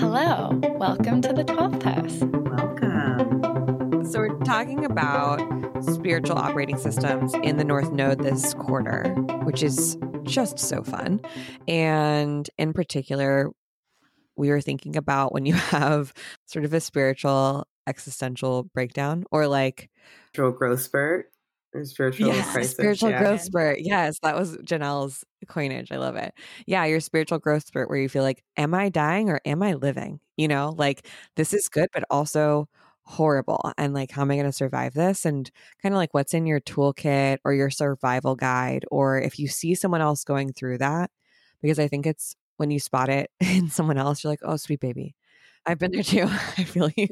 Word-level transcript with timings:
Hello, 0.00 0.58
welcome 0.78 1.22
to 1.22 1.32
the 1.32 1.44
12th 1.44 1.82
house. 1.84 2.18
Welcome. 2.50 4.04
So, 4.04 4.18
we're 4.18 4.36
talking 4.40 4.84
about 4.84 5.38
spiritual 5.84 6.38
operating 6.38 6.76
systems 6.76 7.34
in 7.44 7.56
the 7.56 7.62
North 7.62 7.92
Node 7.92 8.18
this 8.24 8.54
quarter, 8.54 9.14
which 9.44 9.62
is 9.62 9.96
just 10.24 10.58
so 10.58 10.82
fun. 10.82 11.20
And 11.68 12.50
in 12.58 12.72
particular, 12.72 13.52
we 14.34 14.48
were 14.48 14.60
thinking 14.60 14.96
about 14.96 15.32
when 15.32 15.46
you 15.46 15.54
have 15.70 16.12
sort 16.46 16.64
of 16.64 16.74
a 16.74 16.80
spiritual 16.80 17.64
existential 17.86 18.64
breakdown 18.74 19.22
or 19.30 19.46
like 19.46 19.88
spiritual 20.32 20.58
growth 20.58 20.80
spurt 20.80 21.26
or 21.26 21.29
spiritual 21.84 22.28
yes, 22.28 22.52
crisis. 22.52 22.72
spiritual 22.72 23.10
yeah. 23.10 23.18
growth 23.18 23.42
spurt. 23.42 23.78
Yes, 23.80 24.18
that 24.22 24.36
was 24.36 24.56
Janelle's 24.58 25.24
coinage. 25.48 25.92
I 25.92 25.96
love 25.96 26.16
it. 26.16 26.34
Yeah, 26.66 26.84
your 26.84 27.00
spiritual 27.00 27.38
growth 27.38 27.66
spurt 27.66 27.88
where 27.88 27.98
you 27.98 28.08
feel 28.08 28.22
like, 28.22 28.42
am 28.56 28.74
I 28.74 28.88
dying 28.88 29.30
or 29.30 29.40
am 29.44 29.62
I 29.62 29.74
living? 29.74 30.20
You 30.36 30.48
know, 30.48 30.74
like 30.76 31.06
this 31.36 31.52
is 31.52 31.68
good, 31.68 31.88
but 31.92 32.04
also 32.10 32.68
horrible. 33.04 33.72
And 33.76 33.92
like, 33.94 34.10
how 34.10 34.22
am 34.22 34.30
I 34.30 34.36
going 34.36 34.46
to 34.46 34.52
survive 34.52 34.94
this? 34.94 35.24
And 35.24 35.50
kind 35.82 35.94
of 35.94 35.98
like 35.98 36.14
what's 36.14 36.34
in 36.34 36.46
your 36.46 36.60
toolkit 36.60 37.38
or 37.44 37.52
your 37.52 37.70
survival 37.70 38.36
guide, 38.36 38.84
or 38.90 39.20
if 39.20 39.38
you 39.38 39.48
see 39.48 39.74
someone 39.74 40.00
else 40.00 40.24
going 40.24 40.52
through 40.52 40.78
that, 40.78 41.10
because 41.62 41.78
I 41.78 41.88
think 41.88 42.06
it's 42.06 42.36
when 42.56 42.70
you 42.70 42.80
spot 42.80 43.08
it 43.08 43.30
in 43.40 43.68
someone 43.70 43.98
else, 43.98 44.22
you're 44.22 44.32
like, 44.32 44.40
oh, 44.42 44.56
sweet 44.56 44.80
baby. 44.80 45.14
I've 45.66 45.78
been 45.78 45.92
there 45.92 46.02
too. 46.02 46.24
I 46.58 46.64
feel 46.64 46.90
you. 46.96 47.08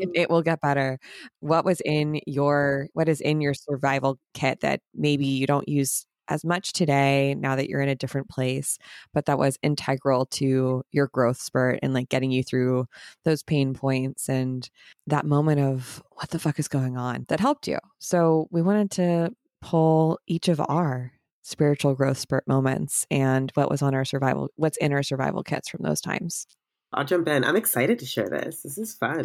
It, 0.00 0.10
Mm. 0.10 0.10
it 0.14 0.30
will 0.30 0.42
get 0.42 0.60
better. 0.60 0.98
What 1.40 1.64
was 1.64 1.80
in 1.84 2.20
your, 2.26 2.88
what 2.92 3.08
is 3.08 3.20
in 3.20 3.40
your 3.40 3.54
survival 3.54 4.18
kit 4.34 4.60
that 4.60 4.80
maybe 4.94 5.26
you 5.26 5.46
don't 5.46 5.68
use 5.68 6.04
as 6.28 6.44
much 6.44 6.72
today 6.72 7.34
now 7.34 7.56
that 7.56 7.68
you're 7.68 7.80
in 7.80 7.88
a 7.88 7.94
different 7.96 8.28
place, 8.28 8.78
but 9.12 9.26
that 9.26 9.38
was 9.38 9.58
integral 9.62 10.26
to 10.26 10.82
your 10.92 11.08
growth 11.08 11.40
spurt 11.40 11.80
and 11.82 11.92
like 11.92 12.08
getting 12.08 12.30
you 12.30 12.44
through 12.44 12.86
those 13.24 13.42
pain 13.42 13.74
points 13.74 14.28
and 14.28 14.70
that 15.08 15.26
moment 15.26 15.60
of 15.60 16.02
what 16.12 16.30
the 16.30 16.38
fuck 16.38 16.58
is 16.60 16.68
going 16.68 16.96
on 16.96 17.24
that 17.28 17.40
helped 17.40 17.66
you. 17.66 17.78
So 17.98 18.46
we 18.52 18.62
wanted 18.62 18.90
to 18.92 19.32
pull 19.60 20.18
each 20.28 20.48
of 20.48 20.60
our 20.68 21.12
spiritual 21.42 21.94
growth 21.94 22.18
spurt 22.18 22.46
moments 22.46 23.06
and 23.10 23.50
what 23.54 23.70
was 23.70 23.82
on 23.82 23.94
our 23.94 24.04
survival, 24.04 24.50
what's 24.56 24.76
in 24.78 24.92
our 24.92 25.02
survival 25.02 25.42
kits 25.42 25.68
from 25.68 25.82
those 25.82 26.00
times. 26.00 26.46
I'll 26.92 27.04
jump 27.04 27.28
in. 27.28 27.44
I'm 27.44 27.56
excited 27.56 27.98
to 28.00 28.06
share 28.06 28.28
this. 28.28 28.62
This 28.62 28.78
is 28.78 28.94
fun. 28.94 29.24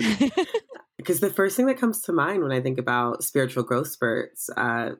because 0.98 1.20
the 1.20 1.30
first 1.30 1.58
thing 1.58 1.66
that 1.68 1.80
comes 1.80 2.02
to 2.02 2.14
mind 2.14 2.44
when 2.44 2.52
I 2.52 2.62
think 2.62 2.80
about 2.80 3.24
spiritual 3.24 3.64
growth 3.64 3.88
spurts 3.88 4.50
uh, 4.56 4.92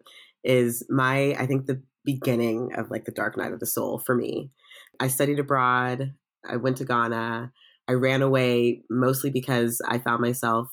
is 0.44 0.86
my, 0.90 1.36
I 1.38 1.46
think, 1.46 1.66
the 1.66 1.82
beginning 2.04 2.72
of 2.76 2.92
like 2.92 3.06
the 3.06 3.12
dark 3.12 3.38
night 3.38 3.54
of 3.54 3.60
the 3.60 3.66
soul 3.66 4.00
for 4.00 4.16
me. 4.16 4.52
I 5.00 5.08
studied 5.08 5.40
abroad. 5.40 6.14
I 6.48 6.58
went 6.58 6.78
to 6.78 6.86
Ghana. 6.86 7.52
I 7.88 7.92
ran 7.94 8.22
away 8.22 8.84
mostly 8.90 9.30
because 9.30 9.82
I 9.88 10.00
found 10.00 10.22
myself 10.22 10.68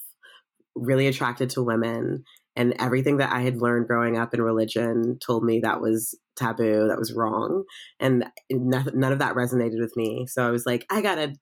really 0.74 1.06
attracted 1.06 1.50
to 1.50 1.62
women. 1.62 2.24
And 2.54 2.74
everything 2.78 3.16
that 3.18 3.32
I 3.32 3.40
had 3.40 3.60
learned 3.60 3.86
growing 3.86 4.18
up 4.18 4.34
in 4.34 4.42
religion 4.42 5.18
told 5.24 5.42
me 5.42 5.60
that 5.60 5.80
was 5.80 6.14
taboo, 6.36 6.88
that 6.88 6.98
was 6.98 7.12
wrong. 7.12 7.64
And 7.98 8.26
none, 8.50 8.90
none 8.94 9.12
of 9.12 9.18
that 9.20 9.34
resonated 9.34 9.80
with 9.80 9.96
me. 9.96 10.26
So 10.26 10.46
I 10.46 10.50
was 10.50 10.66
like, 10.66 10.86
I 10.90 11.00
gotta 11.00 11.34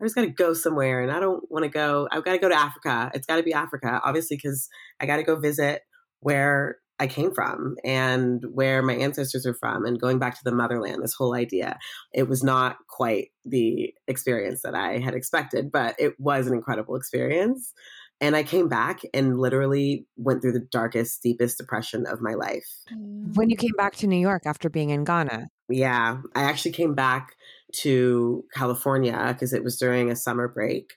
I 0.00 0.04
just 0.04 0.14
got 0.14 0.22
to 0.22 0.28
go 0.28 0.52
somewhere 0.52 1.02
and 1.02 1.10
I 1.10 1.20
don't 1.20 1.50
want 1.50 1.64
to 1.64 1.70
go. 1.70 2.08
I've 2.10 2.24
got 2.24 2.32
to 2.32 2.38
go 2.38 2.48
to 2.48 2.54
Africa. 2.54 3.10
It's 3.14 3.26
got 3.26 3.36
to 3.36 3.42
be 3.42 3.54
Africa, 3.54 4.00
obviously, 4.04 4.36
because 4.36 4.68
I 5.00 5.06
got 5.06 5.16
to 5.16 5.22
go 5.22 5.36
visit 5.36 5.82
where 6.20 6.76
I 6.98 7.06
came 7.06 7.32
from 7.34 7.76
and 7.84 8.42
where 8.52 8.82
my 8.82 8.94
ancestors 8.94 9.46
are 9.46 9.54
from 9.54 9.84
and 9.84 10.00
going 10.00 10.18
back 10.18 10.34
to 10.34 10.44
the 10.44 10.54
motherland, 10.54 11.02
this 11.02 11.14
whole 11.14 11.34
idea. 11.34 11.78
It 12.12 12.28
was 12.28 12.42
not 12.42 12.76
quite 12.88 13.28
the 13.44 13.92
experience 14.06 14.62
that 14.62 14.74
I 14.74 14.98
had 14.98 15.14
expected, 15.14 15.70
but 15.70 15.94
it 15.98 16.14
was 16.18 16.46
an 16.46 16.54
incredible 16.54 16.96
experience. 16.96 17.72
And 18.18 18.34
I 18.34 18.44
came 18.44 18.68
back 18.68 19.02
and 19.12 19.38
literally 19.38 20.06
went 20.16 20.40
through 20.40 20.52
the 20.52 20.66
darkest, 20.70 21.22
deepest 21.22 21.58
depression 21.58 22.06
of 22.06 22.22
my 22.22 22.32
life. 22.32 22.66
Mm. 22.90 23.36
When 23.36 23.50
you 23.50 23.56
came 23.56 23.74
back 23.76 23.94
to 23.96 24.06
New 24.06 24.16
York 24.18 24.44
after 24.46 24.70
being 24.70 24.88
in 24.88 25.04
Ghana? 25.04 25.48
Yeah, 25.68 26.22
I 26.34 26.44
actually 26.44 26.72
came 26.72 26.94
back 26.94 27.34
to 27.82 28.44
California 28.54 29.28
because 29.32 29.52
it 29.52 29.64
was 29.64 29.76
during 29.76 30.10
a 30.10 30.16
summer 30.16 30.48
break. 30.48 30.94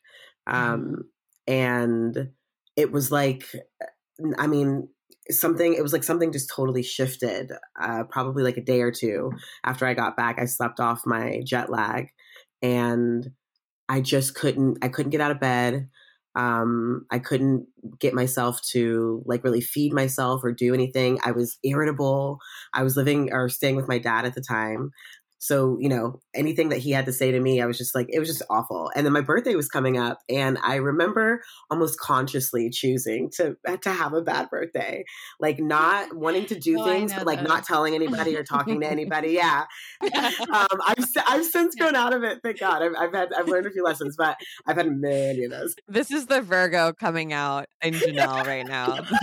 Um, 0.47 1.03
and 1.47 2.29
it 2.75 2.91
was 2.91 3.12
like, 3.12 3.44
I 4.38 4.47
mean, 4.47 4.90
something, 5.29 5.73
it 5.73 5.84
was 5.84 5.94
like 5.94 6.03
something 6.03 6.31
just 6.31 6.50
totally 6.50 6.84
shifted. 6.84 7.51
Uh, 7.79 8.03
probably 8.09 8.44
like 8.44 8.57
a 8.57 8.63
day 8.63 8.81
or 8.81 8.91
two 8.91 9.31
after 9.63 9.85
I 9.85 9.94
got 9.94 10.17
back, 10.17 10.40
I 10.40 10.45
slept 10.45 10.79
off 10.79 11.06
my 11.06 11.41
jet 11.45 11.69
lag 11.69 12.07
and 12.62 13.29
I 13.88 14.01
just 14.01 14.35
couldn't, 14.35 14.79
I 14.81 14.90
couldn't 14.90 15.11
get 15.11 15.22
out 15.22 15.31
of 15.31 15.40
bed. 15.40 15.90
Um, 16.35 17.06
I 17.11 17.19
couldn't 17.19 17.66
get 18.00 18.13
myself 18.13 18.61
to 18.72 19.23
like 19.25 19.44
really 19.44 19.61
feed 19.61 19.94
myself 19.94 20.41
or 20.44 20.51
do 20.51 20.73
anything. 20.73 21.19
I 21.23 21.31
was 21.31 21.57
irritable. 21.63 22.38
I 22.73 22.84
was 22.84 22.96
living 22.96 23.34
or 23.34 23.50
staying 23.50 23.75
with 23.75 23.88
my 23.88 23.97
dad 23.97 24.25
at 24.25 24.35
the 24.35 24.41
time. 24.41 24.91
So, 25.40 25.78
you 25.80 25.90
know, 25.90 26.20
anything 26.36 26.70
that 26.70 26.80
he 26.80 26.92
had 26.92 27.06
to 27.06 27.14
say 27.14 27.32
to 27.32 27.40
me, 27.40 27.62
I 27.62 27.66
was 27.66 27.78
just 27.78 27.96
like, 27.96 28.08
it 28.10 28.20
was 28.20 28.28
just 28.28 28.42
awful. 28.50 28.92
And 28.96 29.06
then 29.06 29.14
my 29.14 29.22
birthday 29.22 29.56
was 29.56 29.70
coming 29.70 29.98
up, 29.98 30.20
and 30.30 30.58
I 30.62 30.76
remember 30.76 31.42
almost 31.72 32.00
consciously 32.00 32.70
choosing 32.70 33.30
to 33.38 33.56
to 33.82 33.90
have 33.90 34.14
a 34.14 34.22
bad 34.22 34.50
birthday, 34.50 35.04
like 35.40 35.60
not 35.60 36.16
wanting 36.16 36.46
to 36.48 36.60
do 36.60 36.78
Oh, 36.78 36.84
things, 36.84 37.14
but 37.14 37.26
like 37.26 37.40
those. 37.40 37.48
not 37.48 37.64
telling 37.66 37.96
anybody 37.96 38.36
or 38.36 38.44
talking 38.44 38.82
to 38.82 38.88
anybody. 38.88 39.32
Yeah, 39.32 39.66
um, 40.14 40.68
I've 40.86 41.00
s- 41.00 41.24
I've 41.28 41.46
since 41.46 41.76
grown 41.76 41.96
out 41.96 42.14
of 42.14 42.24
it. 42.24 42.40
Thank 42.44 42.60
God. 42.60 42.82
I've, 42.84 42.94
I've 42.98 43.14
had 43.14 43.30
I've 43.34 43.48
learned 43.48 43.66
a 43.68 43.72
few 43.72 43.84
lessons, 43.84 44.16
but 44.18 44.38
I've 44.68 44.78
had 44.78 44.88
many 44.92 45.46
of 45.46 45.52
those. 45.52 45.76
This 45.88 46.12
is 46.12 46.28
the 46.28 46.42
Virgo 46.42 46.94
coming 46.94 47.34
out 47.34 47.66
in 47.82 48.00
Janelle 48.00 48.46
right 48.46 48.66
now. 48.66 49.00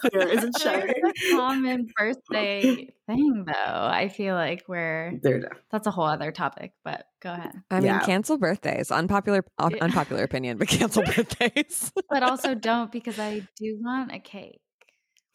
Clear 0.00 0.28
isn't 0.28 0.54
It's 0.54 0.64
a 0.64 0.68
shining. 0.68 0.94
common 1.30 1.92
birthday 1.96 2.76
thing, 3.14 3.44
though. 3.46 3.52
I 3.86 4.08
feel 4.08 4.34
like 4.34 4.64
we're 4.68 5.18
There, 5.22 5.50
that's 5.70 5.86
a 5.86 5.90
whole 5.90 6.04
other 6.04 6.32
topic, 6.32 6.72
but 6.84 7.04
go 7.22 7.32
ahead. 7.32 7.52
I 7.70 7.76
mean, 7.76 7.86
Yeah. 7.86 8.00
cancel 8.00 8.38
birthdays. 8.38 8.90
Unpopular, 8.90 9.44
un- 9.58 9.78
unpopular 9.80 10.22
opinion, 10.24 10.58
but 10.58 10.68
cancel 10.68 11.02
birthdays. 11.02 11.92
But 12.10 12.22
also 12.22 12.54
don't 12.70 12.90
because 12.92 13.18
I 13.18 13.46
do 13.58 13.78
want 13.82 14.12
a 14.12 14.18
cake. 14.18 14.60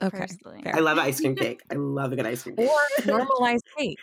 Okay, 0.01 0.17
Personally. 0.17 0.63
I 0.65 0.79
love 0.79 0.97
ice 0.97 1.19
cream 1.21 1.35
cake. 1.35 1.61
I 1.71 1.75
love 1.75 2.11
a 2.11 2.15
good 2.17 2.25
ice 2.27 2.43
cream 2.43 2.55
cake. 2.57 2.69
or 2.69 3.01
normalize 3.03 3.59
cake. 3.77 3.97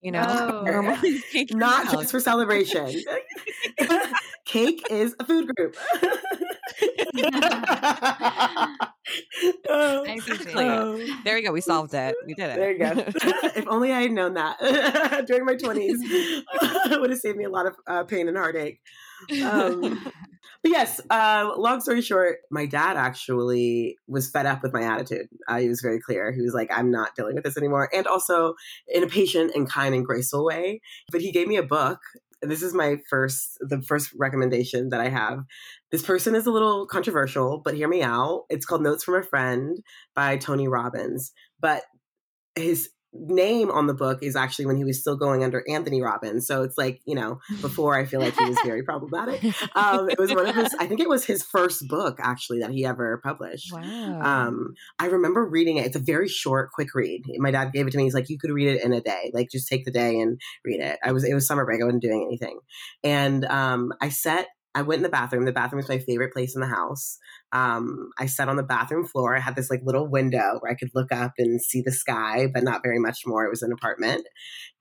You 0.00 0.12
know, 0.12 0.22
Oh. 0.28 0.64
normalize 0.64 1.22
cake. 1.32 1.54
not 1.54 1.90
just 1.90 2.10
for 2.10 2.20
celebration. 2.20 2.90
Cake 4.44 4.82
is 4.90 5.14
a 5.18 5.24
food 5.24 5.50
group. 5.54 5.76
Oh, 9.68 10.04
I 10.06 10.14
appreciate 10.14 10.56
oh, 10.56 10.96
it. 10.96 11.24
There 11.24 11.36
you 11.36 11.44
go. 11.44 11.52
We 11.52 11.60
solved 11.60 11.94
it. 11.94 12.14
We 12.26 12.34
did 12.34 12.50
it. 12.50 12.56
There 12.56 12.72
you 12.72 12.78
go. 12.78 12.92
if 13.54 13.66
only 13.68 13.92
I 13.92 14.02
had 14.02 14.12
known 14.12 14.34
that 14.34 14.58
during 15.26 15.44
my 15.44 15.54
20s, 15.54 15.98
it 16.00 17.00
would 17.00 17.10
have 17.10 17.18
saved 17.18 17.36
me 17.36 17.44
a 17.44 17.50
lot 17.50 17.66
of 17.66 17.74
uh, 17.86 18.04
pain 18.04 18.28
and 18.28 18.36
heartache. 18.36 18.80
Um, 19.42 20.02
but 20.62 20.70
yes, 20.70 21.00
uh, 21.10 21.52
long 21.56 21.82
story 21.82 22.00
short, 22.00 22.38
my 22.50 22.66
dad 22.66 22.96
actually 22.96 23.98
was 24.08 24.30
fed 24.30 24.46
up 24.46 24.62
with 24.62 24.72
my 24.72 24.82
attitude. 24.82 25.28
Uh, 25.46 25.58
he 25.58 25.68
was 25.68 25.82
very 25.82 26.00
clear. 26.00 26.32
He 26.32 26.40
was 26.40 26.54
like, 26.54 26.70
I'm 26.74 26.90
not 26.90 27.14
dealing 27.14 27.34
with 27.34 27.44
this 27.44 27.58
anymore. 27.58 27.90
And 27.92 28.06
also 28.06 28.54
in 28.88 29.02
a 29.02 29.06
patient 29.06 29.52
and 29.54 29.68
kind 29.68 29.94
and 29.94 30.04
graceful 30.04 30.44
way. 30.44 30.80
But 31.12 31.20
he 31.20 31.32
gave 31.32 31.48
me 31.48 31.56
a 31.56 31.62
book. 31.62 32.00
This 32.46 32.62
is 32.62 32.74
my 32.74 32.96
first, 33.08 33.58
the 33.60 33.82
first 33.82 34.10
recommendation 34.18 34.90
that 34.90 35.00
I 35.00 35.08
have. 35.08 35.40
This 35.90 36.02
person 36.02 36.34
is 36.34 36.46
a 36.46 36.50
little 36.50 36.86
controversial, 36.86 37.60
but 37.64 37.74
hear 37.74 37.88
me 37.88 38.02
out. 38.02 38.44
It's 38.48 38.66
called 38.66 38.82
Notes 38.82 39.04
from 39.04 39.14
a 39.14 39.22
Friend 39.22 39.78
by 40.14 40.36
Tony 40.36 40.68
Robbins. 40.68 41.32
But 41.60 41.82
his 42.54 42.90
name 43.14 43.70
on 43.70 43.86
the 43.86 43.94
book 43.94 44.22
is 44.22 44.36
actually 44.36 44.66
when 44.66 44.76
he 44.76 44.84
was 44.84 45.00
still 45.00 45.16
going 45.16 45.44
under 45.44 45.64
Anthony 45.68 46.02
Robbins. 46.02 46.46
So 46.46 46.62
it's 46.62 46.76
like, 46.76 47.00
you 47.04 47.14
know, 47.14 47.38
before 47.60 47.98
I 47.98 48.04
feel 48.04 48.20
like 48.20 48.36
he 48.36 48.44
was 48.44 48.58
very 48.64 48.82
problematic. 48.84 49.42
Um, 49.74 50.10
it 50.10 50.18
was 50.18 50.34
one 50.34 50.46
of 50.46 50.54
his, 50.54 50.74
I 50.78 50.86
think 50.86 51.00
it 51.00 51.08
was 51.08 51.24
his 51.24 51.42
first 51.42 51.86
book 51.88 52.18
actually 52.20 52.60
that 52.60 52.70
he 52.70 52.84
ever 52.84 53.20
published. 53.22 53.72
wow. 53.72 54.20
Um, 54.20 54.74
I 54.98 55.06
remember 55.06 55.44
reading 55.44 55.76
it. 55.76 55.86
It's 55.86 55.96
a 55.96 56.00
very 56.00 56.28
short, 56.28 56.72
quick 56.72 56.94
read. 56.94 57.22
My 57.38 57.50
dad 57.50 57.72
gave 57.72 57.86
it 57.86 57.90
to 57.92 57.96
me. 57.96 58.04
He's 58.04 58.14
like, 58.14 58.28
you 58.28 58.38
could 58.38 58.50
read 58.50 58.68
it 58.68 58.84
in 58.84 58.92
a 58.92 59.00
day. 59.00 59.30
Like, 59.32 59.50
just 59.50 59.68
take 59.68 59.84
the 59.84 59.90
day 59.90 60.18
and 60.20 60.40
read 60.64 60.80
it. 60.80 60.98
I 61.04 61.12
was, 61.12 61.24
it 61.24 61.34
was 61.34 61.46
summer 61.46 61.64
break. 61.64 61.80
I 61.80 61.84
wasn't 61.84 62.02
doing 62.02 62.24
anything. 62.26 62.58
And, 63.02 63.44
um, 63.46 63.92
I 64.00 64.08
sat, 64.08 64.46
I 64.74 64.82
went 64.82 64.98
in 64.98 65.02
the 65.02 65.08
bathroom. 65.08 65.44
The 65.44 65.52
bathroom 65.52 65.80
is 65.80 65.88
my 65.88 65.98
favorite 65.98 66.32
place 66.32 66.54
in 66.54 66.60
the 66.60 66.66
house. 66.66 67.18
Um, 67.52 68.10
I 68.18 68.26
sat 68.26 68.48
on 68.48 68.56
the 68.56 68.62
bathroom 68.62 69.06
floor. 69.06 69.36
I 69.36 69.40
had 69.40 69.54
this 69.54 69.70
like 69.70 69.82
little 69.84 70.08
window 70.08 70.58
where 70.60 70.72
I 70.72 70.74
could 70.74 70.90
look 70.94 71.12
up 71.12 71.32
and 71.38 71.62
see 71.62 71.80
the 71.80 71.92
sky, 71.92 72.48
but 72.52 72.64
not 72.64 72.82
very 72.82 72.98
much 72.98 73.20
more. 73.24 73.44
It 73.44 73.50
was 73.50 73.62
an 73.62 73.72
apartment. 73.72 74.26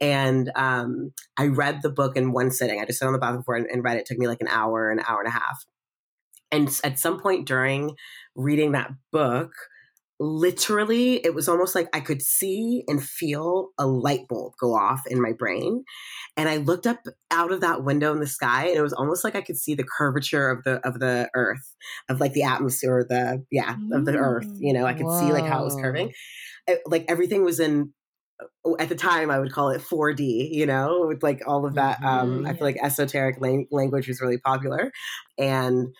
And, 0.01 0.51
um, 0.55 1.11
I 1.37 1.47
read 1.47 1.81
the 1.81 1.91
book 1.91 2.17
in 2.17 2.31
one 2.31 2.49
sitting. 2.51 2.81
I 2.81 2.85
just 2.85 2.99
sat 2.99 3.07
on 3.07 3.13
the 3.13 3.19
bathroom 3.19 3.43
floor 3.43 3.57
and, 3.57 3.67
and 3.67 3.83
read 3.83 3.97
it. 3.97 4.01
It 4.01 4.05
took 4.07 4.17
me 4.17 4.27
like 4.27 4.41
an 4.41 4.47
hour, 4.47 4.89
an 4.89 5.01
hour 5.07 5.19
and 5.19 5.27
a 5.27 5.31
half. 5.31 5.63
And 6.51 6.69
at 6.83 6.99
some 6.99 7.19
point 7.19 7.47
during 7.47 7.95
reading 8.35 8.73
that 8.73 8.91
book, 9.11 9.51
literally, 10.23 11.15
it 11.25 11.35
was 11.35 11.49
almost 11.49 11.75
like 11.75 11.87
I 11.93 11.99
could 11.99 12.21
see 12.21 12.83
and 12.87 13.03
feel 13.03 13.69
a 13.77 13.85
light 13.85 14.27
bulb 14.29 14.53
go 14.59 14.73
off 14.73 15.05
in 15.07 15.21
my 15.21 15.33
brain. 15.33 15.83
And 16.37 16.47
I 16.47 16.57
looked 16.57 16.87
up 16.87 16.99
out 17.29 17.51
of 17.51 17.61
that 17.61 17.83
window 17.83 18.13
in 18.13 18.19
the 18.19 18.27
sky, 18.27 18.67
and 18.67 18.77
it 18.77 18.81
was 18.81 18.93
almost 18.93 19.23
like 19.23 19.35
I 19.35 19.41
could 19.41 19.57
see 19.57 19.75
the 19.75 19.83
curvature 19.83 20.49
of 20.49 20.63
the 20.63 20.85
of 20.87 20.99
the 20.99 21.29
earth, 21.35 21.75
of 22.09 22.19
like 22.19 22.33
the 22.33 22.43
atmosphere, 22.43 23.05
the 23.07 23.45
yeah, 23.51 23.75
of 23.91 24.05
the 24.05 24.15
earth. 24.15 24.47
You 24.57 24.73
know, 24.73 24.85
I 24.85 24.93
could 24.93 25.05
Whoa. 25.05 25.19
see 25.19 25.33
like 25.33 25.45
how 25.45 25.61
it 25.61 25.65
was 25.65 25.75
curving. 25.75 26.13
It, 26.67 26.81
like 26.85 27.05
everything 27.09 27.43
was 27.43 27.59
in 27.59 27.93
uh, 28.65 28.75
at 28.79 28.89
the 28.89 28.95
time 28.95 29.29
I 29.29 29.39
would 29.39 29.51
call 29.51 29.69
it 29.71 29.81
4D, 29.81 30.49
you 30.51 30.65
know, 30.65 31.05
with 31.07 31.21
like 31.21 31.41
all 31.45 31.65
of 31.65 31.75
that. 31.75 32.01
Um, 32.03 32.37
mm-hmm. 32.37 32.47
I 32.47 32.53
feel 32.53 32.63
like 32.63 32.77
esoteric 32.81 33.41
lang- 33.41 33.67
language 33.71 34.07
was 34.07 34.21
really 34.21 34.37
popular. 34.37 34.91
And 35.37 35.93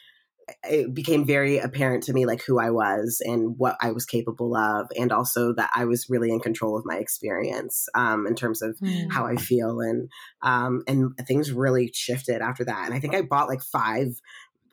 it 0.63 0.93
became 0.93 1.25
very 1.25 1.57
apparent 1.57 2.03
to 2.03 2.13
me 2.13 2.25
like 2.25 2.43
who 2.43 2.59
I 2.59 2.69
was 2.69 3.21
and 3.23 3.57
what 3.57 3.77
I 3.81 3.91
was 3.91 4.05
capable 4.05 4.55
of, 4.55 4.87
and 4.97 5.11
also 5.11 5.53
that 5.53 5.69
I 5.75 5.85
was 5.85 6.09
really 6.09 6.31
in 6.31 6.39
control 6.39 6.77
of 6.77 6.85
my 6.85 6.97
experience 6.97 7.87
um, 7.95 8.27
in 8.27 8.35
terms 8.35 8.61
of 8.61 8.77
mm. 8.79 9.11
how 9.11 9.25
I 9.25 9.35
feel 9.35 9.79
and 9.79 10.09
um, 10.41 10.83
and 10.87 11.13
things 11.27 11.51
really 11.51 11.91
shifted 11.93 12.41
after 12.41 12.65
that. 12.65 12.85
And 12.85 12.93
I 12.93 12.99
think 12.99 13.15
I 13.15 13.21
bought 13.21 13.47
like 13.47 13.61
five 13.61 14.07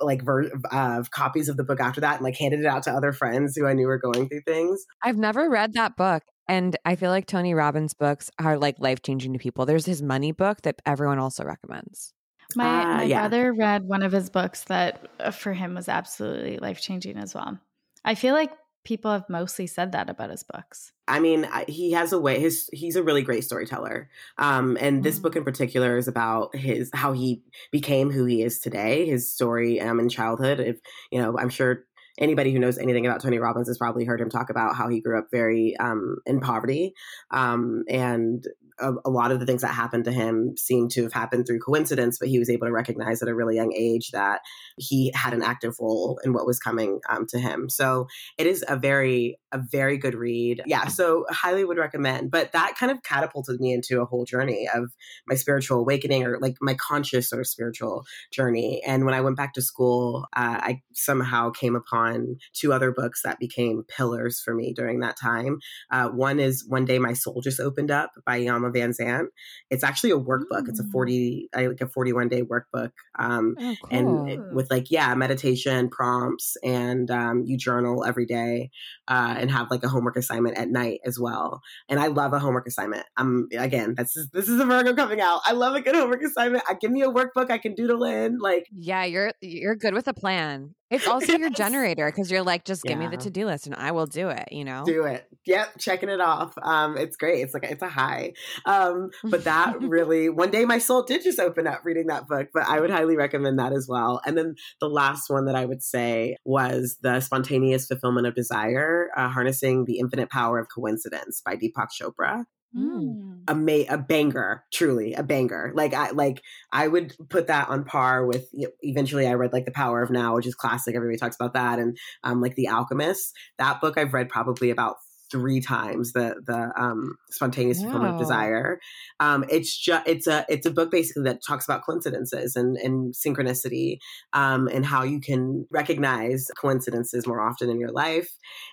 like 0.00 0.22
ver- 0.22 0.50
uh, 0.70 1.02
copies 1.11 1.49
of 1.49 1.56
the 1.56 1.64
book 1.64 1.81
after 1.81 2.00
that 2.00 2.17
and 2.17 2.25
like 2.25 2.37
handed 2.37 2.61
it 2.61 2.67
out 2.67 2.82
to 2.84 2.90
other 2.90 3.12
friends 3.12 3.55
who 3.56 3.67
I 3.67 3.75
knew 3.75 3.87
were 3.87 3.99
going 3.99 4.28
through 4.28 4.43
things. 4.46 4.84
I've 5.02 5.19
never 5.19 5.49
read 5.49 5.75
that 5.75 5.96
book. 5.96 6.22
And 6.49 6.76
I 6.84 6.96
feel 6.96 7.11
like 7.11 7.26
Tony 7.26 7.55
Robbins' 7.55 7.94
books 7.94 8.31
are 8.38 8.58
like 8.58 8.76
life 8.81 9.02
changing 9.02 9.34
to 9.34 9.38
people. 9.38 9.67
There's 9.67 9.87
his 9.87 10.02
money 10.02 10.32
book 10.32 10.62
that 10.62 10.81
everyone 10.84 11.19
also 11.19 11.44
recommends. 11.44 12.12
My, 12.56 12.82
uh, 12.82 12.97
my 12.97 13.02
yeah. 13.05 13.20
brother 13.20 13.52
read 13.52 13.85
one 13.85 14.02
of 14.02 14.12
his 14.12 14.31
books 14.31 14.64
that 14.64 15.08
uh, 15.19 15.31
for 15.31 15.52
him 15.52 15.75
was 15.75 15.88
absolutely 15.88 16.58
life 16.58 16.81
changing 16.81 17.17
as 17.17 17.35
well. 17.35 17.58
I 18.05 18.14
feel 18.14 18.35
like 18.35 18.50
people 18.85 19.11
have 19.11 19.29
mostly 19.29 19.67
said 19.67 19.93
that 19.93 20.08
about 20.08 20.31
his 20.31 20.43
books. 20.43 20.93
I 21.06 21.20
mean, 21.20 21.47
he 21.69 21.93
has 21.93 22.12
a 22.12 22.20
way. 22.20 22.41
His 22.41 22.69
he's 22.73 22.97
a 22.97 23.02
really 23.02 23.23
great 23.23 23.44
storyteller, 23.44 24.08
um, 24.38 24.79
and 24.81 25.02
this 25.02 25.19
mm. 25.19 25.23
book 25.23 25.37
in 25.37 25.44
particular 25.44 25.97
is 25.97 26.08
about 26.08 26.55
his 26.55 26.91
how 26.94 27.12
he 27.12 27.43
became 27.73 28.11
who 28.11 28.25
he 28.25 28.43
is 28.43 28.61
today. 28.61 29.06
His 29.06 29.32
story 29.32 29.81
um, 29.81 30.00
in 30.00 30.08
childhood. 30.08 30.61
If 30.61 30.79
you 31.11 31.20
know, 31.20 31.37
I'm 31.38 31.50
sure 31.50 31.85
anybody 32.19 32.53
who 32.53 32.58
knows 32.58 32.79
anything 32.79 33.06
about 33.06 33.23
Tony 33.23 33.38
Robbins 33.38 33.69
has 33.69 33.79
probably 33.79 34.05
heard 34.05 34.20
him 34.20 34.31
talk 34.31 34.50
about 34.50 34.76
how 34.76 34.88
he 34.88 35.00
grew 35.00 35.19
up 35.19 35.29
very 35.32 35.76
um, 35.79 36.17
in 36.26 36.41
poverty 36.41 36.94
um, 37.31 37.85
and 37.88 38.46
a, 38.81 38.93
a, 39.05 39.11
lot 39.11 39.32
of 39.32 39.41
the 39.41 39.47
things 39.47 39.62
that 39.62 39.75
happened 39.75 40.05
to 40.05 40.12
him 40.12 40.55
seem 40.56 40.88
to 40.91 41.03
have 41.03 41.12
happened 41.12 41.47
through 41.47 41.61
coincidence, 41.61 42.19
but 42.19 42.29
he 42.29 42.38
was 42.38 42.49
able 42.49 42.67
to 42.67 42.73
recognize 42.73 43.23
at 43.23 43.29
a 43.29 43.35
really 43.35 43.56
young 43.56 43.73
age 43.77 44.11
that 44.12 44.41
he 44.77 45.12
had 45.15 45.35
an 45.35 45.43
active 45.43 45.75
role 45.81 46.21
in 46.25 46.32
what 46.32 46.47
was 46.47 46.59
coming 46.59 47.00
um, 47.09 47.27
to 47.29 47.38
him. 47.38 47.69
So 47.69 48.06
it 48.38 48.47
is 48.47 48.65
a 48.69 48.77
very, 48.77 49.38
a 49.52 49.58
very 49.58 49.97
good 49.99 50.14
read. 50.14 50.62
Yeah, 50.67 50.87
so 50.87 51.25
highly 51.31 51.64
would 51.64 51.79
recommend. 51.79 52.31
But 52.31 52.52
that 52.52 52.75
kind 52.79 52.93
of 52.93 53.02
catapulted 53.02 53.61
me 53.61 53.73
into 53.73 54.00
a 54.00 54.05
whole 54.05 54.25
journey 54.25 54.69
of 54.73 54.91
my 55.26 55.35
spiritual 55.35 55.81
awakening 55.81 56.25
or 56.25 56.38
like 56.41 56.56
my 56.61 56.75
conscious 56.75 57.29
sort 57.29 57.41
of 57.41 57.47
spiritual 57.47 58.05
journey. 58.32 58.82
And 58.87 59.05
when 59.05 59.14
I 59.14 59.20
went 59.20 59.37
back 59.37 59.55
to 59.55 59.62
school, 59.62 60.26
uh, 60.35 60.58
I 60.61 60.82
somehow 60.93 61.50
came 61.50 61.75
upon 61.75 62.37
two 62.52 62.73
other 62.73 62.93
books 62.93 63.23
that 63.25 63.38
became 63.38 63.85
pillars 63.88 64.41
for 64.41 64.55
me 64.55 64.73
during 64.73 65.00
that 65.00 65.19
time. 65.19 65.58
Uh, 65.91 66.08
one 66.08 66.38
is 66.38 66.64
One 66.67 66.85
Day 66.85 66.99
My 66.99 67.12
Soul 67.12 67.41
Just 67.43 67.61
Opened 67.61 67.91
Up 67.91 68.12
by 68.25 68.41
Iyanla 68.41 68.73
Vanzant. 68.75 69.26
It's 69.70 69.85
actually 69.85 70.11
a 70.11 70.19
workbook. 70.19 70.69
It's 70.69 70.81
a 70.81 70.85
mm. 70.85 70.93
40, 70.93 71.49
like 71.55 71.81
a 71.81 71.88
41 71.88 72.29
day 72.29 72.43
workbook. 72.43 72.93
Um, 73.19 73.56
oh, 73.58 73.75
cool. 73.82 73.88
And 73.91 74.31
it, 74.31 74.41
with 74.53 74.70
like, 74.70 74.91
yeah, 74.91 75.14
meditation 75.14 75.88
prompts 75.88 76.56
and 76.62 77.11
um, 77.11 77.44
you 77.44 77.56
journal 77.56 78.05
every 78.05 78.26
day 78.26 78.70
uh, 79.08 79.37
and 79.40 79.50
have 79.50 79.69
like 79.70 79.82
a 79.82 79.88
homework 79.88 80.16
assignment 80.16 80.58
at 80.58 80.69
night 80.69 81.00
as 81.04 81.19
well. 81.19 81.60
And 81.88 82.00
I 82.00 82.08
love 82.08 82.32
a 82.32 82.38
homework 82.38 82.66
assignment. 82.66 83.04
I'm 83.16 83.48
again, 83.56 83.94
this 83.96 84.16
is, 84.16 84.28
this 84.32 84.48
is 84.48 84.60
a 84.60 84.64
Virgo 84.64 84.94
coming 84.94 85.20
out. 85.20 85.40
I 85.44 85.52
love 85.52 85.75
a 85.75 85.81
good 85.81 85.94
homework 85.94 86.22
assignment. 86.22 86.64
I 86.69 86.75
give 86.75 86.90
me 86.90 87.02
a 87.02 87.10
workbook 87.10 87.50
I 87.50 87.58
can 87.58 87.75
doodle 87.75 88.04
in. 88.04 88.38
Like, 88.38 88.66
yeah, 88.72 89.04
you're, 89.04 89.32
you're 89.40 89.76
good 89.76 89.94
with 89.94 90.08
a 90.08 90.14
plan. 90.14 90.75
It's 90.90 91.06
also 91.08 91.32
yes. 91.32 91.38
your 91.38 91.50
generator 91.50 92.06
because 92.06 92.31
you're 92.31 92.42
like, 92.42 92.64
just 92.64 92.82
give 92.82 93.00
yeah. 93.00 93.08
me 93.08 93.16
the 93.16 93.22
to 93.22 93.31
do 93.31 93.46
list 93.46 93.66
and 93.66 93.75
I 93.75 93.92
will 93.92 94.06
do 94.06 94.28
it. 94.28 94.48
You 94.50 94.64
know, 94.64 94.84
do 94.84 95.04
it. 95.04 95.26
Yep, 95.46 95.78
checking 95.78 96.08
it 96.08 96.20
off. 96.20 96.52
Um, 96.60 96.96
it's 96.96 97.16
great. 97.16 97.42
It's 97.42 97.54
like 97.54 97.64
it's 97.64 97.82
a 97.82 97.88
high. 97.88 98.32
Um, 98.66 99.10
but 99.25 99.44
that 99.44 99.78
really, 99.81 100.28
one 100.28 100.50
day 100.50 100.64
my 100.64 100.78
soul 100.78 101.02
did 101.02 101.22
just 101.22 101.38
open 101.38 101.66
up 101.66 101.81
reading 101.84 102.08
that 102.08 102.26
book. 102.28 102.48
But 102.52 102.64
I 102.66 102.81
would 102.81 102.90
highly 102.90 103.16
recommend 103.16 103.58
that 103.58 103.72
as 103.72 103.87
well. 103.88 104.20
And 104.26 104.37
then 104.37 104.56
the 104.81 104.88
last 104.88 105.31
one 105.31 105.46
that 105.46 105.54
I 105.54 105.64
would 105.64 105.82
say 105.82 106.37
was 106.44 106.96
the 107.02 107.20
spontaneous 107.20 107.86
fulfillment 107.86 108.26
of 108.26 108.34
desire, 108.34 109.08
uh, 109.16 109.28
harnessing 109.28 109.84
the 109.84 109.98
infinite 109.98 110.31
power 110.31 110.58
of 110.58 110.69
coincidence 110.75 111.43
by 111.44 111.56
Deepak 111.56 111.88
Chopra. 112.00 112.44
Mm. 112.76 113.43
A 113.49 113.55
ma- 113.55 113.88
a 113.88 113.99
banger, 113.99 114.64
truly 114.72 115.14
a 115.14 115.25
banger. 115.25 115.72
Like 115.75 115.93
I 115.93 116.11
like 116.11 116.40
I 116.72 116.87
would 116.87 117.17
put 117.28 117.49
that 117.49 117.69
on 117.69 117.84
par 117.84 118.25
with. 118.25 118.49
You 118.52 118.69
know, 118.69 118.72
eventually, 118.82 119.26
I 119.26 119.34
read 119.34 119.52
like 119.52 119.64
The 119.64 119.72
Power 119.72 120.02
of 120.02 120.11
Now, 120.11 120.37
which 120.37 120.46
is 120.46 120.55
classic. 120.55 120.94
Everybody 120.94 121.19
talks 121.19 121.34
about 121.34 121.55
that, 121.55 121.81
and 121.81 121.96
um, 122.22 122.40
like 122.40 122.55
The 122.55 122.69
Alchemist. 122.69 123.32
That 123.58 123.81
book 123.81 123.99
I've 123.99 124.14
read 124.14 124.28
probably 124.28 124.70
about 124.70 124.96
three 125.31 125.61
times 125.61 126.12
the 126.12 126.37
the 126.44 126.73
um, 126.81 127.17
spontaneous 127.31 127.81
wow. 127.81 128.15
of 128.15 128.19
desire. 128.19 128.81
Um, 129.21 129.44
it's 129.49 129.77
just 129.77 130.06
it's 130.06 130.27
a 130.27 130.44
it's 130.49 130.67
a 130.67 130.71
book 130.71 130.91
basically 130.91 131.25
that 131.25 131.41
talks 131.47 131.65
about 131.67 131.85
coincidences 131.85 132.56
and 132.56 132.77
and 132.77 133.15
synchronicity 133.15 133.99
um, 134.32 134.69
and 134.69 134.85
how 134.85 135.03
you 135.03 135.21
can 135.21 135.67
recognize 135.71 136.49
coincidences 136.59 137.27
more 137.27 137.41
often 137.41 137.71
in 137.71 137.79
your 137.79 137.93
life. 137.93 138.31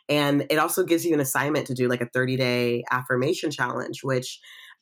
And 0.10 0.46
it 0.50 0.58
also 0.58 0.84
gives 0.84 1.06
you 1.06 1.14
an 1.14 1.20
assignment 1.20 1.68
to 1.68 1.74
do 1.74 1.88
like 1.88 2.02
a 2.02 2.10
30 2.14 2.38
day 2.38 2.84
affirmation 2.92 3.52
challenge, 3.52 4.04
which 4.04 4.40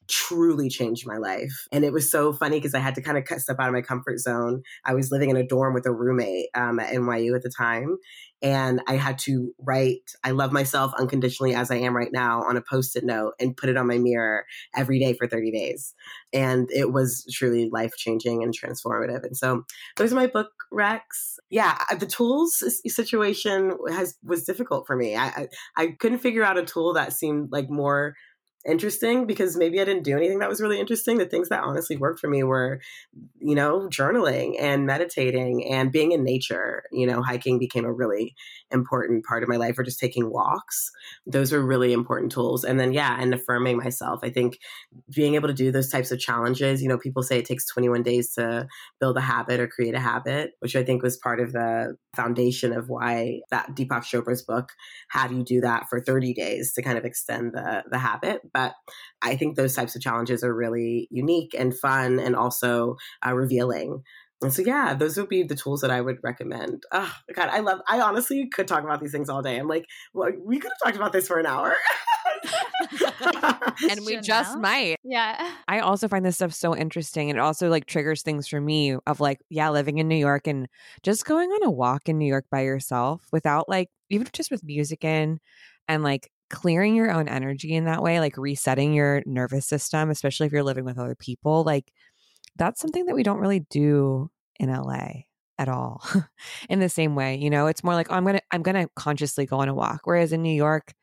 truly 0.08 0.70
changed 0.70 1.08
my 1.08 1.18
life. 1.18 1.68
And 1.72 1.84
it 1.84 1.94
was 1.94 2.12
so 2.12 2.34
funny 2.34 2.58
because 2.58 2.74
I 2.74 2.80
had 2.80 2.96
to 2.96 3.02
kind 3.02 3.18
of 3.18 3.26
cut 3.26 3.40
step 3.40 3.58
out 3.60 3.68
of 3.68 3.74
my 3.74 3.82
comfort 3.82 4.20
zone. 4.20 4.62
I 4.86 4.94
was 4.94 5.12
living 5.12 5.30
in 5.30 5.38
a 5.38 5.46
dorm 5.46 5.74
with 5.74 5.86
a 5.86 5.92
roommate 5.92 6.48
um, 6.56 6.80
at 6.80 6.94
NYU 6.94 7.36
at 7.36 7.42
the 7.42 7.52
time. 7.56 7.98
And 8.42 8.82
I 8.88 8.96
had 8.96 9.18
to 9.20 9.54
write, 9.60 10.12
I 10.24 10.32
love 10.32 10.52
myself 10.52 10.94
unconditionally 10.98 11.56
as 11.56 11.72
I 11.72 11.78
am 11.78 11.96
right 11.96 12.12
now 12.12 12.42
on 12.44 12.58
a 12.58 12.62
post 12.62 12.96
it 12.96 13.04
note 13.04 13.34
and 13.40 13.56
put 13.56 13.70
it 13.70 13.78
on 13.78 13.88
my 13.88 13.98
mirror 13.98 14.46
every 14.76 15.00
day 15.00 15.14
for 15.14 15.28
30 15.28 15.52
days. 15.52 15.94
And 16.34 16.70
it 16.72 16.92
was 16.92 17.26
truly 17.34 17.70
life 17.72 17.94
changing 17.98 18.44
and 18.44 18.54
transformative. 18.54 19.24
And 19.24 19.36
so 19.36 19.64
those 19.98 20.12
are 20.12 20.16
my 20.16 20.28
book 20.28 20.52
recs. 20.72 21.38
Yeah, 21.50 21.78
uh, 21.90 21.96
the 21.96 22.06
tools 22.06 22.64
situation 22.86 23.78
has 23.90 24.16
was 24.24 24.44
difficult 24.44 24.86
for 24.86 24.96
me. 24.96 25.16
I, 25.16 25.26
I, 25.26 25.48
I 25.78 25.88
couldn't 26.00 26.20
figure 26.20 26.44
out 26.44 26.58
a 26.58 26.66
tool 26.66 26.94
that 26.94 27.14
seemed 27.14 27.50
like 27.52 27.70
more 27.70 28.16
interesting 28.66 29.26
because 29.26 29.58
maybe 29.58 29.80
I 29.80 29.86
didn't 29.86 30.04
do 30.04 30.18
anything 30.18 30.40
that 30.40 30.50
was 30.50 30.62
really 30.62 30.80
interesting. 30.80 31.18
The 31.18 31.26
things 31.26 31.50
that 31.50 31.64
honestly 31.64 31.98
worked 31.98 32.20
for 32.20 32.30
me 32.30 32.44
were, 32.44 32.82
you 33.40 33.56
know, 33.56 33.88
journaling 33.90 34.56
and 34.60 34.86
meditating 34.86 35.72
and 35.72 35.92
being 35.92 36.12
in 36.12 36.24
nature. 36.24 36.84
You 36.92 37.08
know, 37.08 37.22
hiking 37.22 37.60
became 37.60 37.86
a 37.86 37.94
really 37.94 38.36
important 38.72 39.26
part 39.26 39.44
of 39.44 39.50
my 39.50 39.58
life, 39.58 39.78
or 39.78 39.84
just 39.84 40.00
taking 40.00 40.30
walks. 40.30 40.92
Those 41.26 41.54
are 41.54 41.62
really 41.62 41.94
important 41.94 42.32
tools. 42.32 42.64
And 42.64 42.80
then, 42.80 42.94
yeah, 42.94 43.18
and 43.20 43.34
affirming 43.34 43.78
myself. 43.78 44.22
I 44.24 44.30
think 44.30 44.58
being 45.14 45.36
able 45.36 45.48
to 45.48 45.54
do 45.54 45.72
those 45.72 45.90
types 45.90 46.12
of 46.12 46.20
challenges, 46.20 46.82
you 46.82 46.90
know, 46.90 46.98
people 46.98 47.24
say 47.24 47.40
it 47.40 47.46
takes 47.46 47.68
21 47.68 48.04
days 48.04 48.34
to 48.34 48.68
build 49.00 49.18
a 49.18 49.22
habit 49.22 49.60
or 49.60 49.68
create 49.68 49.96
a 49.96 50.00
habit, 50.00 50.52
which 50.60 50.76
I 50.76 50.84
think 50.84 51.04
was 51.04 51.18
part 51.18 51.40
of 51.40 51.52
the 51.52 51.96
foundation 52.16 52.74
of 52.74 52.90
why 52.90 53.42
that 53.52 53.76
Deepak 53.76 54.04
Chopra's 54.04 54.42
book 54.42 54.70
had 55.10 55.32
you 55.32 55.44
do 55.44 55.62
that 55.62 55.88
for 55.90 56.00
30 56.00 56.34
days 56.34 56.74
to 56.74 56.82
kind 56.82 56.98
of 56.98 57.06
extend 57.06 57.52
the, 57.54 57.84
the 57.92 57.98
habit 57.98 58.42
but 58.54 58.74
I 59.22 59.36
think 59.36 59.56
those 59.56 59.76
types 59.76 59.96
of 59.96 60.02
challenges 60.02 60.44
are 60.44 60.56
really 60.56 61.08
unique 61.12 61.54
and 61.58 61.78
fun 61.78 62.20
and 62.20 62.36
also 62.36 62.96
uh, 63.26 63.34
revealing. 63.34 64.04
And 64.42 64.54
so, 64.54 64.62
yeah, 64.62 64.94
those 64.94 65.18
would 65.18 65.30
be 65.30 65.44
the 65.44 65.56
tools 65.56 65.82
that 65.82 65.92
I 65.92 66.02
would 66.02 66.20
recommend. 66.22 66.84
Oh, 66.92 67.14
God, 67.34 67.50
I 67.50 67.60
love, 67.60 67.80
I 67.88 68.02
honestly 68.02 68.48
could 68.48 68.68
talk 68.68 68.84
about 68.84 69.02
these 69.02 69.12
things 69.12 69.30
all 69.30 69.42
day. 69.42 69.58
I'm 69.58 69.68
like, 69.68 69.86
well, 70.14 70.32
we 70.44 70.60
could 70.60 70.72
have 70.72 70.78
talked 70.84 70.98
about 70.98 71.14
this 71.14 71.28
for 71.28 71.40
an 71.40 71.46
hour. 71.46 71.76
and 73.90 74.06
we 74.06 74.18
just 74.18 74.58
might. 74.60 74.98
Yeah. 75.04 75.54
I 75.68 75.80
also 75.80 76.08
find 76.08 76.26
this 76.26 76.36
stuff 76.36 76.54
so 76.54 76.76
interesting. 76.76 77.30
And 77.30 77.40
it 77.40 77.42
also 77.42 77.70
like 77.70 77.86
triggers 77.86 78.22
things 78.22 78.48
for 78.48 78.60
me 78.60 78.98
of 79.08 79.20
like, 79.20 79.40
yeah, 79.50 79.70
living 79.70 79.98
in 79.98 80.08
New 80.08 80.16
York 80.16 80.48
and 80.48 80.68
just 81.04 81.26
going 81.26 81.50
on 81.50 81.64
a 81.64 81.72
walk 81.72 82.10
in 82.10 82.18
New 82.18 82.28
York 82.28 82.46
by 82.52 82.62
yourself 82.62 83.26
without 83.32 83.70
like, 83.70 83.90
even 84.10 84.28
just 84.34 84.52
with 84.52 84.64
music 84.64 85.04
in 85.04 85.40
and 85.88 86.04
like 86.04 86.30
clearing 86.50 86.96
your 86.96 87.12
own 87.12 87.28
energy 87.28 87.74
in 87.74 87.86
that 87.86 88.04
way, 88.04 88.20
like 88.20 88.38
resetting 88.38 88.94
your 88.94 89.24
nervous 89.26 89.66
system, 89.66 90.10
especially 90.10 90.46
if 90.48 90.54
you're 90.54 90.64
living 90.64 90.86
with 90.86 91.00
other 91.00 91.16
people, 91.16 91.64
like 91.64 91.92
that's 92.56 92.82
something 92.82 93.06
that 93.06 93.16
we 93.16 93.24
don't 93.24 93.40
really 93.40 93.62
do 93.70 94.30
in 94.60 94.72
LA 94.72 95.10
at 95.58 95.70
all 95.70 96.04
in 96.70 96.80
the 96.80 96.90
same 96.90 97.16
way. 97.16 97.36
You 97.36 97.50
know, 97.50 97.68
it's 97.68 97.84
more 97.84 97.94
like, 97.94 98.08
oh, 98.10 98.16
I'm 98.16 98.26
to, 98.26 98.42
I'm 98.52 98.64
to 98.76 98.90
consciously 98.96 99.46
go 99.46 99.60
on 99.60 99.70
a 99.70 99.74
walk. 99.74 100.02
Whereas 100.06 100.34
in 100.34 100.42
New 100.42 100.56
York, 100.56 100.94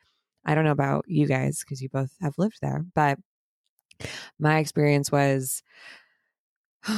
I 0.44 0.54
don't 0.54 0.64
know 0.64 0.72
about 0.72 1.04
you 1.08 1.26
guys 1.26 1.60
because 1.60 1.80
you 1.80 1.88
both 1.88 2.10
have 2.20 2.34
lived 2.38 2.58
there, 2.60 2.84
but 2.94 3.18
my 4.38 4.58
experience 4.58 5.12
was 5.12 5.62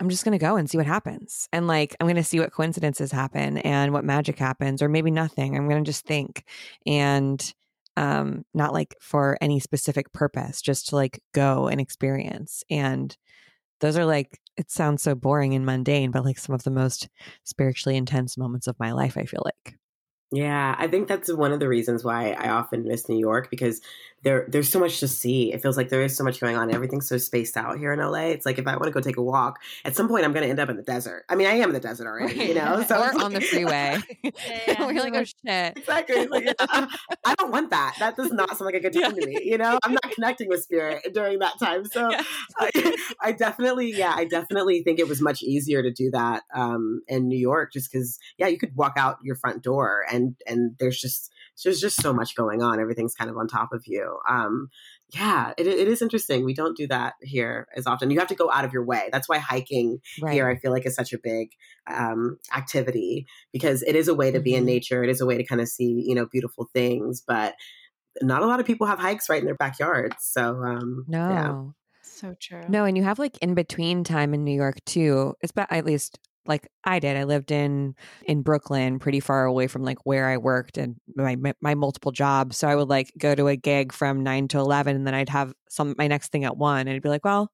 I'm 0.00 0.08
just 0.08 0.24
to 0.38 0.44
go 0.44 0.56
and 0.56 0.68
see 0.68 0.78
what 0.78 0.86
happens. 0.86 1.46
And 1.52 1.66
like, 1.66 1.94
I'm 2.00 2.06
to 2.16 2.24
see 2.24 2.40
what 2.40 2.52
coincidences 2.52 3.12
happen 3.12 3.58
and 3.58 3.92
what 3.92 4.02
magic 4.02 4.38
happens, 4.38 4.80
or 4.80 4.88
maybe 4.88 5.10
nothing. 5.10 5.54
I'm 5.54 5.68
to 5.84 5.88
just 5.88 6.06
think 6.06 6.44
and 6.86 7.52
um, 7.98 8.46
not 8.54 8.72
like 8.72 8.96
for 9.02 9.36
any 9.42 9.60
specific 9.60 10.10
purpose, 10.12 10.62
just 10.62 10.88
to 10.88 10.96
like 10.96 11.22
go 11.34 11.68
and 11.68 11.82
experience. 11.82 12.64
And 12.70 13.14
those 13.80 13.96
are 13.96 14.04
like, 14.04 14.38
it 14.56 14.70
sounds 14.70 15.02
so 15.02 15.14
boring 15.14 15.54
and 15.54 15.66
mundane, 15.66 16.10
but 16.10 16.24
like 16.24 16.38
some 16.38 16.54
of 16.54 16.62
the 16.62 16.70
most 16.70 17.08
spiritually 17.44 17.96
intense 17.96 18.36
moments 18.36 18.66
of 18.66 18.78
my 18.78 18.92
life, 18.92 19.16
I 19.16 19.24
feel 19.24 19.42
like. 19.44 19.76
Yeah, 20.32 20.76
I 20.78 20.86
think 20.86 21.08
that's 21.08 21.32
one 21.32 21.50
of 21.50 21.58
the 21.58 21.68
reasons 21.68 22.04
why 22.04 22.32
I 22.32 22.50
often 22.50 22.84
miss 22.84 23.08
New 23.08 23.18
York 23.18 23.50
because 23.50 23.80
there 24.22 24.46
there's 24.48 24.68
so 24.68 24.78
much 24.78 25.00
to 25.00 25.08
see. 25.08 25.52
It 25.52 25.62
feels 25.62 25.76
like 25.76 25.88
there 25.88 26.02
is 26.02 26.16
so 26.16 26.24
much 26.24 26.40
going 26.40 26.56
on. 26.56 26.72
Everything's 26.72 27.08
so 27.08 27.16
spaced 27.16 27.56
out 27.56 27.78
here 27.78 27.92
in 27.92 28.00
LA. 28.00 28.28
It's 28.28 28.44
like 28.44 28.58
if 28.58 28.66
I 28.66 28.72
want 28.72 28.84
to 28.84 28.90
go 28.90 29.00
take 29.00 29.16
a 29.16 29.22
walk, 29.22 29.58
at 29.84 29.96
some 29.96 30.08
point 30.08 30.24
I'm 30.24 30.32
going 30.32 30.44
to 30.44 30.50
end 30.50 30.60
up 30.60 30.68
in 30.68 30.76
the 30.76 30.82
desert. 30.82 31.24
I 31.28 31.36
mean, 31.36 31.46
I 31.46 31.52
am 31.52 31.70
in 31.70 31.74
the 31.74 31.80
desert 31.80 32.06
already, 32.06 32.38
right. 32.38 32.48
you 32.48 32.54
know. 32.54 32.84
So 32.86 33.00
or 33.00 33.22
on 33.22 33.32
the 33.32 33.40
freeway. 33.40 33.98
yeah. 34.22 34.86
We're 34.86 35.00
like, 35.00 35.14
oh 35.14 35.24
shit. 35.24 35.78
Exactly. 35.78 36.26
Like, 36.26 36.54
I 36.60 37.34
don't 37.38 37.50
want 37.50 37.70
that. 37.70 37.96
That 37.98 38.16
does 38.16 38.30
not 38.32 38.50
sound 38.50 38.66
like 38.66 38.74
a 38.74 38.80
good 38.80 38.92
time 38.92 39.14
yeah. 39.14 39.20
to 39.20 39.26
me. 39.26 39.40
You 39.42 39.58
know, 39.58 39.78
I'm 39.84 39.92
not 39.92 40.10
connecting 40.12 40.48
with 40.48 40.62
spirit 40.62 41.14
during 41.14 41.38
that 41.38 41.58
time. 41.58 41.84
So 41.86 42.10
yeah. 42.10 42.22
I, 42.58 42.96
I, 43.20 43.32
definitely, 43.32 43.92
yeah, 43.92 44.12
I 44.14 44.24
definitely 44.24 44.82
think 44.82 44.98
it 44.98 45.08
was 45.08 45.22
much 45.22 45.42
easier 45.42 45.82
to 45.82 45.90
do 45.90 46.10
that 46.10 46.42
um, 46.54 47.02
in 47.08 47.28
New 47.28 47.38
York, 47.38 47.72
just 47.72 47.90
because, 47.90 48.18
yeah, 48.36 48.48
you 48.48 48.58
could 48.58 48.76
walk 48.76 48.94
out 48.96 49.18
your 49.22 49.36
front 49.36 49.62
door 49.62 50.04
and 50.10 50.36
and 50.46 50.76
there's 50.78 51.00
just 51.00 51.30
there's 51.64 51.80
just 51.80 52.00
so 52.00 52.12
much 52.12 52.34
going 52.34 52.62
on. 52.62 52.80
Everything's 52.80 53.14
kind 53.14 53.30
of 53.30 53.36
on 53.36 53.48
top 53.48 53.72
of 53.72 53.84
you. 53.86 54.18
Um, 54.28 54.70
yeah, 55.14 55.52
it, 55.58 55.66
it 55.66 55.88
is 55.88 56.02
interesting. 56.02 56.44
We 56.44 56.54
don't 56.54 56.76
do 56.76 56.86
that 56.88 57.14
here 57.20 57.66
as 57.76 57.86
often. 57.86 58.10
You 58.10 58.18
have 58.18 58.28
to 58.28 58.34
go 58.34 58.50
out 58.50 58.64
of 58.64 58.72
your 58.72 58.84
way. 58.84 59.08
That's 59.12 59.28
why 59.28 59.38
hiking 59.38 60.00
right. 60.22 60.32
here, 60.32 60.48
I 60.48 60.56
feel 60.56 60.70
like, 60.70 60.86
is 60.86 60.94
such 60.94 61.12
a 61.12 61.18
big 61.18 61.50
um, 61.86 62.38
activity 62.56 63.26
because 63.52 63.82
it 63.82 63.96
is 63.96 64.08
a 64.08 64.14
way 64.14 64.30
to 64.30 64.40
be 64.40 64.54
in 64.54 64.60
mm-hmm. 64.60 64.66
nature. 64.66 65.02
It 65.02 65.10
is 65.10 65.20
a 65.20 65.26
way 65.26 65.36
to 65.36 65.44
kind 65.44 65.60
of 65.60 65.68
see, 65.68 66.04
you 66.06 66.14
know, 66.14 66.26
beautiful 66.26 66.68
things. 66.72 67.22
But 67.26 67.54
not 68.22 68.42
a 68.42 68.46
lot 68.46 68.60
of 68.60 68.66
people 68.66 68.86
have 68.86 68.98
hikes 68.98 69.28
right 69.28 69.40
in 69.40 69.46
their 69.46 69.54
backyards. 69.54 70.16
So, 70.20 70.62
um, 70.62 71.04
no. 71.08 71.18
Yeah. 71.18 71.62
So 72.02 72.34
true. 72.38 72.62
No, 72.68 72.84
and 72.84 72.96
you 72.96 73.02
have 73.02 73.18
like 73.18 73.38
in 73.38 73.54
between 73.54 74.04
time 74.04 74.34
in 74.34 74.44
New 74.44 74.54
York 74.54 74.84
too. 74.84 75.34
It's 75.40 75.52
at 75.56 75.86
least 75.86 76.18
like 76.46 76.68
I 76.84 76.98
did. 76.98 77.16
I 77.16 77.24
lived 77.24 77.50
in 77.50 77.94
in 78.24 78.42
Brooklyn, 78.42 78.98
pretty 78.98 79.20
far 79.20 79.44
away 79.44 79.66
from 79.66 79.82
like 79.84 79.98
where 80.04 80.28
I 80.28 80.36
worked 80.38 80.78
and 80.78 80.96
my 81.14 81.36
my 81.60 81.74
multiple 81.74 82.12
jobs. 82.12 82.56
So 82.56 82.68
I 82.68 82.76
would 82.76 82.88
like 82.88 83.12
go 83.18 83.34
to 83.34 83.48
a 83.48 83.56
gig 83.56 83.92
from 83.92 84.22
nine 84.22 84.48
to 84.48 84.58
eleven, 84.58 84.96
and 84.96 85.06
then 85.06 85.14
I'd 85.14 85.28
have 85.28 85.52
some 85.68 85.94
my 85.98 86.06
next 86.08 86.32
thing 86.32 86.44
at 86.44 86.56
one, 86.56 86.88
and 86.88 86.90
I'd 86.90 87.02
be 87.02 87.08
like, 87.08 87.24
well, 87.24 87.50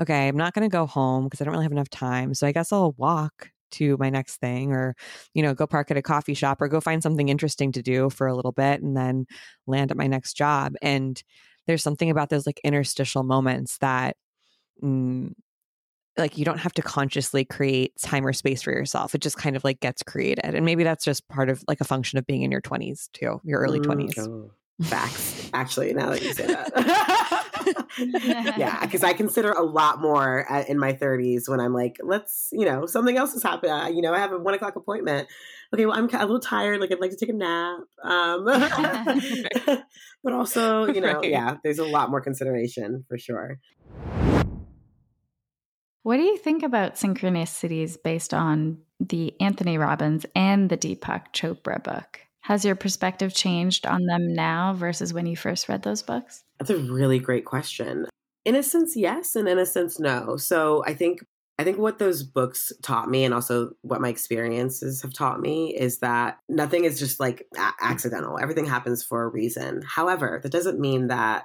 okay, 0.00 0.28
I'm 0.28 0.36
not 0.36 0.54
going 0.54 0.68
to 0.68 0.72
go 0.72 0.86
home 0.86 1.24
because 1.24 1.40
I 1.40 1.44
don't 1.44 1.52
really 1.52 1.64
have 1.64 1.72
enough 1.72 1.90
time. 1.90 2.34
So 2.34 2.46
I 2.46 2.52
guess 2.52 2.72
I'll 2.72 2.94
walk 2.98 3.50
to 3.72 3.96
my 3.98 4.10
next 4.10 4.36
thing, 4.38 4.72
or 4.72 4.94
you 5.34 5.42
know, 5.42 5.54
go 5.54 5.66
park 5.66 5.90
at 5.90 5.96
a 5.96 6.02
coffee 6.02 6.34
shop, 6.34 6.60
or 6.60 6.68
go 6.68 6.80
find 6.80 7.02
something 7.02 7.28
interesting 7.28 7.72
to 7.72 7.82
do 7.82 8.10
for 8.10 8.26
a 8.26 8.34
little 8.34 8.52
bit, 8.52 8.82
and 8.82 8.96
then 8.96 9.26
land 9.66 9.90
at 9.90 9.96
my 9.96 10.06
next 10.06 10.34
job. 10.34 10.74
And 10.82 11.22
there's 11.66 11.82
something 11.82 12.10
about 12.10 12.30
those 12.30 12.46
like 12.46 12.60
interstitial 12.64 13.22
moments 13.24 13.78
that 13.78 14.16
mm, 14.82 15.32
like 16.18 16.36
you 16.36 16.44
don't 16.44 16.58
have 16.58 16.72
to 16.74 16.82
consciously 16.82 17.44
create 17.44 17.92
time 18.00 18.26
or 18.26 18.32
space 18.32 18.62
for 18.62 18.72
yourself. 18.72 19.14
It 19.14 19.20
just 19.20 19.36
kind 19.36 19.56
of 19.56 19.64
like 19.64 19.80
gets 19.80 20.02
created. 20.02 20.44
And 20.44 20.64
maybe 20.64 20.84
that's 20.84 21.04
just 21.04 21.26
part 21.28 21.48
of 21.48 21.62
like 21.68 21.80
a 21.80 21.84
function 21.84 22.18
of 22.18 22.26
being 22.26 22.42
in 22.42 22.50
your 22.50 22.60
20s 22.60 23.10
too, 23.12 23.40
your 23.44 23.60
early 23.60 23.80
mm, 23.80 23.86
20s. 23.86 24.18
Oh, 24.18 24.50
facts. 24.84 25.50
Actually, 25.54 25.92
now 25.94 26.10
that 26.10 26.22
you 26.22 26.32
say 26.32 26.46
that. 26.46 27.34
yeah, 28.56 28.84
because 28.84 29.02
I 29.02 29.12
consider 29.12 29.52
a 29.52 29.62
lot 29.62 30.00
more 30.00 30.46
in 30.68 30.78
my 30.78 30.92
30s 30.92 31.48
when 31.48 31.60
I'm 31.60 31.72
like, 31.72 31.96
let's, 32.02 32.48
you 32.52 32.64
know, 32.64 32.86
something 32.86 33.16
else 33.16 33.32
has 33.32 33.42
happened. 33.42 33.72
Uh, 33.72 33.88
you 33.88 34.02
know, 34.02 34.14
I 34.14 34.18
have 34.18 34.32
a 34.32 34.38
one 34.38 34.54
o'clock 34.54 34.76
appointment. 34.76 35.28
Okay, 35.74 35.84
well, 35.84 35.96
I'm 35.96 36.08
a 36.08 36.18
little 36.20 36.40
tired. 36.40 36.80
Like, 36.80 36.92
I'd 36.92 37.00
like 37.00 37.10
to 37.10 37.16
take 37.16 37.28
a 37.28 37.34
nap. 37.34 37.80
Um, 38.02 38.44
but 40.24 40.32
also, 40.32 40.86
you 40.86 41.00
know, 41.00 41.14
right. 41.14 41.30
yeah, 41.30 41.56
there's 41.62 41.78
a 41.78 41.84
lot 41.84 42.10
more 42.10 42.20
consideration 42.20 43.04
for 43.08 43.18
sure. 43.18 43.58
What 46.08 46.16
do 46.16 46.22
you 46.22 46.38
think 46.38 46.62
about 46.62 46.94
synchronicities 46.94 48.02
based 48.02 48.32
on 48.32 48.78
the 48.98 49.38
Anthony 49.42 49.76
Robbins 49.76 50.24
and 50.34 50.70
the 50.70 50.78
Deepak 50.78 51.34
Chopra 51.34 51.84
book? 51.84 52.20
Has 52.40 52.64
your 52.64 52.76
perspective 52.76 53.34
changed 53.34 53.84
on 53.84 54.06
them 54.06 54.32
now 54.32 54.72
versus 54.72 55.12
when 55.12 55.26
you 55.26 55.36
first 55.36 55.68
read 55.68 55.82
those 55.82 56.00
books? 56.00 56.44
That's 56.58 56.70
a 56.70 56.78
really 56.78 57.18
great 57.18 57.44
question. 57.44 58.06
In 58.46 58.54
a 58.54 58.62
sense, 58.62 58.96
yes, 58.96 59.36
and 59.36 59.46
in 59.46 59.58
a 59.58 59.66
sense, 59.66 60.00
no. 60.00 60.38
So 60.38 60.82
I 60.86 60.94
think 60.94 61.20
I 61.58 61.64
think 61.64 61.76
what 61.76 61.98
those 61.98 62.22
books 62.22 62.72
taught 62.82 63.10
me, 63.10 63.24
and 63.24 63.34
also 63.34 63.72
what 63.82 64.00
my 64.00 64.08
experiences 64.08 65.02
have 65.02 65.12
taught 65.12 65.42
me, 65.42 65.76
is 65.76 65.98
that 65.98 66.38
nothing 66.48 66.86
is 66.86 66.98
just 66.98 67.20
like 67.20 67.46
a- 67.54 67.72
accidental. 67.82 68.38
Everything 68.40 68.64
happens 68.64 69.04
for 69.04 69.24
a 69.24 69.28
reason. 69.28 69.82
However, 69.86 70.40
that 70.42 70.52
doesn't 70.52 70.80
mean 70.80 71.08
that 71.08 71.44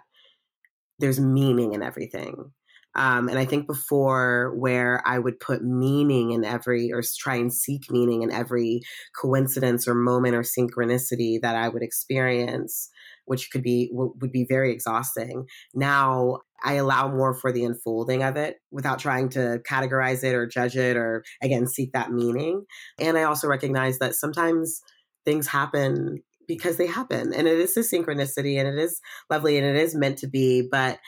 there's 1.00 1.20
meaning 1.20 1.74
in 1.74 1.84
everything. 1.84 2.54
Um, 2.96 3.28
and 3.28 3.40
I 3.40 3.46
think 3.46 3.68
before, 3.68 4.54
where 4.56 5.02
I 5.06 5.20
would 5.20 5.40
put 5.40 5.64
meaning 5.64 6.32
in 6.32 6.46
every, 6.46 6.92
or 6.94 7.02
try 7.18 7.36
and 7.36 7.52
seek 7.52 7.90
meaning 7.90 8.22
in 8.22 8.32
every 8.32 8.82
coincidence 9.20 9.88
or 9.88 9.96
moment 9.96 10.36
or 10.36 10.42
synchronicity 10.42 11.42
that 11.42 11.56
I 11.56 11.70
would 11.70 11.82
experience, 11.82 12.90
which 13.26 13.50
could 13.52 13.64
be 13.64 13.90
would 13.92 14.32
be 14.32 14.46
very 14.48 14.72
exhausting. 14.72 15.46
Now 15.74 16.40
I 16.64 16.76
allow 16.76 17.08
more 17.08 17.34
for 17.34 17.52
the 17.52 17.66
unfolding 17.66 18.24
of 18.24 18.38
it 18.38 18.58
without 18.72 19.00
trying 19.00 19.30
to 19.30 19.60
categorize 19.70 20.24
it 20.24 20.36
or 20.36 20.46
judge 20.46 20.76
it 20.76 20.96
or 20.96 21.24
again 21.42 21.68
seek 21.68 21.94
that 21.94 22.12
meaning. 22.12 22.66
And 23.00 23.18
I 23.18 23.24
also 23.24 23.48
recognize 23.48 24.00
that 24.00 24.16
sometimes 24.16 24.82
things 25.26 25.48
happen 25.48 26.22
because 26.46 26.76
they 26.76 26.88
happen, 26.88 27.34
and 27.34 27.48
it 27.48 27.58
is 27.58 27.78
a 27.78 27.80
synchronicity, 27.80 28.60
and 28.60 28.68
it 28.68 28.78
is 28.78 29.00
lovely, 29.30 29.58
and 29.58 29.66
it 29.66 29.78
is 29.78 29.96
meant 29.96 30.18
to 30.18 30.28
be, 30.28 30.68
but 30.70 31.00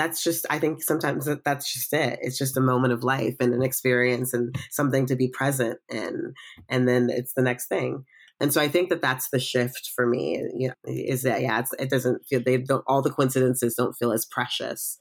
that's 0.00 0.24
just 0.24 0.46
i 0.48 0.58
think 0.58 0.82
sometimes 0.82 1.28
that's 1.44 1.72
just 1.72 1.92
it. 1.92 2.18
It's 2.22 2.38
just 2.38 2.56
a 2.56 2.60
moment 2.62 2.94
of 2.94 3.04
life 3.04 3.36
and 3.38 3.52
an 3.52 3.62
experience 3.62 4.32
and 4.32 4.56
something 4.70 5.04
to 5.06 5.16
be 5.16 5.28
present 5.28 5.78
in 5.90 6.32
and 6.70 6.88
then 6.88 7.10
it's 7.10 7.34
the 7.34 7.42
next 7.42 7.66
thing. 7.66 8.04
And 8.40 8.50
so 8.54 8.62
i 8.62 8.68
think 8.68 8.88
that 8.88 9.02
that's 9.02 9.28
the 9.28 9.38
shift 9.38 9.90
for 9.94 10.06
me 10.06 10.42
you 10.56 10.68
know, 10.68 10.74
is 10.86 11.22
that 11.24 11.42
yeah 11.42 11.62
it 11.78 11.90
doesn't 11.90 12.26
feel 12.26 12.40
they 12.42 12.56
don't 12.56 12.84
all 12.86 13.02
the 13.02 13.10
coincidences 13.10 13.74
don't 13.74 13.92
feel 13.92 14.12
as 14.12 14.24
precious 14.24 14.98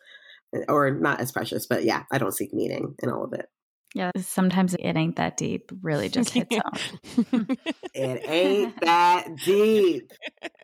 or 0.67 0.91
not 0.91 1.21
as 1.21 1.31
precious 1.31 1.65
but 1.65 1.85
yeah 1.85 2.03
i 2.11 2.17
don't 2.17 2.33
seek 2.33 2.53
meaning 2.53 2.95
in 3.01 3.09
all 3.09 3.23
of 3.23 3.31
it 3.31 3.47
yeah, 3.95 4.11
sometimes 4.17 4.75
it 4.75 4.95
ain't 4.95 5.15
that 5.15 5.35
deep. 5.35 5.71
Really 5.81 6.09
just 6.09 6.29
hits 6.31 6.55
home. 6.63 7.47
it 7.93 8.21
ain't 8.29 8.79
that 8.81 9.35
deep. 9.43 10.11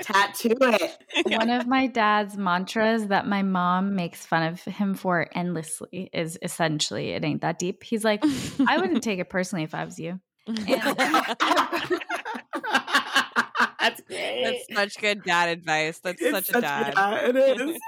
Tattoo 0.01 0.55
it. 0.62 0.98
One 1.25 1.50
of 1.50 1.65
my 1.67 1.88
dad's 1.94 2.38
mantras 2.38 3.08
that 3.08 3.27
my 3.27 3.41
mom 3.41 3.96
makes 3.96 4.25
fun 4.25 4.44
of 4.44 4.62
him 4.63 4.94
for 4.94 5.27
endlessly 5.34 6.10
is 6.13 6.38
essentially 6.41 7.12
it 7.12 7.25
ain't 7.25 7.41
that 7.41 7.58
deep. 7.58 7.84
He's 7.84 8.03
like, 8.03 8.24
I 8.67 8.77
wouldn't 8.77 9.01
take 9.03 9.20
it 9.20 9.29
personally 9.29 9.63
if 9.63 9.74
I 9.74 9.86
was 9.86 9.98
you. 10.00 10.20
That's 13.79 14.01
great. 14.01 14.65
That's 14.70 14.96
such 14.96 15.01
good 15.01 15.24
dad 15.24 15.50
advice. 15.50 16.00
That's 16.00 16.22
it's 16.22 16.32
such, 16.32 16.46
such 16.48 16.58
a 16.58 16.62
dad. 16.62 16.94
Yeah, 16.96 17.29
it 17.29 17.36
is 17.36 17.79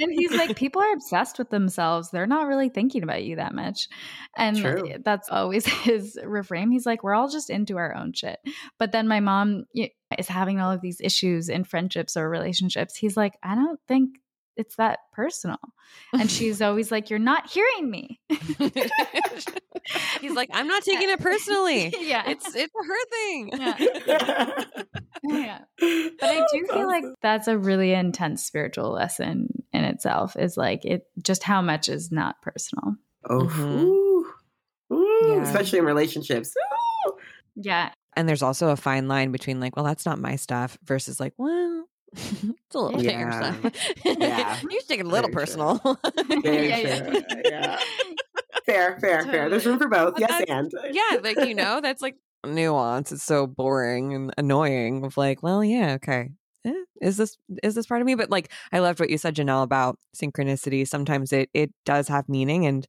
and 0.00 0.12
he's 0.12 0.32
like, 0.32 0.56
people 0.56 0.82
are 0.82 0.92
obsessed 0.92 1.38
with 1.38 1.50
themselves. 1.50 2.10
They're 2.10 2.26
not 2.26 2.46
really 2.46 2.68
thinking 2.68 3.02
about 3.02 3.24
you 3.24 3.36
that 3.36 3.54
much. 3.54 3.88
And 4.36 4.56
True. 4.56 4.94
that's 5.04 5.28
always 5.28 5.66
his 5.84 6.18
refrain. 6.24 6.70
He's 6.70 6.86
like, 6.86 7.02
we're 7.02 7.14
all 7.14 7.28
just 7.28 7.50
into 7.50 7.76
our 7.76 7.94
own 7.94 8.12
shit. 8.12 8.38
But 8.78 8.92
then 8.92 9.08
my 9.08 9.20
mom 9.20 9.64
is 10.18 10.28
having 10.28 10.60
all 10.60 10.72
of 10.72 10.80
these 10.80 11.00
issues 11.00 11.48
in 11.48 11.64
friendships 11.64 12.16
or 12.16 12.28
relationships. 12.28 12.96
He's 12.96 13.16
like, 13.16 13.34
I 13.42 13.54
don't 13.54 13.80
think 13.88 14.10
it's 14.56 14.76
that 14.76 15.00
personal. 15.12 15.58
And 16.12 16.30
she's 16.30 16.62
always 16.62 16.90
like, 16.90 17.10
You're 17.10 17.18
not 17.18 17.50
hearing 17.50 17.90
me. 17.90 18.20
He's 20.20 20.34
like, 20.34 20.50
I'm 20.52 20.68
not 20.68 20.84
taking 20.84 21.10
it 21.10 21.18
personally. 21.20 21.92
yeah. 22.00 22.22
It's 22.30 22.54
it's 22.54 22.72
her 22.72 23.04
thing. 23.10 23.50
Yeah. 23.52 24.64
yeah. 25.24 25.58
But 25.78 26.28
I 26.28 26.46
do 26.52 26.66
feel 26.72 26.86
like 26.86 27.04
that's 27.20 27.48
a 27.48 27.58
really 27.58 27.92
intense 27.92 28.44
spiritual 28.44 28.90
lesson 28.90 29.64
in 29.72 29.84
itself, 29.84 30.36
is 30.36 30.56
like 30.56 30.84
it 30.84 31.06
just 31.22 31.42
how 31.42 31.62
much 31.62 31.88
is 31.88 32.12
not 32.12 32.40
personal. 32.42 32.94
Oh 33.28 33.40
mm-hmm. 33.40 33.62
ooh, 33.62 34.26
ooh, 34.92 35.34
yeah. 35.34 35.42
especially 35.42 35.80
in 35.80 35.84
relationships. 35.84 36.54
Ooh. 37.08 37.12
Yeah. 37.56 37.90
And 38.14 38.28
there's 38.28 38.42
also 38.42 38.68
a 38.68 38.76
fine 38.76 39.08
line 39.08 39.32
between 39.32 39.58
like, 39.58 39.74
well, 39.74 39.84
that's 39.84 40.06
not 40.06 40.18
my 40.18 40.36
stuff 40.36 40.78
versus 40.84 41.18
like, 41.18 41.32
well, 41.38 41.81
it's 42.14 42.74
a 42.74 42.78
little 42.78 43.02
yeah. 43.02 43.54
yeah. 44.04 44.60
You're 44.70 44.82
taking 44.82 45.06
a 45.06 45.08
little 45.08 45.30
Very 45.30 45.32
personal. 45.32 45.80
yeah, 46.44 46.76
yeah, 46.76 47.20
yeah. 47.44 47.78
Fair, 48.66 48.98
fair, 49.00 49.24
fair. 49.24 49.48
There's 49.48 49.66
room 49.66 49.78
for 49.78 49.88
both. 49.88 50.14
But 50.14 50.20
yes, 50.20 50.44
and 50.48 50.70
yeah, 50.90 51.18
like 51.22 51.38
you 51.46 51.54
know, 51.54 51.80
that's 51.80 52.02
like 52.02 52.16
nuance. 52.46 53.12
It's 53.12 53.22
so 53.22 53.46
boring 53.46 54.14
and 54.14 54.32
annoying. 54.36 55.04
Of 55.04 55.16
like, 55.16 55.42
well, 55.42 55.64
yeah, 55.64 55.94
okay. 55.94 56.30
Eh, 56.64 56.72
is 57.00 57.16
this 57.16 57.36
is 57.62 57.74
this 57.74 57.86
part 57.86 58.02
of 58.02 58.06
me? 58.06 58.14
But 58.14 58.30
like, 58.30 58.52
I 58.72 58.80
loved 58.80 59.00
what 59.00 59.10
you 59.10 59.18
said, 59.18 59.34
Janelle, 59.34 59.62
about 59.62 59.98
synchronicity. 60.14 60.86
Sometimes 60.86 61.32
it 61.32 61.50
it 61.54 61.72
does 61.84 62.08
have 62.08 62.28
meaning, 62.28 62.66
and 62.66 62.86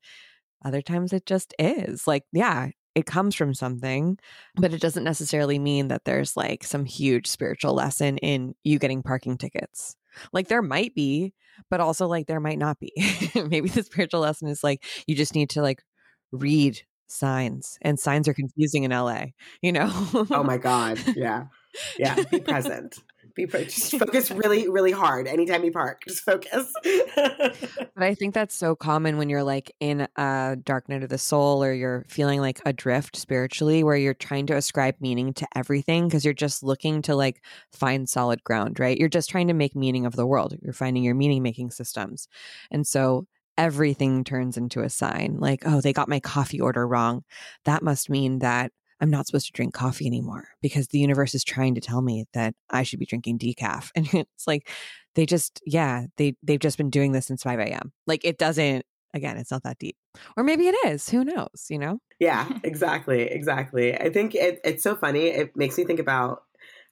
other 0.66 0.82
times 0.82 1.14
it 1.14 1.26
just 1.26 1.54
is. 1.58 2.08
Like, 2.08 2.24
yeah, 2.32 2.70
it 2.96 3.06
comes 3.06 3.36
from 3.36 3.54
something, 3.54 4.18
but 4.56 4.74
it 4.74 4.82
doesn't 4.82 5.04
necessarily 5.04 5.60
mean 5.60 5.88
that 5.88 6.06
there's 6.06 6.38
like 6.38 6.64
some 6.64 6.86
huge 6.86 7.28
spiritual 7.28 7.74
lesson 7.74 8.18
in 8.20 8.56
you 8.64 8.80
getting 8.80 9.04
parking 9.04 9.38
tickets. 9.38 9.96
Like 10.32 10.48
there 10.48 10.62
might 10.62 10.94
be, 10.94 11.34
but 11.70 11.80
also 11.80 12.08
like 12.08 12.28
there 12.28 12.40
might 12.40 12.60
not 12.60 12.80
be. 12.80 12.92
Maybe 13.36 13.70
the 13.70 13.84
spiritual 13.84 14.22
lesson 14.22 14.48
is 14.48 14.64
like 14.64 14.84
you 15.08 15.16
just 15.16 15.36
need 15.36 15.50
to 15.52 15.62
like 15.62 15.84
read 16.32 16.82
signs 17.08 17.78
and 17.82 18.00
signs 18.00 18.28
are 18.28 18.34
confusing 18.34 18.84
in 18.84 18.92
LA, 18.92 19.26
you 19.62 19.72
know? 19.72 19.90
oh 20.32 20.44
my 20.44 20.58
God. 20.58 21.00
Yeah. 21.16 21.46
Yeah. 21.98 22.22
Be 22.30 22.40
present. 22.40 23.00
Be 23.36 23.48
just 23.48 23.98
focus 23.98 24.30
really, 24.30 24.70
really 24.70 24.92
hard 24.92 25.28
anytime 25.28 25.64
you 25.64 25.72
park. 25.72 26.04
Just 26.08 26.24
focus. 26.24 26.72
but 27.16 27.56
I 27.98 28.14
think 28.14 28.36
that's 28.36 28.54
so 28.54 28.76
common 28.76 29.18
when 29.18 29.28
you're 29.28 29.44
like 29.44 29.72
in 29.80 30.08
a 30.18 30.56
dark 30.64 30.88
night 30.88 31.02
of 31.02 31.10
the 31.10 31.18
soul 31.18 31.64
or 31.64 31.74
you're 31.74 32.06
feeling 32.10 32.42
like 32.42 32.62
adrift 32.64 33.16
spiritually, 33.16 33.84
where 33.84 33.96
you're 33.96 34.14
trying 34.14 34.46
to 34.48 34.56
ascribe 34.56 34.96
meaning 35.00 35.34
to 35.34 35.48
everything 35.56 36.08
because 36.08 36.24
you're 36.24 36.34
just 36.36 36.62
looking 36.62 37.02
to 37.04 37.16
like 37.16 37.42
find 37.72 38.08
solid 38.08 38.44
ground, 38.44 38.80
right? 38.80 39.00
You're 39.00 39.10
just 39.10 39.32
trying 39.32 39.48
to 39.48 39.54
make 39.56 39.76
meaning 39.76 40.06
of 40.06 40.16
the 40.16 40.28
world. 40.28 40.56
You're 40.62 40.74
finding 40.74 41.04
your 41.04 41.16
meaning 41.16 41.42
making 41.42 41.72
systems. 41.72 42.28
And 42.70 42.86
so 42.86 43.26
everything 43.58 44.24
turns 44.24 44.58
into 44.58 44.82
a 44.82 44.90
sign 44.90 45.38
like, 45.40 45.64
oh, 45.66 45.82
they 45.82 45.94
got 45.94 46.10
my 46.10 46.20
coffee 46.20 46.62
order 46.62 46.88
wrong. 46.88 47.24
That 47.66 47.82
must 47.82 48.10
mean 48.10 48.40
that 48.40 48.72
I'm 49.02 49.10
not 49.10 49.28
supposed 49.28 49.48
to 49.48 49.52
drink 49.52 49.74
coffee 49.74 50.08
anymore 50.08 50.50
because 50.62 50.88
the 50.88 51.00
universe 51.00 51.36
is 51.36 51.44
trying 51.44 51.76
to 51.76 51.82
tell 51.82 52.02
me 52.02 52.26
that 52.34 52.56
I 52.70 52.84
should 52.84 53.00
be 53.00 53.06
drinking 53.06 53.40
decaf. 53.40 53.92
And 53.96 54.08
it's 54.14 54.48
like 54.48 54.70
they 55.16 55.26
just, 55.26 55.62
yeah, 55.66 56.06
they 56.18 56.36
they've 56.44 56.60
just 56.60 56.78
been 56.78 56.90
doing 56.90 57.12
this 57.12 57.28
since 57.28 57.44
5 57.44 57.60
a.m. 57.60 57.92
Like 58.08 58.26
it 58.26 58.38
doesn't 58.38 58.86
again, 59.14 59.38
it's 59.38 59.52
not 59.52 59.64
that 59.64 59.78
deep. 59.78 59.96
Or 60.36 60.44
maybe 60.44 60.68
it 60.68 60.76
is. 60.88 61.10
Who 61.10 61.24
knows, 61.24 61.68
you 61.70 61.78
know? 61.78 62.00
Yeah, 62.20 62.48
exactly. 62.64 63.24
Exactly. 63.24 63.96
I 63.96 64.10
think 64.10 64.36
it, 64.36 64.60
it's 64.64 64.84
so 64.84 64.96
funny. 64.96 65.28
It 65.28 65.56
makes 65.56 65.78
me 65.78 65.84
think 65.84 66.00
about 66.00 66.44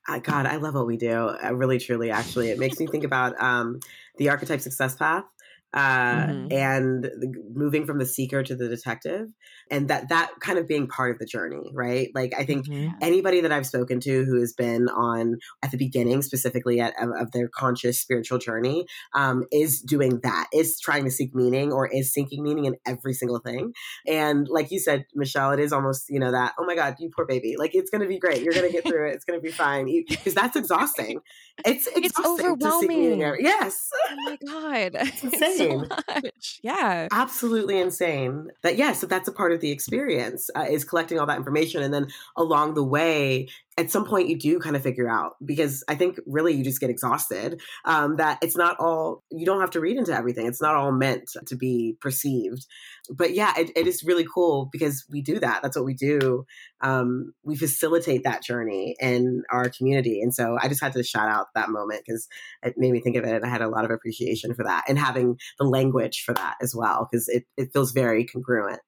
uh, 0.08 0.20
God, 0.20 0.48
I 0.48 0.55
love 0.55 0.74
what 0.74 0.88
we 0.88 0.98
do. 0.98 1.12
Uh, 1.12 1.53
really, 1.53 1.77
truly, 1.77 2.10
actually, 2.10 2.50
it 2.50 2.58
makes 2.58 2.79
me 2.79 2.88
think 2.88 3.03
about 3.03 3.39
um, 3.41 3.79
the 4.17 4.29
archetype 4.29 4.60
success 4.62 4.96
path 4.96 5.25
uh, 5.73 6.25
mm-hmm. 6.27 6.51
and 6.51 7.03
the, 7.03 7.33
moving 7.53 7.85
from 7.85 7.99
the 7.99 8.05
seeker 8.05 8.43
to 8.43 8.55
the 8.55 8.67
detective 8.67 9.27
and 9.69 9.87
that 9.87 10.09
that 10.09 10.31
kind 10.39 10.59
of 10.59 10.67
being 10.67 10.87
part 10.87 11.11
of 11.11 11.19
the 11.19 11.25
journey 11.25 11.71
right? 11.73 12.09
Like 12.13 12.33
i 12.37 12.43
think 12.43 12.67
mm-hmm. 12.67 12.95
anybody 13.01 13.41
that 13.41 13.51
i've 13.51 13.65
spoken 13.65 13.99
to 14.01 14.25
who 14.25 14.39
has 14.39 14.53
been 14.53 14.89
on 14.89 15.37
at 15.63 15.71
the 15.71 15.77
beginning 15.77 16.21
specifically 16.21 16.79
at, 16.79 16.93
of, 17.01 17.09
of 17.19 17.31
their 17.31 17.47
conscious 17.47 17.99
spiritual 17.99 18.37
journey 18.37 18.85
um, 19.13 19.45
is 19.51 19.81
doing 19.81 20.19
that 20.23 20.47
is 20.53 20.79
trying 20.79 21.05
to 21.05 21.11
seek 21.11 21.33
meaning 21.33 21.71
or 21.71 21.87
is 21.87 22.11
seeking 22.11 22.43
meaning 22.43 22.65
in 22.65 22.75
every 22.85 23.13
single 23.13 23.39
thing. 23.39 23.73
And 24.07 24.47
like 24.49 24.71
you 24.71 24.79
said 24.79 25.05
michelle 25.15 25.51
it 25.51 25.59
is 25.59 25.73
almost 25.73 26.09
you 26.09 26.19
know 26.19 26.31
that 26.31 26.53
oh 26.59 26.65
my 26.65 26.75
god 26.75 26.95
you 26.99 27.09
poor 27.15 27.25
baby. 27.25 27.55
Like 27.57 27.71
it's 27.73 27.89
gonna 27.89 28.07
be 28.07 28.19
great. 28.19 28.41
You're 28.41 28.53
gonna 28.53 28.71
get 28.71 28.85
through 28.85 29.09
it. 29.09 29.15
It's 29.15 29.25
gonna 29.25 29.39
be 29.39 29.51
fine. 29.51 29.85
Because 30.07 30.33
that's 30.41 30.55
exhausting. 30.55 31.21
It's 31.65 31.87
exhausting 31.87 32.03
it's 32.03 32.19
overwhelming. 32.19 33.19
yes. 33.39 33.89
Oh 34.09 34.15
my 34.25 34.37
god. 34.45 35.09
It's 35.23 35.57
insane 35.62 35.88
so 35.89 36.22
much. 36.24 36.60
Yeah. 36.63 37.08
Absolutely 37.12 37.80
insane. 37.80 38.51
That, 38.62 38.77
yes, 38.77 38.88
yeah, 38.88 38.94
so 38.94 39.08
that's 39.08 39.27
a 39.27 39.32
part 39.32 39.51
of 39.51 39.60
the 39.62 39.72
experience 39.72 40.50
uh, 40.56 40.65
is 40.70 40.84
collecting 40.84 41.20
all 41.20 41.25
that 41.27 41.38
information. 41.38 41.84
And 41.84 41.94
then 41.94 42.08
along 42.36 42.74
the 42.74 42.84
way, 42.84 43.50
at 43.77 43.89
some 43.89 44.05
point 44.05 44.27
you 44.27 44.37
do 44.37 44.59
kind 44.59 44.75
of 44.75 44.83
figure 44.83 45.09
out 45.09 45.35
because 45.43 45.83
I 45.87 45.95
think 45.95 46.19
really 46.25 46.53
you 46.53 46.63
just 46.63 46.81
get 46.81 46.89
exhausted 46.89 47.61
um, 47.85 48.17
that 48.17 48.39
it's 48.41 48.57
not 48.57 48.77
all 48.79 49.23
you 49.31 49.45
don't 49.45 49.61
have 49.61 49.71
to 49.71 49.79
read 49.79 49.97
into 49.97 50.13
everything. 50.13 50.45
It's 50.45 50.61
not 50.61 50.75
all 50.75 50.91
meant 50.91 51.29
to 51.47 51.55
be 51.55 51.95
perceived. 52.01 52.65
But 53.09 53.33
yeah, 53.33 53.53
it, 53.57 53.71
it 53.75 53.87
is 53.87 54.03
really 54.03 54.25
cool 54.31 54.69
because 54.71 55.05
we 55.09 55.21
do 55.21 55.39
that. 55.39 55.61
That's 55.61 55.77
what 55.77 55.85
we 55.85 55.93
do. 55.93 56.45
Um, 56.81 57.33
we 57.43 57.55
facilitate 57.55 58.23
that 58.23 58.43
journey 58.43 58.95
in 58.99 59.43
our 59.49 59.69
community, 59.69 60.21
and 60.21 60.33
so 60.33 60.57
I 60.61 60.67
just 60.67 60.81
had 60.81 60.93
to 60.93 61.03
shout 61.03 61.29
out 61.29 61.47
that 61.55 61.69
moment 61.69 62.03
because 62.05 62.27
it 62.63 62.75
made 62.77 62.91
me 62.91 62.99
think 62.99 63.15
of 63.15 63.23
it, 63.23 63.35
and 63.35 63.45
I 63.45 63.49
had 63.49 63.61
a 63.61 63.69
lot 63.69 63.85
of 63.85 63.91
appreciation 63.91 64.53
for 64.53 64.63
that 64.63 64.83
and 64.87 64.99
having 64.99 65.37
the 65.59 65.65
language 65.65 66.23
for 66.25 66.33
that 66.33 66.55
as 66.61 66.75
well 66.75 67.07
because 67.09 67.27
it 67.29 67.45
it 67.57 67.71
feels 67.73 67.91
very 67.91 68.25
congruent. 68.25 68.81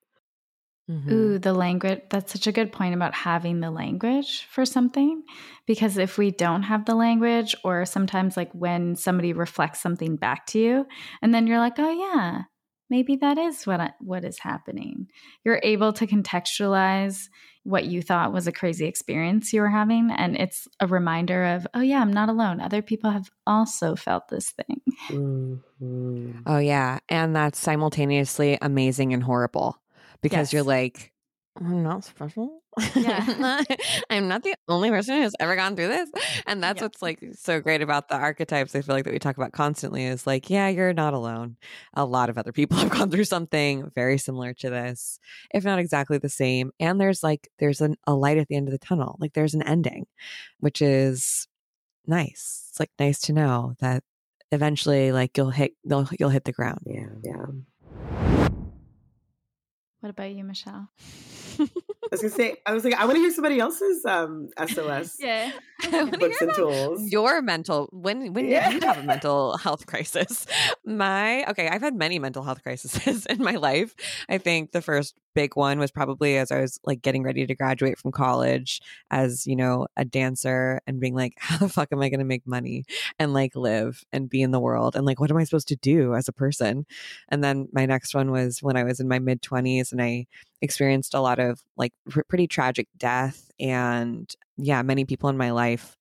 Mm-hmm. 0.89 1.13
Ooh, 1.13 1.39
the 1.39 1.53
language. 1.53 2.01
That's 2.09 2.33
such 2.33 2.46
a 2.46 2.51
good 2.51 2.72
point 2.72 2.93
about 2.93 3.13
having 3.13 3.61
the 3.61 3.72
language 3.72 4.48
for 4.51 4.65
something. 4.65 5.24
Because 5.65 5.98
if 5.98 6.17
we 6.17 6.31
don't 6.31 6.63
have 6.63 6.85
the 6.85 6.96
language, 6.96 7.55
or 7.63 7.85
sometimes 7.85 8.35
like 8.35 8.51
when 8.51 8.96
somebody 8.96 9.31
reflects 9.31 9.79
something 9.79 10.17
back 10.17 10.46
to 10.48 10.59
you, 10.59 10.85
and 11.22 11.33
then 11.33 11.48
you're 11.48 11.59
like, 11.59 11.79
oh, 11.79 11.89
yeah, 11.89 12.41
maybe 12.89 13.15
that 13.17 13.37
is 13.37 13.65
what, 13.65 13.79
I, 13.79 13.93
what 14.01 14.25
is 14.25 14.39
happening. 14.39 15.07
You're 15.46 15.61
able 15.63 15.93
to 15.93 16.05
contextualize 16.05 17.27
what 17.63 17.85
you 17.85 18.01
thought 18.01 18.33
was 18.33 18.46
a 18.46 18.51
crazy 18.51 18.85
experience 18.85 19.53
you 19.53 19.61
were 19.61 19.69
having. 19.69 20.11
And 20.11 20.35
it's 20.35 20.67
a 20.81 20.87
reminder 20.87 21.46
of, 21.46 21.65
oh, 21.74 21.79
yeah, 21.79 22.01
I'm 22.01 22.11
not 22.11 22.27
alone. 22.27 22.59
Other 22.59 22.81
people 22.81 23.09
have 23.09 23.31
also 23.48 23.96
felt 23.96 24.27
this 24.27 24.51
thing. 24.51 24.81
Mm-hmm. 25.07 26.39
Oh, 26.46 26.57
yeah. 26.57 27.00
And 27.07 27.33
that's 27.33 27.57
simultaneously 27.57 28.57
amazing 28.61 29.13
and 29.13 29.24
horrible 29.24 29.77
because 30.24 30.48
yes. 30.48 30.53
you're 30.53 30.64
like, 30.64 31.14
I'm 31.55 31.83
not 31.83 32.03
special. 32.03 32.64
Yeah. 32.96 33.64
I'm 34.09 34.27
not 34.27 34.42
the 34.42 34.55
only 34.68 34.90
person 34.90 35.22
who's 35.22 35.36
ever 35.40 35.55
gone 35.55 35.75
through 35.75 35.90
this. 35.90 36.09
And 36.48 36.64
that's 36.64 36.81
what's 36.81 37.01
like 37.01 37.24
so 37.33 37.62
great 37.62 37.83
about 37.83 38.09
the 38.09 38.16
archetypes. 38.16 38.75
I 38.75 38.81
feel 38.81 38.96
like 38.96 39.03
that 39.03 39.14
we 39.14 39.20
talk 39.20 39.38
about 39.38 39.51
constantly 39.51 40.05
is 40.05 40.25
like, 40.25 40.50
yeah, 40.50 40.70
you're 40.70 40.94
not 40.94 41.14
alone. 41.14 41.57
A 41.94 42.05
lot 42.05 42.31
of 42.31 42.40
other 42.40 42.51
people 42.51 42.77
have 42.79 42.90
gone 42.90 43.12
through 43.12 43.25
something 43.25 43.92
very 43.94 44.18
similar 44.18 44.53
to 44.55 44.72
this, 44.72 45.20
if 45.53 45.64
not 45.64 45.77
exactly 45.77 46.18
the 46.18 46.29
same. 46.29 46.72
And 46.79 47.00
there's 47.00 47.22
like, 47.22 47.50
there's 47.59 47.81
an, 47.81 47.98
a 48.07 48.16
light 48.16 48.40
at 48.40 48.48
the 48.48 48.55
end 48.55 48.68
of 48.68 48.72
the 48.72 48.79
tunnel. 48.79 49.18
Like 49.20 49.33
there's 49.33 49.53
an 49.53 49.62
ending, 49.62 50.07
which 50.59 50.81
is 50.81 51.48
nice. 52.07 52.66
It's 52.72 52.79
like 52.79 52.92
nice 52.98 53.20
to 53.22 53.33
know 53.33 53.75
that 53.79 54.03
eventually 54.51 55.12
like 55.12 55.38
you'll 55.38 55.51
hit, 55.51 55.74
you'll, 55.83 56.09
you'll 56.20 56.29
hit 56.29 56.46
the 56.46 56.51
ground. 56.51 56.79
Yeah. 56.88 57.09
Yeah. 57.24 57.46
What 60.03 60.09
about 60.09 60.31
you, 60.33 60.44
Michelle? 60.44 60.89
I 62.13 62.15
was 62.15 62.21
gonna 62.21 62.33
say, 62.35 62.57
I 62.67 62.73
was 62.73 62.83
like, 62.83 62.93
I 62.93 63.05
want 63.05 63.15
to 63.15 63.21
hear 63.21 63.31
somebody 63.31 63.59
else's 63.59 64.05
um, 64.05 64.49
SOS. 64.67 65.17
yeah, 65.19 65.51
books 65.91 66.41
and 66.41 66.53
tools. 66.53 67.11
Your 67.11 67.41
mental 67.41 67.89
when 67.91 68.33
when 68.33 68.47
yeah. 68.47 68.69
you 68.69 68.79
have 68.81 68.99
a 68.99 69.03
mental 69.03 69.57
health 69.57 69.87
crisis. 69.87 70.45
My 70.85 71.43
okay, 71.49 71.69
I've 71.69 71.81
had 71.81 71.95
many 71.95 72.19
mental 72.19 72.43
health 72.43 72.61
crises 72.61 73.25
in 73.29 73.39
my 73.39 73.55
life. 73.55 73.95
I 74.29 74.37
think 74.37 74.73
the 74.73 74.81
first 74.83 75.15
big 75.33 75.55
one 75.55 75.79
was 75.79 75.91
probably 75.91 76.37
as 76.37 76.51
I 76.51 76.61
was 76.61 76.79
like 76.83 77.01
getting 77.01 77.23
ready 77.23 77.45
to 77.45 77.55
graduate 77.55 77.97
from 77.97 78.11
college 78.11 78.79
as, 79.09 79.47
you 79.47 79.55
know, 79.55 79.87
a 79.97 80.05
dancer 80.05 80.81
and 80.85 80.99
being 80.99 81.15
like, 81.15 81.33
how 81.37 81.57
the 81.57 81.69
fuck 81.69 81.89
am 81.91 82.01
I 82.01 82.09
going 82.09 82.19
to 82.19 82.25
make 82.25 82.45
money 82.45 82.85
and 83.19 83.33
like 83.33 83.55
live 83.55 84.03
and 84.11 84.29
be 84.29 84.41
in 84.41 84.51
the 84.51 84.59
world? 84.59 84.95
And 84.95 85.05
like, 85.05 85.19
what 85.19 85.31
am 85.31 85.37
I 85.37 85.43
supposed 85.43 85.69
to 85.69 85.75
do 85.75 86.13
as 86.13 86.27
a 86.27 86.33
person? 86.33 86.85
And 87.29 87.43
then 87.43 87.67
my 87.73 87.85
next 87.85 88.13
one 88.13 88.31
was 88.31 88.61
when 88.61 88.77
I 88.77 88.83
was 88.83 88.99
in 88.99 89.07
my 89.07 89.19
mid 89.19 89.41
20s 89.41 89.91
and 89.91 90.01
I 90.01 90.27
experienced 90.63 91.13
a 91.13 91.21
lot 91.21 91.39
of 91.39 91.61
like 91.77 91.93
pretty 92.27 92.47
tragic 92.47 92.87
death. 92.97 93.51
And 93.59 94.33
yeah, 94.57 94.81
many 94.81 95.05
people 95.05 95.29
in 95.29 95.37
my 95.37 95.51
life 95.51 95.95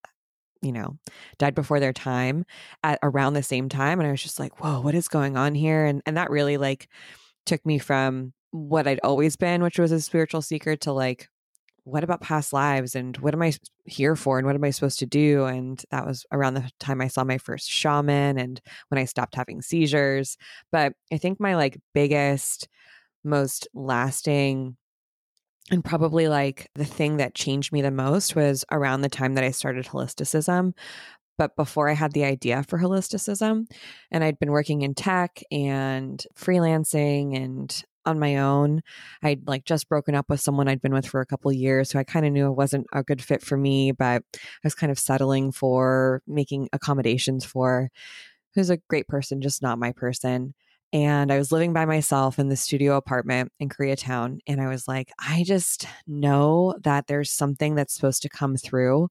you 0.63 0.71
know, 0.71 0.97
died 1.39 1.57
before 1.57 1.81
their 1.81 1.93
time 1.93 2.45
at 2.85 2.99
around 3.03 3.35
the 3.35 3.43
same 3.43 3.69
time. 3.69 3.99
And 3.99 4.07
I 4.07 4.13
was 4.13 4.23
just 4.23 4.39
like, 4.39 4.63
whoa, 4.63 4.81
what 4.81 4.95
is 4.95 5.09
going 5.09 5.37
on 5.37 5.55
here? 5.55 5.85
And 5.85 6.01
and 6.07 6.17
that 6.17 6.31
really 6.31 6.57
like 6.57 6.89
took 7.45 7.67
me 7.67 7.79
from 7.79 8.33
what 8.53 8.87
I'd 8.87 9.01
always 9.03 9.37
been, 9.37 9.63
which 9.63 9.79
was 9.79 9.93
a 9.93 10.01
spiritual 10.01 10.41
seeker, 10.41 10.77
to 10.77 10.93
like, 10.93 11.29
what 11.85 12.05
about 12.05 12.21
past 12.21 12.53
lives 12.53 12.95
and 12.95 13.17
what 13.17 13.35
am 13.35 13.43
I 13.43 13.55
here 13.87 14.15
for 14.15 14.39
and 14.39 14.47
what 14.47 14.55
am 14.55 14.63
I 14.63 14.71
supposed 14.71 15.01
to 15.01 15.07
do? 15.07 15.47
And 15.47 15.83
that 15.91 16.07
was 16.07 16.25
around 16.31 16.55
the 16.55 16.71
time 16.79 17.01
I 17.01 17.09
saw 17.09 17.25
my 17.25 17.39
first 17.39 17.69
shaman 17.69 18.39
and 18.39 18.61
when 18.89 19.01
I 19.01 19.05
stopped 19.05 19.35
having 19.35 19.63
seizures. 19.63 20.37
But 20.71 20.93
I 21.13 21.17
think 21.19 21.41
my 21.41 21.57
like 21.57 21.79
biggest, 21.93 22.69
most 23.25 23.69
lasting, 23.75 24.77
and 25.71 25.85
probably 25.85 26.29
like 26.29 26.69
the 26.75 26.85
thing 26.85 27.19
that 27.19 27.35
changed 27.35 27.73
me 27.73 27.83
the 27.83 27.91
most 27.91 28.35
was 28.37 28.65
around 28.71 29.01
the 29.01 29.09
time 29.09 29.35
that 29.35 29.45
I 29.45 29.51
started 29.53 29.87
holisticism, 29.87 30.75
but 31.39 31.57
before 31.57 31.89
I 31.89 31.95
had 31.95 32.13
the 32.13 32.25
idea 32.25 32.65
for 32.69 32.79
holisticism, 32.79 33.67
and 34.11 34.25
I'd 34.25 34.39
been 34.39 34.51
working 34.51 34.83
in 34.83 34.95
tech 34.95 35.43
and 35.51 36.25
freelancing 36.37 37.37
and 37.37 37.85
on 38.05 38.19
my 38.19 38.39
own. 38.39 38.83
I'd 39.23 39.47
like 39.47 39.65
just 39.65 39.89
broken 39.89 40.15
up 40.15 40.27
with 40.29 40.41
someone 40.41 40.69
I'd 40.69 40.83
been 40.83 40.95
with 40.95 41.07
for 41.07 41.21
a 41.21 41.27
couple 41.27 41.53
years, 41.53 41.91
so 41.91 41.99
I 41.99 42.05
kind 42.05 42.27
of 42.27 42.33
knew 42.33 42.47
it 42.47 42.57
wasn't 42.57 42.87
a 42.93 43.03
good 43.03 43.23
fit 43.23 43.43
for 43.43 43.57
me, 43.57 43.93
but 43.93 44.23
I 44.35 44.41
was 44.65 44.75
kind 44.75 44.91
of 44.91 44.99
settling 44.99 45.53
for 45.53 46.23
making 46.27 46.69
accommodations 46.73 47.45
for 47.45 47.91
who's 48.55 48.71
a 48.71 48.79
great 48.89 49.09
person, 49.09 49.41
just 49.41 49.63
not 49.63 49.79
my 49.79 49.93
person. 49.93 50.55
And 50.93 51.33
I 51.33 51.39
was 51.39 51.51
living 51.51 51.73
by 51.73 51.87
myself 51.87 52.39
in 52.39 52.49
the 52.49 52.57
studio 52.57 52.97
apartment 52.97 53.51
in 53.59 53.71
Koreatown. 53.71 54.41
And 54.47 54.61
I 54.61 54.69
was 54.69 54.87
like, 54.87 55.11
I 55.19 55.43
just 55.47 55.87
know 56.07 56.75
that 56.83 57.07
there's 57.07 57.31
something 57.31 57.75
that's 57.75 57.95
supposed 57.95 58.23
to 58.23 58.29
come 58.29 58.57
through. 58.57 59.09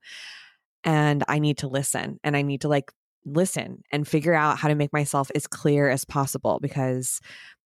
And 0.83 1.23
I 1.27 1.39
need 1.39 1.57
to 1.59 1.67
listen. 1.67 2.19
And 2.23 2.37
I 2.37 2.43
need 2.43 2.61
to 2.61 2.67
like 2.67 2.91
listen 3.25 3.83
and 3.91 4.07
figure 4.07 4.33
out 4.33 4.59
how 4.59 4.67
to 4.67 4.75
make 4.75 4.93
myself 4.93 5.31
as 5.33 5.47
clear 5.47 5.89
as 5.89 6.05
possible 6.05 6.59
because 6.61 7.19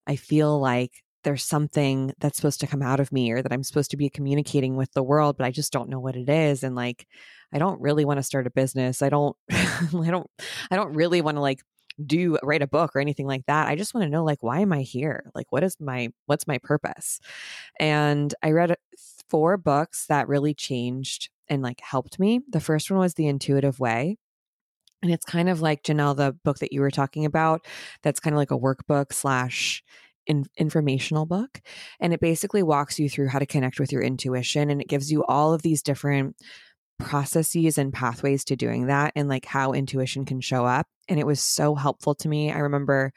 I 0.07 0.15
feel 0.15 0.59
like 0.59 0.91
there's 1.23 1.43
something 1.43 2.13
that's 2.19 2.37
supposed 2.37 2.59
to 2.59 2.67
come 2.67 2.83
out 2.83 2.99
of 2.99 3.11
me 3.11 3.31
or 3.31 3.41
that 3.41 3.51
I'm 3.51 3.63
supposed 3.63 3.91
to 3.91 3.97
be 3.97 4.09
communicating 4.09 4.75
with 4.75 4.91
the 4.93 5.03
world, 5.03 5.37
but 5.37 5.45
I 5.45 5.51
just 5.51 5.73
don't 5.73 5.89
know 5.89 5.99
what 5.99 6.15
it 6.15 6.29
is. 6.29 6.63
And 6.63 6.75
like, 6.75 7.07
I 7.51 7.57
don't 7.57 7.81
really 7.81 8.05
want 8.05 8.19
to 8.19 8.23
start 8.23 8.47
a 8.47 8.51
business. 8.51 9.01
I 9.01 9.09
don't, 9.09 9.35
I 9.51 9.87
don't, 9.91 10.29
I 10.69 10.75
don't 10.75 10.93
really 10.93 11.21
want 11.21 11.37
to 11.37 11.41
like 11.41 11.61
do 12.03 12.37
write 12.43 12.61
a 12.61 12.67
book 12.67 12.95
or 12.95 12.99
anything 12.99 13.27
like 13.27 13.45
that. 13.47 13.67
I 13.67 13.75
just 13.75 13.93
want 13.93 14.05
to 14.05 14.09
know 14.09 14.23
like 14.23 14.43
why 14.43 14.59
am 14.59 14.73
I 14.73 14.81
here? 14.81 15.31
Like 15.33 15.51
what 15.51 15.63
is 15.63 15.77
my 15.79 16.09
what's 16.25 16.47
my 16.47 16.57
purpose? 16.59 17.19
And 17.79 18.33
I 18.43 18.51
read 18.51 18.71
uh, 18.71 18.75
four 19.29 19.57
books 19.57 20.05
that 20.07 20.27
really 20.27 20.53
changed 20.53 21.29
and 21.47 21.61
like 21.61 21.79
helped 21.81 22.19
me. 22.19 22.41
The 22.49 22.59
first 22.59 22.89
one 22.89 22.99
was 22.99 23.13
The 23.13 23.27
Intuitive 23.27 23.79
Way. 23.79 24.17
And 25.01 25.11
it's 25.11 25.25
kind 25.25 25.49
of 25.49 25.61
like 25.61 25.83
Janelle, 25.83 26.15
the 26.15 26.35
book 26.43 26.59
that 26.59 26.73
you 26.73 26.81
were 26.81 26.91
talking 26.91 27.25
about, 27.25 27.65
that's 28.01 28.19
kind 28.19 28.33
of 28.33 28.37
like 28.37 28.51
a 28.51 28.57
workbook 28.57 29.13
slash 29.13 29.83
in, 30.25 30.45
informational 30.57 31.25
book. 31.25 31.61
And 31.99 32.13
it 32.13 32.19
basically 32.19 32.63
walks 32.63 32.99
you 32.99 33.09
through 33.09 33.29
how 33.29 33.39
to 33.39 33.45
connect 33.45 33.79
with 33.79 33.91
your 33.91 34.01
intuition. 34.01 34.69
And 34.69 34.81
it 34.81 34.87
gives 34.87 35.11
you 35.11 35.23
all 35.25 35.53
of 35.53 35.61
these 35.61 35.83
different 35.83 36.35
processes 36.99 37.77
and 37.77 37.93
pathways 37.93 38.43
to 38.45 38.55
doing 38.55 38.87
that 38.87 39.11
and 39.15 39.27
like 39.27 39.45
how 39.45 39.73
intuition 39.73 40.25
can 40.25 40.41
show 40.41 40.65
up. 40.65 40.87
And 41.07 41.19
it 41.19 41.25
was 41.25 41.41
so 41.41 41.75
helpful 41.75 42.15
to 42.15 42.27
me. 42.27 42.51
I 42.51 42.59
remember 42.59 43.11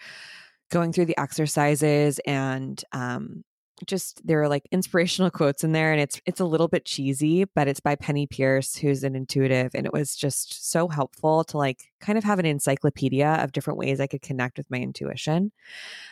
going 0.71 0.93
through 0.93 1.07
the 1.07 1.19
exercises 1.19 2.21
and 2.27 2.83
um, 2.93 3.45
just 3.87 4.27
there 4.27 4.43
are 4.43 4.49
like 4.49 4.67
inspirational 4.71 5.31
quotes 5.39 5.65
in 5.65 5.73
there 5.73 5.93
and 5.93 6.01
it's 6.01 6.21
it's 6.27 6.41
a 6.41 6.45
little 6.45 6.69
bit 6.69 6.85
cheesy 6.85 7.45
but 7.45 7.69
it's 7.69 7.81
by 7.81 7.95
Penney 7.95 8.27
Peirce 8.27 8.77
who's 8.77 9.05
an 9.05 9.15
intuitive 9.15 9.71
and 9.75 9.87
it 9.87 9.93
was 9.93 10.17
just 10.17 10.71
so 10.71 10.89
helpful 10.89 11.45
to 11.45 11.57
like 11.57 11.85
kind 12.01 12.19
of 12.19 12.25
have 12.25 12.39
an 12.39 12.47
encyclopedia 12.47 13.29
of 13.41 13.53
different 13.53 13.79
ways 13.79 14.01
I 14.01 14.07
could 14.07 14.23
connect 14.23 14.59
with 14.59 14.71
my 14.71 14.79
intuition. 14.79 15.53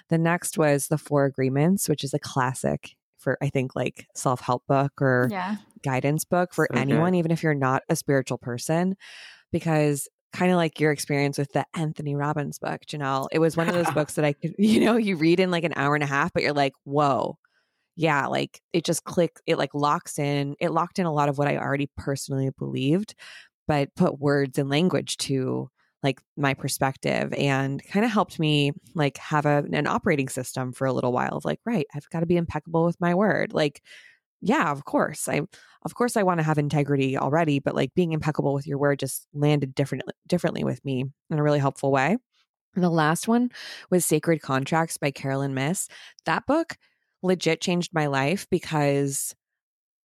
The 0.08 0.18
next 0.18 0.58
was 0.58 0.88
The 0.88 0.98
Four 0.98 1.24
Agreements 1.24 1.88
which 1.88 2.04
is 2.04 2.14
a 2.14 2.18
classic 2.18 2.95
for 3.18 3.38
I 3.42 3.48
think 3.48 3.74
like 3.74 4.06
self-help 4.14 4.64
book 4.66 4.92
or 5.00 5.28
yeah. 5.30 5.56
guidance 5.82 6.24
book 6.24 6.54
for 6.54 6.68
okay. 6.70 6.80
anyone 6.80 7.14
even 7.14 7.30
if 7.30 7.42
you're 7.42 7.54
not 7.54 7.82
a 7.88 7.96
spiritual 7.96 8.38
person 8.38 8.96
because 9.52 10.08
kind 10.32 10.52
of 10.52 10.56
like 10.56 10.78
your 10.80 10.92
experience 10.92 11.38
with 11.38 11.52
the 11.52 11.64
Anthony 11.74 12.14
Robbins 12.14 12.58
book, 12.58 12.82
Janelle. 12.86 13.26
It 13.32 13.38
was 13.38 13.56
one 13.56 13.68
of 13.68 13.74
those 13.74 13.90
books 13.94 14.14
that 14.14 14.24
I 14.24 14.34
could, 14.34 14.54
you 14.58 14.80
know, 14.80 14.96
you 14.96 15.16
read 15.16 15.40
in 15.40 15.50
like 15.50 15.64
an 15.64 15.72
hour 15.76 15.94
and 15.94 16.04
a 16.04 16.08
half, 16.08 16.32
but 16.32 16.42
you're 16.42 16.52
like, 16.52 16.74
whoa, 16.84 17.38
yeah, 17.96 18.26
like 18.26 18.60
it 18.72 18.84
just 18.84 19.04
clicked, 19.04 19.40
it 19.46 19.56
like 19.56 19.74
locks 19.74 20.18
in, 20.18 20.54
it 20.60 20.70
locked 20.70 20.98
in 20.98 21.06
a 21.06 21.12
lot 21.12 21.28
of 21.28 21.38
what 21.38 21.48
I 21.48 21.56
already 21.56 21.88
personally 21.96 22.50
believed, 22.58 23.14
but 23.66 23.94
put 23.96 24.20
words 24.20 24.58
and 24.58 24.68
language 24.68 25.16
to 25.18 25.70
like 26.06 26.20
my 26.36 26.54
perspective 26.54 27.32
and 27.32 27.82
kind 27.88 28.04
of 28.04 28.12
helped 28.12 28.38
me 28.38 28.70
like 28.94 29.18
have 29.18 29.44
a, 29.44 29.64
an 29.72 29.88
operating 29.88 30.28
system 30.28 30.72
for 30.72 30.86
a 30.86 30.92
little 30.92 31.12
while 31.12 31.36
of 31.36 31.44
like, 31.44 31.58
right, 31.66 31.84
I've 31.92 32.08
got 32.10 32.20
to 32.20 32.26
be 32.26 32.36
impeccable 32.36 32.84
with 32.84 33.00
my 33.00 33.12
word. 33.12 33.52
Like, 33.52 33.82
yeah, 34.40 34.70
of 34.70 34.84
course. 34.84 35.28
I 35.28 35.40
of 35.82 35.94
course 35.94 36.16
I 36.16 36.22
want 36.22 36.38
to 36.38 36.44
have 36.44 36.58
integrity 36.58 37.18
already, 37.18 37.58
but 37.58 37.74
like 37.74 37.92
being 37.94 38.12
impeccable 38.12 38.54
with 38.54 38.68
your 38.68 38.78
word 38.78 39.00
just 39.00 39.26
landed 39.34 39.74
differently 39.74 40.14
differently 40.28 40.62
with 40.62 40.84
me 40.84 41.06
in 41.28 41.38
a 41.40 41.42
really 41.42 41.58
helpful 41.58 41.90
way. 41.90 42.16
And 42.76 42.84
the 42.84 42.90
last 42.90 43.26
one 43.26 43.50
was 43.90 44.06
Sacred 44.06 44.40
Contracts 44.42 44.98
by 44.98 45.10
Caroline 45.10 45.54
Myss 45.54 45.88
That 46.24 46.46
book 46.46 46.76
legit 47.20 47.60
changed 47.60 47.92
my 47.92 48.06
life 48.06 48.46
because 48.48 49.34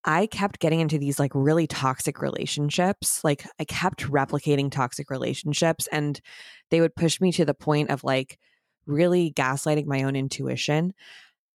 I 0.04 0.26
kept 0.26 0.58
getting 0.58 0.80
into 0.80 0.98
these 0.98 1.18
like 1.18 1.32
really 1.34 1.66
toxic 1.66 2.20
relationships. 2.20 3.22
Like 3.22 3.46
I 3.58 3.64
kept 3.64 4.08
replicating 4.10 4.70
toxic 4.70 5.10
relationships 5.10 5.88
and 5.92 6.20
they 6.70 6.80
would 6.80 6.96
push 6.96 7.20
me 7.20 7.32
to 7.32 7.44
the 7.44 7.54
point 7.54 7.90
of 7.90 8.02
like 8.02 8.38
really 8.86 9.32
gaslighting 9.32 9.86
my 9.86 10.02
own 10.02 10.16
intuition. 10.16 10.92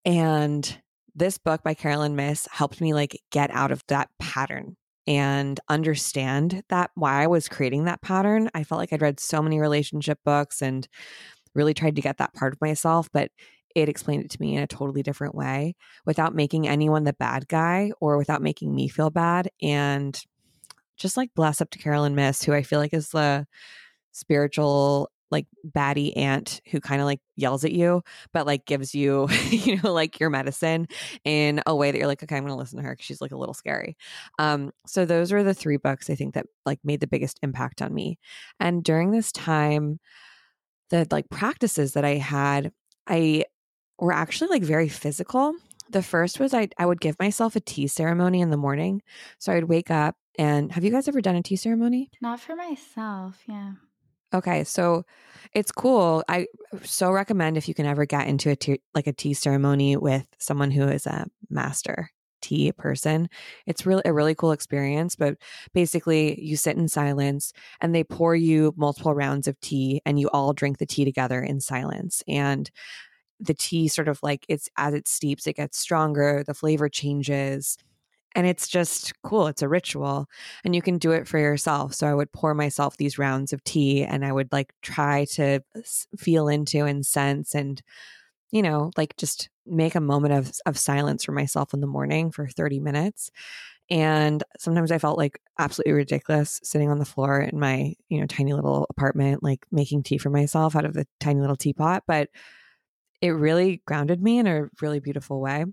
And 0.04 0.80
this 1.14 1.36
book 1.36 1.62
by 1.62 1.74
Caroline 1.74 2.16
Myss 2.16 2.48
helped 2.50 2.80
me 2.80 2.94
like 2.94 3.20
get 3.30 3.50
out 3.50 3.72
of 3.72 3.82
that 3.88 4.08
pattern 4.18 4.76
and 5.06 5.58
understand 5.68 6.62
that 6.68 6.90
why 6.94 7.22
I 7.22 7.26
was 7.26 7.48
creating 7.48 7.84
that 7.84 8.02
pattern. 8.02 8.50
I 8.54 8.64
felt 8.64 8.78
like 8.78 8.92
I'd 8.92 9.02
read 9.02 9.20
so 9.20 9.42
many 9.42 9.58
relationship 9.58 10.18
books 10.24 10.62
and 10.62 10.86
really 11.54 11.74
tried 11.74 11.96
to 11.96 12.02
get 12.02 12.18
that 12.18 12.34
part 12.34 12.52
of 12.52 12.60
myself, 12.60 13.08
but 13.12 13.30
it 13.74 13.88
explained 13.88 14.24
it 14.24 14.30
to 14.30 14.40
me 14.40 14.56
in 14.56 14.62
a 14.62 14.66
totally 14.66 15.02
different 15.02 15.34
way 15.34 15.74
without 16.04 16.34
making 16.34 16.68
anyone 16.68 17.04
the 17.04 17.12
bad 17.12 17.48
guy 17.48 17.92
or 18.00 18.16
without 18.16 18.42
making 18.42 18.74
me 18.74 18.88
feel 18.88 19.10
bad. 19.10 19.50
And 19.62 20.20
just 20.96 21.16
like 21.16 21.34
bless 21.34 21.60
up 21.60 21.70
to 21.70 21.78
Caroline 21.78 22.14
Myss, 22.14 22.42
who 22.42 22.52
I 22.52 22.62
feel 22.62 22.80
like 22.80 22.94
is 22.94 23.10
the 23.10 23.46
spiritual 24.12 25.10
like 25.30 25.46
baddie 25.66 26.16
aunt 26.16 26.60
who 26.70 26.80
kind 26.80 27.00
of 27.00 27.06
like 27.06 27.20
yells 27.36 27.64
at 27.64 27.72
you, 27.72 28.02
but 28.32 28.46
like 28.46 28.64
gives 28.64 28.94
you, 28.94 29.28
you 29.50 29.78
know, 29.82 29.92
like 29.92 30.18
your 30.18 30.30
medicine 30.30 30.88
in 31.24 31.62
a 31.66 31.74
way 31.74 31.90
that 31.90 31.98
you're 31.98 32.06
like, 32.06 32.22
okay, 32.22 32.36
I'm 32.36 32.44
going 32.44 32.52
to 32.54 32.58
listen 32.58 32.78
to 32.78 32.84
her 32.84 32.92
because 32.92 33.06
she's 33.06 33.20
like 33.20 33.32
a 33.32 33.36
little 33.36 33.54
scary. 33.54 33.96
Um, 34.38 34.72
so 34.86 35.04
those 35.04 35.32
are 35.32 35.42
the 35.42 35.54
three 35.54 35.76
books 35.76 36.08
I 36.10 36.14
think 36.14 36.34
that 36.34 36.46
like 36.64 36.78
made 36.82 37.00
the 37.00 37.06
biggest 37.06 37.38
impact 37.42 37.82
on 37.82 37.94
me. 37.94 38.18
And 38.58 38.82
during 38.82 39.10
this 39.10 39.30
time, 39.32 40.00
the 40.90 41.06
like 41.10 41.28
practices 41.28 41.92
that 41.92 42.04
I 42.04 42.14
had, 42.14 42.72
I 43.06 43.44
were 43.98 44.12
actually 44.12 44.48
like 44.48 44.62
very 44.62 44.88
physical. 44.88 45.54
The 45.90 46.02
first 46.02 46.38
was 46.38 46.54
I 46.54 46.68
I 46.78 46.86
would 46.86 47.00
give 47.00 47.18
myself 47.18 47.56
a 47.56 47.60
tea 47.60 47.86
ceremony 47.86 48.40
in 48.40 48.50
the 48.50 48.56
morning. 48.56 49.02
So 49.38 49.52
I'd 49.52 49.64
wake 49.64 49.90
up 49.90 50.16
and 50.38 50.70
have 50.72 50.84
you 50.84 50.90
guys 50.90 51.08
ever 51.08 51.20
done 51.20 51.36
a 51.36 51.42
tea 51.42 51.56
ceremony? 51.56 52.10
Not 52.20 52.40
for 52.40 52.54
myself, 52.54 53.42
yeah. 53.46 53.72
Okay, 54.34 54.62
so 54.64 55.04
it's 55.54 55.72
cool. 55.72 56.22
I 56.28 56.46
so 56.82 57.10
recommend 57.10 57.56
if 57.56 57.66
you 57.66 57.74
can 57.74 57.86
ever 57.86 58.04
get 58.04 58.28
into 58.28 58.50
a 58.50 58.56
tea, 58.56 58.80
like 58.94 59.06
a 59.06 59.12
tea 59.12 59.32
ceremony 59.34 59.96
with 59.96 60.26
someone 60.38 60.70
who 60.70 60.86
is 60.86 61.06
a 61.06 61.26
master 61.48 62.10
tea 62.40 62.70
person. 62.72 63.28
It's 63.66 63.86
really 63.86 64.02
a 64.04 64.12
really 64.12 64.34
cool 64.34 64.52
experience, 64.52 65.16
but 65.16 65.36
basically 65.72 66.40
you 66.40 66.56
sit 66.56 66.76
in 66.76 66.88
silence 66.88 67.52
and 67.80 67.94
they 67.94 68.04
pour 68.04 68.36
you 68.36 68.74
multiple 68.76 69.14
rounds 69.14 69.48
of 69.48 69.58
tea 69.60 70.02
and 70.04 70.20
you 70.20 70.28
all 70.28 70.52
drink 70.52 70.78
the 70.78 70.86
tea 70.86 71.04
together 71.04 71.40
in 71.40 71.60
silence. 71.60 72.22
And 72.28 72.70
the 73.40 73.54
tea 73.54 73.88
sort 73.88 74.08
of 74.08 74.20
like 74.22 74.44
it's 74.48 74.68
as 74.76 74.94
it 74.94 75.08
steeps, 75.08 75.46
it 75.46 75.56
gets 75.56 75.78
stronger, 75.78 76.44
the 76.46 76.54
flavor 76.54 76.88
changes. 76.88 77.76
And 78.34 78.46
it's 78.46 78.68
just 78.68 79.12
cool. 79.22 79.46
It's 79.46 79.62
a 79.62 79.68
ritual 79.68 80.26
and 80.64 80.74
you 80.74 80.82
can 80.82 80.98
do 80.98 81.12
it 81.12 81.26
for 81.26 81.38
yourself. 81.38 81.94
So 81.94 82.06
I 82.06 82.14
would 82.14 82.30
pour 82.32 82.54
myself 82.54 82.96
these 82.96 83.18
rounds 83.18 83.52
of 83.52 83.64
tea 83.64 84.04
and 84.04 84.24
I 84.24 84.32
would 84.32 84.52
like 84.52 84.72
try 84.82 85.24
to 85.32 85.60
feel 86.16 86.48
into 86.48 86.84
and 86.84 87.04
sense 87.04 87.54
and, 87.54 87.82
you 88.50 88.62
know, 88.62 88.90
like 88.96 89.16
just 89.16 89.48
make 89.66 89.94
a 89.94 90.00
moment 90.00 90.34
of, 90.34 90.52
of 90.66 90.78
silence 90.78 91.24
for 91.24 91.32
myself 91.32 91.74
in 91.74 91.80
the 91.80 91.86
morning 91.86 92.30
for 92.30 92.48
30 92.48 92.80
minutes. 92.80 93.30
And 93.90 94.44
sometimes 94.58 94.92
I 94.92 94.98
felt 94.98 95.16
like 95.16 95.40
absolutely 95.58 95.94
ridiculous 95.94 96.60
sitting 96.62 96.90
on 96.90 96.98
the 96.98 97.06
floor 97.06 97.40
in 97.40 97.58
my, 97.58 97.94
you 98.10 98.20
know, 98.20 98.26
tiny 98.26 98.52
little 98.52 98.86
apartment, 98.90 99.42
like 99.42 99.64
making 99.72 100.02
tea 100.02 100.18
for 100.18 100.28
myself 100.28 100.76
out 100.76 100.84
of 100.84 100.92
the 100.92 101.06
tiny 101.20 101.40
little 101.40 101.56
teapot. 101.56 102.04
But 102.06 102.28
it 103.20 103.30
really 103.30 103.82
grounded 103.86 104.22
me 104.22 104.38
in 104.38 104.46
a 104.46 104.68
really 104.80 105.00
beautiful 105.00 105.40
way. 105.40 105.64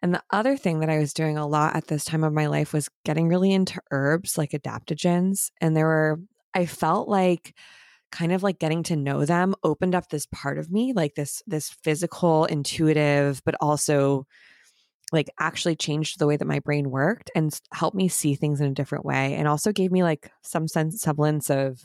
And 0.00 0.14
the 0.14 0.22
other 0.30 0.56
thing 0.56 0.80
that 0.80 0.90
I 0.90 0.98
was 0.98 1.12
doing 1.12 1.36
a 1.36 1.46
lot 1.46 1.74
at 1.74 1.88
this 1.88 2.04
time 2.04 2.22
of 2.22 2.32
my 2.32 2.46
life 2.46 2.72
was 2.72 2.88
getting 3.04 3.28
really 3.28 3.52
into 3.52 3.80
herbs 3.90 4.38
like 4.38 4.52
adaptogens. 4.52 5.50
And 5.60 5.76
there 5.76 5.86
were, 5.86 6.20
I 6.54 6.66
felt 6.66 7.08
like, 7.08 7.54
kind 8.10 8.32
of 8.32 8.42
like 8.42 8.58
getting 8.58 8.82
to 8.84 8.96
know 8.96 9.24
them 9.24 9.54
opened 9.62 9.94
up 9.94 10.08
this 10.08 10.26
part 10.26 10.58
of 10.58 10.70
me 10.70 10.92
like 10.94 11.14
this 11.14 11.42
this 11.46 11.68
physical 11.68 12.46
intuitive 12.46 13.42
but 13.44 13.54
also 13.60 14.26
like 15.12 15.30
actually 15.38 15.76
changed 15.76 16.18
the 16.18 16.26
way 16.26 16.36
that 16.36 16.46
my 16.46 16.58
brain 16.60 16.90
worked 16.90 17.30
and 17.34 17.60
helped 17.72 17.96
me 17.96 18.08
see 18.08 18.34
things 18.34 18.60
in 18.60 18.66
a 18.66 18.74
different 18.74 19.04
way 19.04 19.34
and 19.34 19.46
also 19.48 19.72
gave 19.72 19.90
me 19.90 20.02
like 20.02 20.30
some 20.42 20.68
sense 20.68 21.00
semblance 21.00 21.50
of 21.50 21.82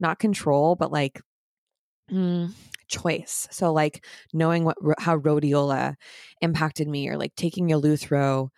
not 0.00 0.18
control 0.18 0.74
but 0.74 0.92
like 0.92 1.20
mm, 2.10 2.50
choice. 2.92 3.48
So 3.50 3.72
like 3.72 4.04
knowing 4.32 4.64
what 4.64 4.76
how 4.98 5.18
rhodiola 5.18 5.94
impacted 6.40 6.88
me 6.88 7.08
or 7.08 7.16
like 7.16 7.34
taking 7.34 7.68
eleuthero 7.68 8.50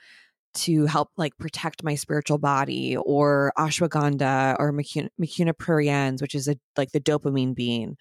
to 0.55 0.87
help 0.87 1.11
like 1.16 1.37
protect 1.37 1.83
my 1.83 1.94
spiritual 1.94 2.38
body 2.38 2.97
or 2.97 3.53
ashwagandha 3.59 4.57
or 4.59 4.73
mucuna, 4.73 5.09
mucuna 5.20 5.53
pruriens 5.53 6.23
which 6.23 6.35
is 6.35 6.47
a, 6.49 6.57
like 6.77 6.92
the 6.92 7.01
dopamine 7.01 7.55
bean 7.55 7.97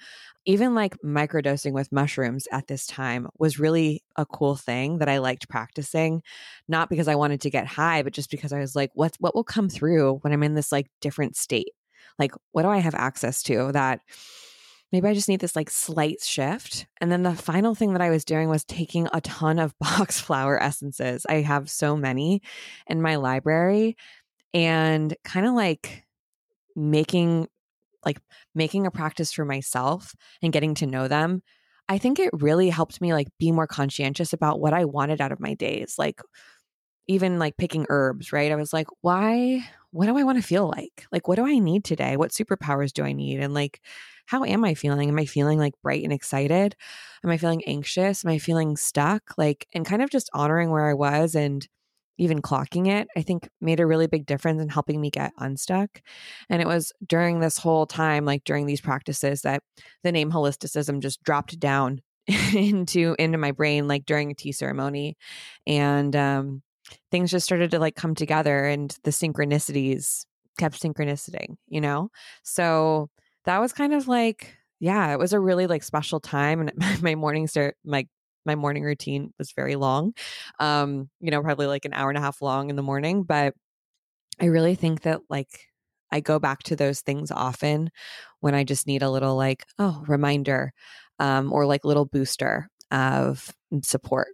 even 0.46 0.76
like 0.76 0.96
microdosing 1.04 1.72
with 1.72 1.92
mushrooms 1.92 2.48
at 2.52 2.68
this 2.68 2.86
time 2.86 3.28
was 3.40 3.60
really 3.60 4.04
a 4.18 4.26
cool 4.26 4.56
thing 4.56 5.00
that 5.00 5.10
i 5.10 5.18
liked 5.18 5.50
practicing 5.50 6.22
not 6.68 6.90
because 6.90 7.08
i 7.08 7.16
wanted 7.16 7.42
to 7.42 7.50
get 7.50 7.66
high 7.66 8.04
but 8.04 8.14
just 8.14 8.30
because 8.30 8.54
i 8.54 8.60
was 8.60 8.76
like 8.76 8.92
what 8.94 9.16
what 9.20 9.34
will 9.34 9.44
come 9.44 9.68
through 9.68 10.20
when 10.22 10.32
i'm 10.32 10.44
in 10.44 10.54
this 10.54 10.72
like 10.72 10.88
different 11.02 11.36
state 11.36 11.74
like 12.20 12.34
what 12.52 12.62
do 12.62 12.70
i 12.70 12.78
have 12.78 12.96
access 12.96 13.42
to 13.42 13.72
that 13.72 14.00
maybe 14.94 15.08
I 15.08 15.16
just 15.16 15.28
need 15.28 15.42
this 15.42 15.56
like 15.56 15.72
slight 15.72 16.22
shift. 16.22 16.86
And 17.02 17.12
then 17.12 17.24
the 17.24 17.34
final 17.34 17.74
thing 17.74 17.94
that 17.94 18.02
I 18.02 18.12
was 18.12 18.24
doing 18.24 18.48
was 18.48 18.64
taking 18.64 19.10
a 19.12 19.20
ton 19.22 19.58
of 19.58 19.74
Bach 19.80 20.12
flower 20.12 20.62
essences. 20.62 21.26
I 21.28 21.42
have 21.42 21.70
so 21.70 21.98
many 21.98 22.44
in 22.88 23.02
my 23.02 23.16
library 23.16 23.98
and 24.54 25.14
kind 25.24 25.48
of 25.48 25.56
like 25.56 26.06
making 26.76 27.48
like 28.06 28.20
making 28.54 28.86
a 28.86 28.92
practice 28.92 29.32
for 29.32 29.46
myself 29.46 30.14
and 30.42 30.54
getting 30.54 30.76
to 30.76 30.86
know 30.86 31.08
them. 31.08 31.42
I 31.90 31.98
think 31.98 32.20
it 32.20 32.30
really 32.34 32.70
helped 32.70 33.02
me 33.02 33.14
like 33.14 33.28
be 33.40 33.52
more 33.52 33.68
conscientious 33.68 34.32
about 34.32 34.60
what 34.60 34.74
I 34.74 34.86
wanted 34.86 35.22
out 35.22 35.32
of 35.32 35.40
my 35.40 35.56
days. 35.56 35.96
Like 35.98 36.22
even 37.08 37.40
like 37.40 37.58
picking 37.58 37.86
herbs, 37.90 38.32
right? 38.32 38.52
I 38.52 38.56
was 38.56 38.74
like, 38.74 38.88
why 39.02 39.66
what 39.92 40.08
do 40.08 40.18
I 40.18 40.24
want 40.24 40.40
to 40.40 40.48
feel 40.48 40.68
like? 40.68 41.06
Like 41.12 41.28
what 41.28 41.36
do 41.36 41.46
I 41.48 41.58
need 41.58 41.84
today? 41.84 42.16
What 42.16 42.32
superpowers 42.32 42.94
do 42.94 43.04
I 43.04 43.14
need? 43.14 43.40
And 43.40 43.54
like 43.54 43.80
how 44.26 44.44
am 44.44 44.64
I 44.64 44.74
feeling? 44.74 45.10
Am 45.10 45.20
I 45.20 45.26
feeling 45.26 45.60
like 45.60 45.74
bright 45.82 46.04
and 46.04 46.14
excited? 46.14 46.76
Am 47.24 47.30
I 47.30 47.38
feeling 47.38 47.64
anxious? 47.66 48.26
Am 48.26 48.32
I 48.32 48.38
feeling 48.38 48.78
stuck? 48.78 49.34
Like 49.38 49.68
and 49.74 49.86
kind 49.86 50.02
of 50.02 50.10
just 50.10 50.30
honoring 50.34 50.70
where 50.70 50.88
I 50.88 50.94
was 50.94 51.36
and 51.36 51.68
even 52.18 52.42
clocking 52.42 52.88
it, 52.88 53.08
I 53.18 53.22
think 53.22 53.50
made 53.60 53.80
a 53.80 53.86
really 53.86 54.08
big 54.08 54.26
difference 54.26 54.62
in 54.62 54.70
helping 54.70 55.02
me 55.02 55.10
get 55.10 55.34
unstuck. 55.38 56.02
And 56.50 56.62
it 56.62 56.68
was 56.68 56.92
during 57.06 57.40
this 57.40 57.58
whole 57.58 57.86
time, 57.86 58.26
like 58.26 58.44
during 58.44 58.66
these 58.66 58.82
practices, 58.82 59.42
that 59.42 59.64
the 60.04 60.12
name 60.12 60.32
holisticism 60.32 61.02
just 61.02 61.24
dropped 61.24 61.60
down 61.60 62.02
into 62.54 63.16
into 63.20 63.38
my 63.38 63.52
brain, 63.52 63.88
like 63.88 64.06
during 64.06 64.32
a 64.32 64.36
tea 64.36 64.52
ceremony, 64.52 65.18
and 65.66 66.16
um, 66.16 66.62
things 67.12 67.32
just 67.32 67.46
started 67.46 67.72
to 67.72 67.80
like 67.80 67.96
come 67.96 68.16
together, 68.16 68.66
and 68.66 68.98
the 69.04 69.12
synchronicities 69.12 70.26
kept 70.58 70.82
synchronicity, 70.82 71.48
you 71.68 71.82
know. 71.82 72.10
So 72.44 73.10
that 73.46 73.60
was 73.60 73.74
kind 73.74 73.94
of 73.94 74.08
like 74.08 74.58
yeah, 74.80 75.14
it 75.14 75.20
was 75.20 75.32
a 75.32 75.40
really 75.40 75.66
like 75.66 75.82
special 75.82 76.20
time, 76.20 76.60
and 76.60 76.74
my 77.02 77.16
morning 77.16 77.48
start 77.48 77.78
my, 77.86 78.06
my 78.46 78.56
morning 78.56 78.84
routine 78.84 79.34
was 79.40 79.54
very 79.54 79.78
long. 79.78 80.14
Um, 80.60 81.10
you 81.22 81.32
know, 81.32 81.42
probably 81.42 81.68
like 81.68 81.86
an 81.86 81.94
hour 81.94 82.10
and 82.10 82.18
a 82.18 82.22
half 82.22 82.42
long 82.42 82.70
in 82.70 82.76
the 82.76 82.82
morning, 82.82 83.24
but 83.24 83.54
I 84.42 84.46
really 84.46 84.76
think 84.76 85.04
that 85.04 85.22
like 85.30 85.48
I 86.12 86.20
go 86.20 86.38
back 86.38 86.64
to 86.64 86.76
those 86.76 87.00
things 87.00 87.32
often 87.32 87.92
when 88.42 88.54
I 88.54 88.66
just 88.66 88.86
need 88.86 89.04
a 89.04 89.10
little 89.10 89.38
like, 89.38 89.66
oh, 89.80 90.04
reminder 90.06 90.74
um, 91.18 91.54
or 91.54 91.66
like 91.66 91.86
little 91.86 92.06
booster 92.06 92.68
of 92.92 93.56
support. 93.84 94.28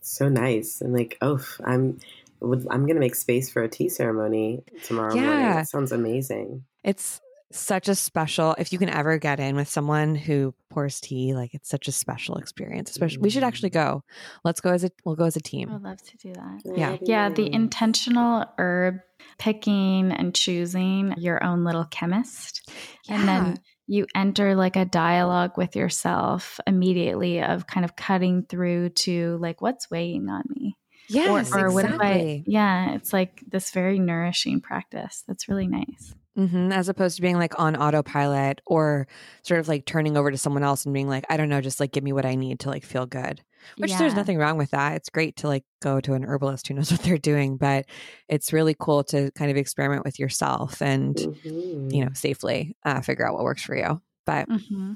So 0.00 0.28
nice. 0.28 0.80
And 0.80 0.92
like, 0.92 1.18
oh, 1.20 1.44
I'm 1.64 1.98
I'm 2.40 2.86
going 2.86 2.94
to 2.94 3.00
make 3.00 3.16
space 3.16 3.50
for 3.50 3.64
a 3.64 3.68
tea 3.68 3.88
ceremony 3.88 4.62
tomorrow 4.84 5.12
yeah. 5.12 5.22
morning. 5.22 5.58
It 5.58 5.68
sounds 5.68 5.90
amazing. 5.90 6.64
It's 6.84 7.20
such 7.50 7.88
a 7.88 7.94
special 7.94 8.54
if 8.58 8.72
you 8.72 8.78
can 8.78 8.90
ever 8.90 9.16
get 9.18 9.40
in 9.40 9.56
with 9.56 9.68
someone 9.68 10.14
who 10.14 10.54
pours 10.68 11.00
tea 11.00 11.34
like 11.34 11.54
it's 11.54 11.68
such 11.68 11.88
a 11.88 11.92
special 11.92 12.36
experience 12.36 12.90
especially 12.90 13.22
we 13.22 13.30
should 13.30 13.42
actually 13.42 13.70
mm. 13.70 13.74
go 13.74 14.04
let's 14.44 14.60
go 14.60 14.70
as 14.70 14.84
a 14.84 14.90
we'll 15.04 15.16
go 15.16 15.24
as 15.24 15.36
a 15.36 15.40
team 15.40 15.70
i'd 15.72 15.82
love 15.82 16.02
to 16.02 16.16
do 16.18 16.32
that 16.34 16.60
yeah 16.76 16.96
yeah 17.02 17.28
the 17.30 17.50
intentional 17.52 18.44
herb 18.58 18.98
picking 19.38 20.12
and 20.12 20.34
choosing 20.34 21.14
your 21.16 21.42
own 21.42 21.64
little 21.64 21.84
chemist 21.84 22.70
yeah. 23.08 23.18
and 23.18 23.28
then 23.28 23.58
you 23.86 24.06
enter 24.14 24.54
like 24.54 24.76
a 24.76 24.84
dialogue 24.84 25.56
with 25.56 25.74
yourself 25.74 26.60
immediately 26.66 27.42
of 27.42 27.66
kind 27.66 27.84
of 27.84 27.96
cutting 27.96 28.44
through 28.46 28.90
to 28.90 29.38
like 29.40 29.62
what's 29.62 29.90
weighing 29.90 30.28
on 30.28 30.42
me 30.50 30.76
Yes, 31.10 31.52
or, 31.52 31.60
or 31.60 31.66
exactly. 31.68 31.74
what 31.74 31.84
if 31.86 32.00
I? 32.02 32.44
Yeah, 32.46 32.94
it's 32.94 33.14
like 33.14 33.42
this 33.48 33.70
very 33.70 33.98
nourishing 33.98 34.60
practice. 34.60 35.24
That's 35.26 35.48
really 35.48 35.66
nice. 35.66 36.14
Mm-hmm. 36.38 36.70
As 36.70 36.88
opposed 36.88 37.16
to 37.16 37.22
being 37.22 37.36
like 37.36 37.58
on 37.58 37.74
autopilot 37.74 38.60
or 38.64 39.08
sort 39.42 39.58
of 39.58 39.66
like 39.66 39.86
turning 39.86 40.16
over 40.16 40.30
to 40.30 40.38
someone 40.38 40.62
else 40.62 40.84
and 40.84 40.94
being 40.94 41.08
like, 41.08 41.24
I 41.28 41.36
don't 41.36 41.48
know, 41.48 41.60
just 41.60 41.80
like 41.80 41.90
give 41.90 42.04
me 42.04 42.12
what 42.12 42.24
I 42.24 42.36
need 42.36 42.60
to 42.60 42.68
like 42.68 42.84
feel 42.84 43.06
good. 43.06 43.42
Which 43.76 43.90
yeah. 43.90 43.98
there's 43.98 44.14
nothing 44.14 44.38
wrong 44.38 44.56
with 44.56 44.70
that. 44.70 44.94
It's 44.94 45.10
great 45.10 45.34
to 45.38 45.48
like 45.48 45.64
go 45.82 46.00
to 46.00 46.14
an 46.14 46.24
herbalist 46.24 46.68
who 46.68 46.74
knows 46.74 46.92
what 46.92 47.02
they're 47.02 47.18
doing, 47.18 47.56
but 47.56 47.86
it's 48.28 48.52
really 48.52 48.76
cool 48.78 49.02
to 49.04 49.32
kind 49.32 49.50
of 49.50 49.56
experiment 49.56 50.04
with 50.04 50.20
yourself 50.20 50.80
and, 50.80 51.16
mm-hmm. 51.16 51.90
you 51.90 52.04
know, 52.04 52.12
safely 52.14 52.76
uh, 52.84 53.00
figure 53.00 53.26
out 53.26 53.34
what 53.34 53.42
works 53.42 53.64
for 53.64 53.76
you. 53.76 54.00
But 54.24 54.48
mm-hmm. 54.48 54.92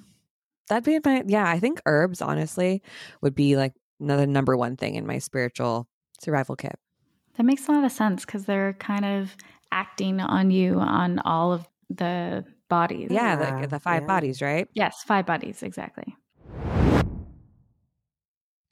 that'd 0.69 0.85
be 0.85 1.01
my, 1.05 1.25
yeah, 1.27 1.49
I 1.49 1.59
think 1.59 1.81
herbs 1.87 2.23
honestly 2.23 2.83
would 3.21 3.35
be 3.35 3.57
like 3.57 3.73
the 3.99 4.29
number 4.29 4.57
one 4.57 4.77
thing 4.77 4.95
in 4.95 5.07
my 5.07 5.19
spiritual 5.19 5.89
survival 6.21 6.55
kit. 6.55 6.79
That 7.37 7.45
makes 7.45 7.67
a 7.67 7.73
lot 7.73 7.85
of 7.85 7.93
sense 7.93 8.25
because 8.25 8.45
they're 8.45 8.75
kind 8.75 9.05
of 9.05 9.37
acting 9.73 10.21
on 10.21 10.51
you 10.51 10.79
on 10.79 11.19
all 11.21 11.53
of 11.53 11.67
the 11.91 12.45
bodies. 12.69 13.09
Yeah, 13.11 13.61
the, 13.61 13.67
the 13.67 13.81
five 13.81 14.03
yeah. 14.03 14.07
bodies, 14.07 14.41
right? 14.41 14.69
Yes, 14.75 15.03
five 15.05 15.27
bodies, 15.27 15.63
exactly. 15.63 16.15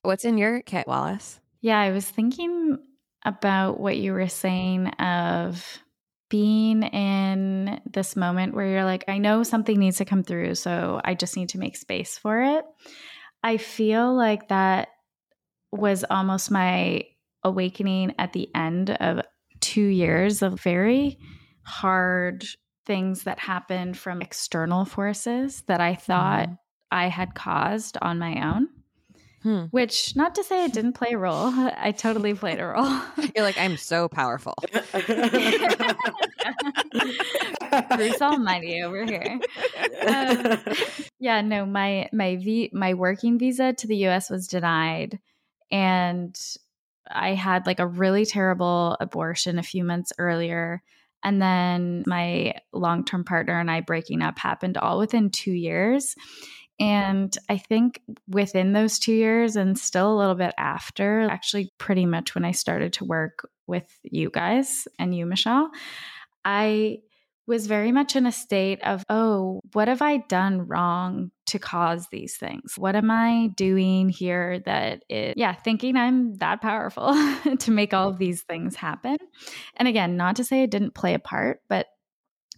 What's 0.02 0.24
in 0.24 0.38
your 0.38 0.62
kit, 0.62 0.86
Wallace? 0.86 1.40
Yeah, 1.60 1.78
I 1.78 1.90
was 1.90 2.08
thinking 2.08 2.78
about 3.24 3.78
what 3.78 3.98
you 3.98 4.12
were 4.12 4.28
saying 4.28 4.88
of 4.88 5.82
being 6.30 6.84
in 6.84 7.80
this 7.92 8.16
moment 8.16 8.54
where 8.54 8.66
you're 8.66 8.84
like, 8.84 9.04
I 9.08 9.18
know 9.18 9.42
something 9.42 9.78
needs 9.78 9.98
to 9.98 10.04
come 10.04 10.22
through, 10.22 10.54
so 10.54 11.00
I 11.04 11.14
just 11.14 11.36
need 11.36 11.50
to 11.50 11.58
make 11.58 11.76
space 11.76 12.16
for 12.16 12.40
it. 12.40 12.64
I 13.42 13.56
feel 13.56 14.14
like 14.14 14.48
that 14.48 14.88
was 15.72 16.04
almost 16.08 16.50
my 16.50 17.02
awakening 17.42 18.14
at 18.18 18.32
the 18.32 18.48
end 18.54 18.90
of 18.90 19.20
two 19.60 19.86
years 19.86 20.42
of 20.42 20.60
very 20.60 21.18
hard 21.62 22.44
things 22.86 23.22
that 23.24 23.38
happened 23.38 23.96
from 23.96 24.20
external 24.20 24.84
forces 24.84 25.62
that 25.66 25.80
I 25.80 25.94
thought 25.94 26.48
mm. 26.48 26.58
I 26.90 27.08
had 27.08 27.34
caused 27.34 27.96
on 28.02 28.18
my 28.18 28.54
own. 28.54 28.68
Hmm. 29.42 29.64
Which, 29.70 30.16
not 30.16 30.34
to 30.34 30.44
say 30.44 30.66
it 30.66 30.72
didn't 30.74 30.92
play 30.92 31.12
a 31.12 31.18
role, 31.18 31.46
I 31.76 31.92
totally 31.92 32.34
played 32.34 32.60
a 32.60 32.66
role. 32.66 33.00
You're 33.34 33.44
like, 33.44 33.58
I'm 33.58 33.78
so 33.78 34.06
powerful. 34.08 34.54
Bruce 37.96 38.20
Almighty 38.20 38.82
over 38.82 39.04
here. 39.06 39.40
Um, 40.06 40.58
yeah, 41.18 41.40
no, 41.40 41.64
my 41.64 42.10
my 42.12 42.36
v 42.36 42.70
my 42.74 42.92
working 42.92 43.38
visa 43.38 43.72
to 43.72 43.86
the 43.86 43.96
U.S. 43.98 44.28
was 44.28 44.46
denied, 44.46 45.18
and 45.70 46.38
I 47.08 47.34
had 47.34 47.66
like 47.66 47.80
a 47.80 47.86
really 47.86 48.24
terrible 48.24 48.96
abortion 49.00 49.58
a 49.58 49.62
few 49.62 49.84
months 49.84 50.12
earlier. 50.18 50.82
And 51.22 51.40
then 51.40 52.04
my 52.06 52.54
long 52.72 53.04
term 53.04 53.24
partner 53.24 53.58
and 53.58 53.70
I 53.70 53.80
breaking 53.80 54.22
up 54.22 54.38
happened 54.38 54.76
all 54.78 54.98
within 54.98 55.30
two 55.30 55.52
years. 55.52 56.14
And 56.78 57.36
I 57.50 57.58
think 57.58 58.00
within 58.26 58.72
those 58.72 58.98
two 58.98 59.12
years 59.12 59.54
and 59.56 59.78
still 59.78 60.14
a 60.14 60.18
little 60.18 60.34
bit 60.34 60.54
after, 60.56 61.28
actually, 61.30 61.70
pretty 61.76 62.06
much 62.06 62.34
when 62.34 62.44
I 62.44 62.52
started 62.52 62.94
to 62.94 63.04
work 63.04 63.46
with 63.66 63.86
you 64.02 64.30
guys 64.30 64.88
and 64.98 65.14
you, 65.14 65.26
Michelle, 65.26 65.70
I 66.42 67.00
was 67.50 67.66
very 67.66 67.90
much 67.90 68.14
in 68.14 68.26
a 68.26 68.32
state 68.32 68.80
of, 68.84 69.04
oh, 69.08 69.60
what 69.72 69.88
have 69.88 70.00
I 70.00 70.18
done 70.18 70.68
wrong 70.68 71.32
to 71.46 71.58
cause 71.58 72.06
these 72.12 72.36
things? 72.36 72.74
What 72.78 72.94
am 72.94 73.10
I 73.10 73.48
doing 73.56 74.08
here 74.08 74.60
that 74.60 75.02
is, 75.10 75.34
yeah, 75.36 75.52
thinking 75.52 75.96
I'm 75.96 76.34
that 76.36 76.60
powerful 76.62 77.12
to 77.58 77.70
make 77.72 77.92
all 77.92 78.08
of 78.08 78.18
these 78.18 78.42
things 78.42 78.76
happen? 78.76 79.16
And 79.76 79.88
again, 79.88 80.16
not 80.16 80.36
to 80.36 80.44
say 80.44 80.62
it 80.62 80.70
didn't 80.70 80.94
play 80.94 81.12
a 81.14 81.18
part, 81.18 81.60
but 81.68 81.88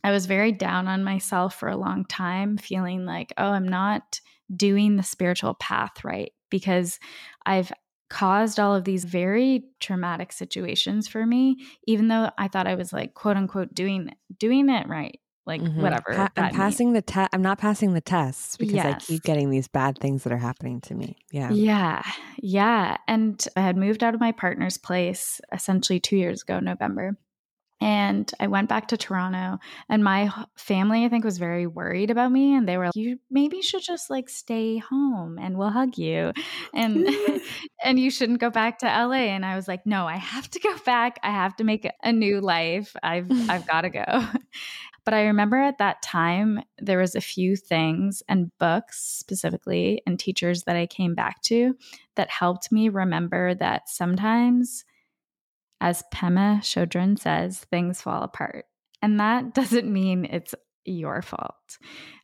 I 0.04 0.10
was 0.10 0.26
very 0.26 0.52
down 0.52 0.88
on 0.88 1.04
myself 1.04 1.54
for 1.54 1.70
a 1.70 1.76
long 1.76 2.04
time, 2.04 2.58
feeling 2.58 3.06
like, 3.06 3.32
oh, 3.38 3.48
I'm 3.48 3.68
not 3.68 4.20
doing 4.54 4.96
the 4.96 5.02
spiritual 5.02 5.54
path 5.54 6.04
right 6.04 6.32
because 6.50 6.98
I've 7.46 7.72
caused 8.12 8.60
all 8.60 8.76
of 8.76 8.84
these 8.84 9.06
very 9.06 9.64
traumatic 9.80 10.32
situations 10.32 11.08
for 11.08 11.24
me 11.24 11.56
even 11.86 12.08
though 12.08 12.30
i 12.36 12.46
thought 12.46 12.66
i 12.66 12.74
was 12.74 12.92
like 12.92 13.14
quote 13.14 13.38
unquote 13.38 13.72
doing 13.72 14.10
doing 14.38 14.68
it 14.68 14.86
right 14.86 15.18
like 15.46 15.62
mm-hmm. 15.62 15.80
whatever 15.80 16.14
pa- 16.14 16.28
i'm 16.36 16.54
passing 16.54 16.88
means. 16.88 16.98
the 16.98 17.02
test 17.10 17.30
i'm 17.32 17.40
not 17.40 17.58
passing 17.58 17.94
the 17.94 18.02
tests 18.02 18.58
because 18.58 18.74
yes. 18.74 18.94
i 18.94 18.98
keep 18.98 19.22
getting 19.22 19.48
these 19.48 19.66
bad 19.66 19.96
things 19.98 20.24
that 20.24 20.32
are 20.32 20.36
happening 20.36 20.78
to 20.78 20.94
me 20.94 21.16
yeah 21.30 21.50
yeah 21.52 22.02
yeah 22.36 22.98
and 23.08 23.48
i 23.56 23.62
had 23.62 23.78
moved 23.78 24.04
out 24.04 24.12
of 24.12 24.20
my 24.20 24.30
partner's 24.30 24.76
place 24.76 25.40
essentially 25.50 25.98
two 25.98 26.16
years 26.16 26.42
ago 26.42 26.60
november 26.60 27.16
and 27.82 28.30
I 28.38 28.46
went 28.46 28.68
back 28.68 28.86
to 28.88 28.96
Toronto, 28.96 29.58
and 29.88 30.04
my 30.04 30.32
family, 30.56 31.04
I 31.04 31.08
think, 31.08 31.24
was 31.24 31.38
very 31.38 31.66
worried 31.66 32.12
about 32.12 32.30
me. 32.30 32.54
And 32.54 32.68
they 32.68 32.78
were 32.78 32.86
like, 32.86 32.94
You 32.94 33.18
maybe 33.28 33.60
should 33.60 33.82
just 33.82 34.08
like 34.08 34.28
stay 34.28 34.78
home 34.78 35.36
and 35.36 35.58
we'll 35.58 35.70
hug 35.70 35.98
you. 35.98 36.32
And 36.72 37.08
and 37.82 37.98
you 37.98 38.12
shouldn't 38.12 38.38
go 38.38 38.50
back 38.50 38.78
to 38.78 38.86
LA. 38.86 39.32
And 39.34 39.44
I 39.44 39.56
was 39.56 39.66
like, 39.66 39.84
No, 39.84 40.06
I 40.06 40.16
have 40.16 40.48
to 40.50 40.60
go 40.60 40.76
back. 40.86 41.18
I 41.24 41.32
have 41.32 41.56
to 41.56 41.64
make 41.64 41.90
a 42.04 42.12
new 42.12 42.40
life. 42.40 42.94
I've 43.02 43.28
I've 43.50 43.66
got 43.66 43.80
to 43.80 43.90
go. 43.90 44.04
But 45.04 45.14
I 45.14 45.22
remember 45.22 45.56
at 45.56 45.78
that 45.78 46.02
time, 46.02 46.60
there 46.78 46.98
was 46.98 47.16
a 47.16 47.20
few 47.20 47.56
things 47.56 48.22
and 48.28 48.56
books 48.60 49.02
specifically 49.02 50.00
and 50.06 50.16
teachers 50.16 50.62
that 50.62 50.76
I 50.76 50.86
came 50.86 51.16
back 51.16 51.42
to 51.46 51.74
that 52.14 52.30
helped 52.30 52.70
me 52.70 52.88
remember 52.88 53.56
that 53.56 53.88
sometimes 53.88 54.84
as 55.82 56.04
Pema 56.14 56.60
Chodron 56.60 57.18
says, 57.18 57.58
things 57.58 58.00
fall 58.00 58.22
apart. 58.22 58.66
And 59.02 59.18
that 59.20 59.52
doesn't 59.54 59.92
mean 59.92 60.24
it's 60.24 60.54
your 60.84 61.20
fault. 61.20 61.76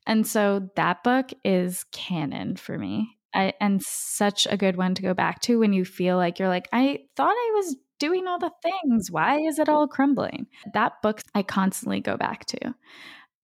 And 0.07 0.27
so 0.27 0.71
that 0.77 1.03
book 1.05 1.33
is 1.45 1.85
canon 1.93 2.57
for 2.57 2.79
me. 2.79 3.19
I, 3.35 3.53
and 3.61 3.83
such 3.83 4.47
a 4.49 4.57
good 4.57 4.77
one 4.77 4.95
to 4.95 5.03
go 5.03 5.13
back 5.13 5.41
to 5.43 5.59
when 5.59 5.75
you 5.75 5.85
feel 5.85 6.17
like 6.17 6.39
you're 6.39 6.49
like, 6.49 6.69
I 6.73 7.01
thought 7.15 7.35
I 7.35 7.53
was 7.57 7.77
doing 7.99 8.27
all 8.27 8.39
the 8.39 8.53
things. 8.63 9.11
Why 9.11 9.41
is 9.41 9.59
it 9.59 9.69
all 9.69 9.87
crumbling? 9.87 10.47
That 10.73 11.03
book 11.03 11.21
I 11.35 11.43
constantly 11.43 12.01
go 12.01 12.17
back 12.17 12.47
to, 12.47 12.75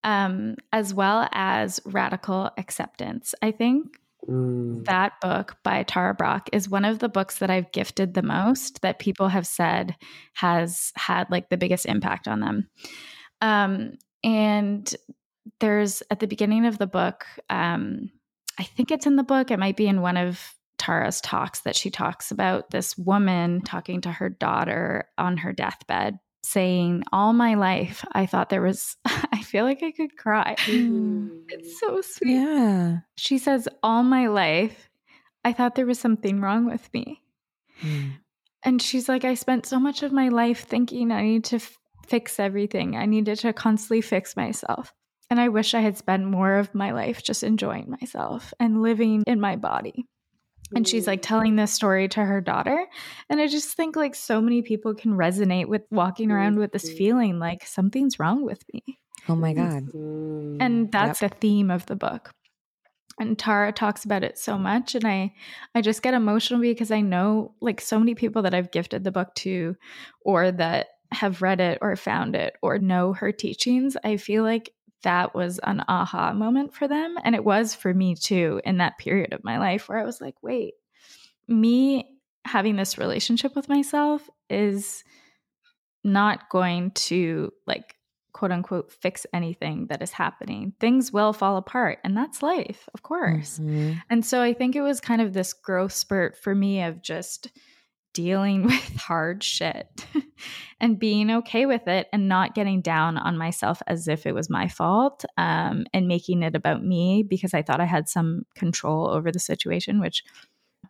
um, 0.05 0.55
as 0.73 0.95
well 0.95 1.29
as 1.33 1.81
radical 1.85 2.51
acceptance. 2.57 3.35
I 3.43 3.51
think 3.51 3.99
Mm. 4.29 4.85
That 4.85 5.21
book 5.21 5.57
by 5.63 5.83
Tara 5.83 6.15
Brach 6.15 6.49
is 6.53 6.69
one 6.69 6.85
of 6.85 6.99
the 6.99 7.09
books 7.09 7.39
that 7.39 7.51
I've 7.51 7.73
gifted 7.73 8.15
the 8.15 8.23
most 8.23 8.81
that 8.83 8.99
people 8.99 9.29
have 9.29 9.47
said 9.47 9.97
has 10.35 10.93
had 10.97 11.31
like 11.31 11.51
the 11.51 11.57
biggest 11.57 11.87
impact 11.87 12.29
on 12.29 12.41
them. 12.41 12.69
Um, 13.41 13.99
and 14.23 14.95
there's 15.61 16.03
at 16.11 16.21
the 16.21 16.27
beginning 16.27 16.67
of 16.67 16.79
the 16.79 16.87
book, 16.87 17.27
um, 17.51 18.11
I 18.59 18.63
think 18.63 18.91
it's 18.91 19.07
in 19.07 19.17
the 19.17 19.23
book, 19.23 19.51
it 19.51 19.59
might 19.59 19.77
be 19.77 19.87
in 19.87 20.01
one 20.01 20.17
of 20.17 20.55
Tara's 20.79 21.21
talks 21.21 21.61
that 21.61 21.77
she 21.77 21.91
talks 21.91 22.31
about 22.31 22.71
this 22.71 22.97
woman 22.97 23.61
talking 23.63 24.01
to 24.03 24.13
her 24.13 24.29
daughter 24.29 25.09
on 25.19 25.39
her 25.39 25.53
deathbed 25.53 26.19
saying 26.45 27.03
all 27.13 27.33
my 27.33 27.55
life 27.55 28.05
I 28.13 28.27
thought 28.27 28.51
there 28.51 28.63
was 28.63 28.97
I 29.05 29.43
feel 29.43 29.65
like 29.65 29.83
I 29.83 29.93
could 29.93 30.17
cry. 30.17 30.55
Mm. 30.67 31.43
It's 31.49 31.81
so 31.81 32.01
sweet. 32.01 32.35
Yeah. 32.35 32.99
She 33.17 33.39
says 33.39 33.69
all 33.83 34.03
my 34.03 34.29
life 34.29 34.89
I 35.45 35.53
thought 35.53 35.75
there 35.75 35.87
was 35.87 35.99
something 35.99 36.41
wrong 36.41 36.67
with 36.67 36.93
me. 36.93 37.23
Mm. 37.83 38.13
And 38.63 38.81
she's 38.81 39.09
like 39.09 39.25
I 39.25 39.35
spent 39.35 39.67
so 39.67 39.79
much 39.79 40.03
of 40.03 40.13
my 40.13 40.29
life 40.29 40.65
thinking 40.65 41.13
I 41.13 41.23
need 41.23 41.45
to 41.45 41.57
f- 41.57 41.79
fix 42.07 42.39
everything. 42.39 42.97
I 42.97 43.07
needed 43.07 43.39
to 43.41 43.53
constantly 43.53 44.01
fix 44.01 44.37
myself. 44.37 44.93
And 45.31 45.41
I 45.41 45.49
wish 45.49 45.75
I 45.75 45.81
had 45.81 45.97
spent 45.97 46.25
more 46.25 46.57
of 46.57 46.75
my 46.75 46.93
life 46.93 47.23
just 47.23 47.43
enjoying 47.43 47.97
myself 48.01 48.53
and 48.61 48.83
living 48.83 49.25
in 49.27 49.41
my 49.41 49.57
body 49.57 50.07
and 50.75 50.87
she's 50.87 51.07
like 51.07 51.23
telling 51.23 51.57
this 51.57 51.73
story 51.73 52.09
to 52.09 52.25
her 52.25 52.41
daughter. 52.41 52.87
And 53.29 53.41
i 53.41 53.47
just 53.47 53.77
think 53.77 53.97
like 53.97 54.15
so 54.15 54.41
many 54.41 54.63
people 54.63 54.95
can 54.95 55.13
resonate 55.13 55.69
with 55.69 55.83
walking 55.91 56.31
around 56.31 56.59
with 56.59 56.73
this 56.73 56.91
feeling 56.91 57.39
like 57.39 57.67
something's 57.67 58.19
wrong 58.19 58.45
with 58.45 58.63
me. 58.73 58.83
Oh 59.29 59.37
my 59.37 59.53
god. 59.55 59.93
and 59.95 60.93
that's 60.93 61.23
yep. 61.23 61.33
the 61.33 61.37
theme 61.39 61.71
of 61.71 61.87
the 61.87 61.97
book. 61.97 62.31
And 63.19 63.39
tara 63.39 63.73
talks 63.73 64.05
about 64.05 64.25
it 64.25 64.39
so 64.39 64.59
much 64.59 64.95
and 64.95 65.07
i 65.07 65.33
i 65.75 65.81
just 65.81 66.03
get 66.03 66.15
emotional 66.15 66.61
because 66.61 66.91
i 66.91 67.01
know 67.01 67.55
like 67.61 67.81
so 67.81 67.99
many 67.99 68.17
people 68.17 68.43
that 68.43 68.55
i've 68.55 68.73
gifted 68.73 69.05
the 69.05 69.13
book 69.13 69.33
to 69.37 69.77
or 70.23 70.51
that 70.51 70.89
have 71.13 71.41
read 71.41 71.61
it 71.61 71.79
or 71.81 71.95
found 71.95 72.35
it 72.35 72.57
or 72.61 72.79
know 72.81 73.13
her 73.13 73.31
teachings 73.31 73.97
i 74.03 74.17
feel 74.17 74.43
like 74.43 74.73
that 75.05 75.35
was 75.35 75.59
an 75.61 75.83
aha 75.89 76.33
moment 76.33 76.75
for 76.75 76.89
them. 76.89 77.17
And 77.25 77.35
it 77.35 77.45
was 77.45 77.75
for 77.75 77.95
me 77.95 78.15
too 78.15 78.61
in 78.65 78.79
that 78.79 78.99
period 78.99 79.33
of 79.33 79.45
my 79.45 79.59
life 79.59 79.89
where 79.89 79.99
I 79.99 80.05
was 80.05 80.21
like, 80.21 80.35
wait, 80.43 80.75
me 81.49 82.19
having 82.45 82.77
this 82.77 82.99
relationship 82.99 83.55
with 83.57 83.69
myself 83.69 84.29
is 84.51 85.05
not 86.03 86.51
going 86.51 86.91
to 86.91 87.51
like 87.67 87.97
quote 88.35 88.53
unquote 88.53 88.93
fix 88.93 89.27
anything 89.33 89.87
that 89.87 90.03
is 90.03 90.11
happening. 90.11 90.75
Things 90.81 91.13
will 91.13 91.33
fall 91.33 91.57
apart, 91.57 92.01
and 92.05 92.17
that's 92.17 92.43
life, 92.43 92.89
of 92.93 93.03
course. 93.03 93.59
Mm-hmm. 93.59 93.95
And 94.11 94.27
so 94.27 94.43
I 94.43 94.53
think 94.53 94.77
it 94.77 94.83
was 94.83 95.01
kind 95.01 95.23
of 95.23 95.33
this 95.33 95.53
growth 95.53 95.93
spurt 95.93 96.37
for 96.37 96.55
me 96.55 96.83
of 96.83 97.01
just 97.01 97.49
dealing 98.15 98.63
with 98.65 98.97
hard 98.97 99.45
shit 99.45 100.07
and 100.81 100.99
being 100.99 101.31
okay 101.31 101.67
with 101.67 101.87
it 101.87 102.09
and 102.13 102.29
not 102.29 102.55
getting 102.55 102.81
down 102.81 103.19
on 103.19 103.37
myself 103.37 103.83
as 103.87 104.09
if 104.09 104.25
it 104.25 104.35
was 104.35 104.49
my 104.49 104.69
fault 104.69 105.25
um, 105.37 105.85
and 105.93 106.09
making 106.09 106.43
it 106.43 106.57
about 106.57 106.83
me 106.83 107.23
because 107.23 107.53
I 107.53 107.63
thought 107.63 107.81
I 107.81 107.85
had 107.85 108.09
some 108.09 108.47
control 108.55 109.09
over 109.09 109.31
the 109.31 109.39
situation, 109.39 110.01
which 110.01 110.25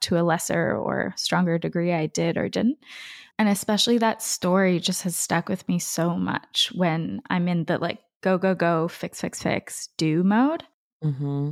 to 0.00 0.18
a 0.18 0.22
lesser 0.22 0.76
or 0.76 1.14
stronger 1.16 1.58
degree 1.58 1.92
I 1.92 2.06
did 2.06 2.36
or 2.36 2.48
didn't. 2.48 2.78
And 3.38 3.48
especially 3.48 3.98
that 3.98 4.22
story 4.22 4.78
just 4.78 5.02
has 5.02 5.16
stuck 5.16 5.48
with 5.48 5.66
me 5.68 5.78
so 5.78 6.16
much 6.16 6.70
when 6.74 7.20
I'm 7.28 7.48
in 7.48 7.64
the 7.64 7.78
like 7.78 7.98
go, 8.22 8.38
go, 8.38 8.54
go, 8.54 8.88
fix, 8.88 9.20
fix, 9.20 9.42
fix, 9.42 9.88
do 9.96 10.22
mode. 10.22 10.62
Mm-hmm. 11.02 11.50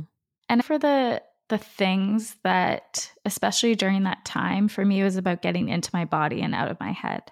And 0.49 0.65
for 0.65 0.77
the 0.77 1.21
the 1.49 1.57
things 1.57 2.35
that, 2.43 3.11
especially 3.25 3.75
during 3.75 4.03
that 4.03 4.25
time, 4.25 4.67
for 4.67 4.83
me, 4.85 5.03
was 5.03 5.17
about 5.17 5.41
getting 5.41 5.69
into 5.69 5.89
my 5.93 6.05
body 6.05 6.41
and 6.41 6.55
out 6.55 6.71
of 6.71 6.79
my 6.79 6.91
head. 6.91 7.23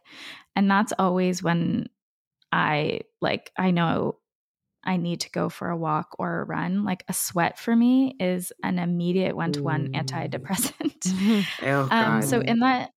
And 0.55 0.69
that's 0.69 0.93
always 0.99 1.41
when 1.41 1.87
I 2.51 3.01
like, 3.21 3.51
I 3.57 3.71
know 3.71 4.17
I 4.83 4.97
need 4.97 5.21
to 5.21 5.31
go 5.31 5.49
for 5.49 5.69
a 5.69 5.77
walk 5.77 6.15
or 6.19 6.41
a 6.41 6.45
run. 6.45 6.83
Like 6.83 7.03
a 7.07 7.13
sweat 7.13 7.57
for 7.57 7.75
me 7.75 8.15
is 8.19 8.51
an 8.63 8.79
immediate 8.79 9.35
one 9.35 9.53
to 9.53 9.63
one 9.63 9.93
antidepressant. 9.93 11.45
oh, 11.63 11.87
um, 11.89 12.21
so 12.21 12.41
in 12.41 12.59
that, 12.59 12.91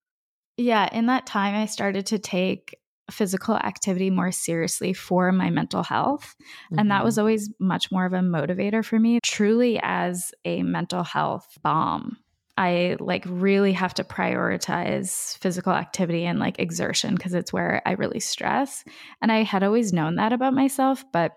yeah, 0.57 0.89
in 0.91 1.05
that 1.07 1.25
time, 1.25 1.55
I 1.55 1.65
started 1.65 2.07
to 2.07 2.19
take 2.19 2.77
physical 3.11 3.55
activity 3.55 4.09
more 4.09 4.31
seriously 4.31 4.93
for 4.93 5.31
my 5.31 5.49
mental 5.49 5.83
health. 5.83 6.35
Mm-hmm. 6.39 6.79
And 6.79 6.91
that 6.91 7.03
was 7.03 7.15
mm-hmm. 7.15 7.21
always 7.21 7.49
much 7.59 7.91
more 7.91 8.05
of 8.05 8.13
a 8.13 8.19
motivator 8.19 8.83
for 8.83 8.99
me, 8.99 9.19
truly 9.23 9.79
as 9.81 10.31
a 10.43 10.63
mental 10.63 11.03
health 11.03 11.47
bomb. 11.61 12.17
I 12.57 12.95
like 12.99 13.25
really 13.27 13.73
have 13.73 13.93
to 13.95 14.03
prioritize 14.03 15.37
physical 15.39 15.73
activity 15.73 16.25
and 16.25 16.39
like 16.39 16.57
exertion 16.57 17.15
because 17.15 17.33
it's 17.33 17.51
where 17.51 17.81
I 17.85 17.91
really 17.93 18.21
stress. 18.21 18.83
And 19.21 19.31
I 19.31 19.43
had 19.43 19.63
always 19.63 19.91
known 19.91 20.15
that 20.15 20.31
about 20.31 20.53
myself, 20.53 21.03
but 21.11 21.33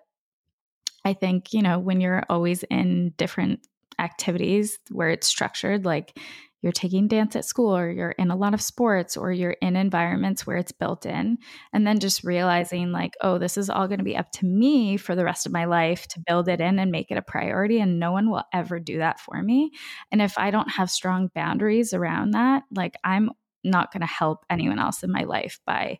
I 1.04 1.14
think, 1.14 1.52
you 1.52 1.62
know, 1.62 1.78
when 1.78 2.00
you're 2.00 2.24
always 2.28 2.62
in 2.64 3.14
different 3.16 3.61
activities 3.98 4.78
where 4.90 5.11
it's 5.11 5.26
structured, 5.26 5.85
like 5.85 6.16
you're 6.62 6.73
taking 6.73 7.09
dance 7.09 7.37
at 7.37 7.44
school 7.44 7.77
or 7.77 7.90
you're 7.90 8.11
in 8.12 8.31
a 8.31 8.37
lot 8.37 8.55
of 8.55 8.61
sports 8.61 9.16
or 9.16 9.31
you're 9.31 9.57
in 9.62 9.77
environments 9.77 10.47
where 10.47 10.57
it's 10.57 10.73
built 10.73 11.07
in. 11.07 11.38
And 11.73 11.87
then 11.87 11.99
just 11.99 12.25
realizing 12.25 12.92
like 12.92 13.14
oh 13.21 13.38
this 13.38 13.57
is 13.57 13.71
all 13.71 13.87
going 13.87 13.99
to 13.99 14.05
be 14.05 14.16
up 14.16 14.31
to 14.33 14.47
me 14.47 14.97
for 14.97 15.14
the 15.14 15.25
rest 15.25 15.47
of 15.47 15.53
my 15.53 15.66
life 15.66 16.07
to 16.09 16.21
build 16.27 16.49
it 16.49 16.61
in 16.61 16.79
and 16.79 16.90
make 16.90 17.11
it 17.11 17.18
a 17.18 17.23
priority 17.23 17.81
and 17.81 17.99
no 17.99 18.12
one 18.12 18.31
will 18.31 18.44
ever 18.53 18.81
do 18.81 18.99
that 18.99 19.21
for 19.21 19.42
me. 19.42 19.71
And 20.11 20.21
if 20.21 20.37
i 20.38 20.51
don't 20.51 20.71
have 20.71 20.90
strong 20.90 21.31
boundaries 21.35 21.92
around 21.92 22.33
that 22.33 22.62
like 22.75 22.94
i'm 23.05 23.31
not 23.64 23.92
going 23.92 24.01
to 24.01 24.07
help 24.07 24.44
anyone 24.51 24.79
else 24.79 25.03
in 25.03 25.11
my 25.11 25.25
life 25.25 25.61
by 25.66 25.99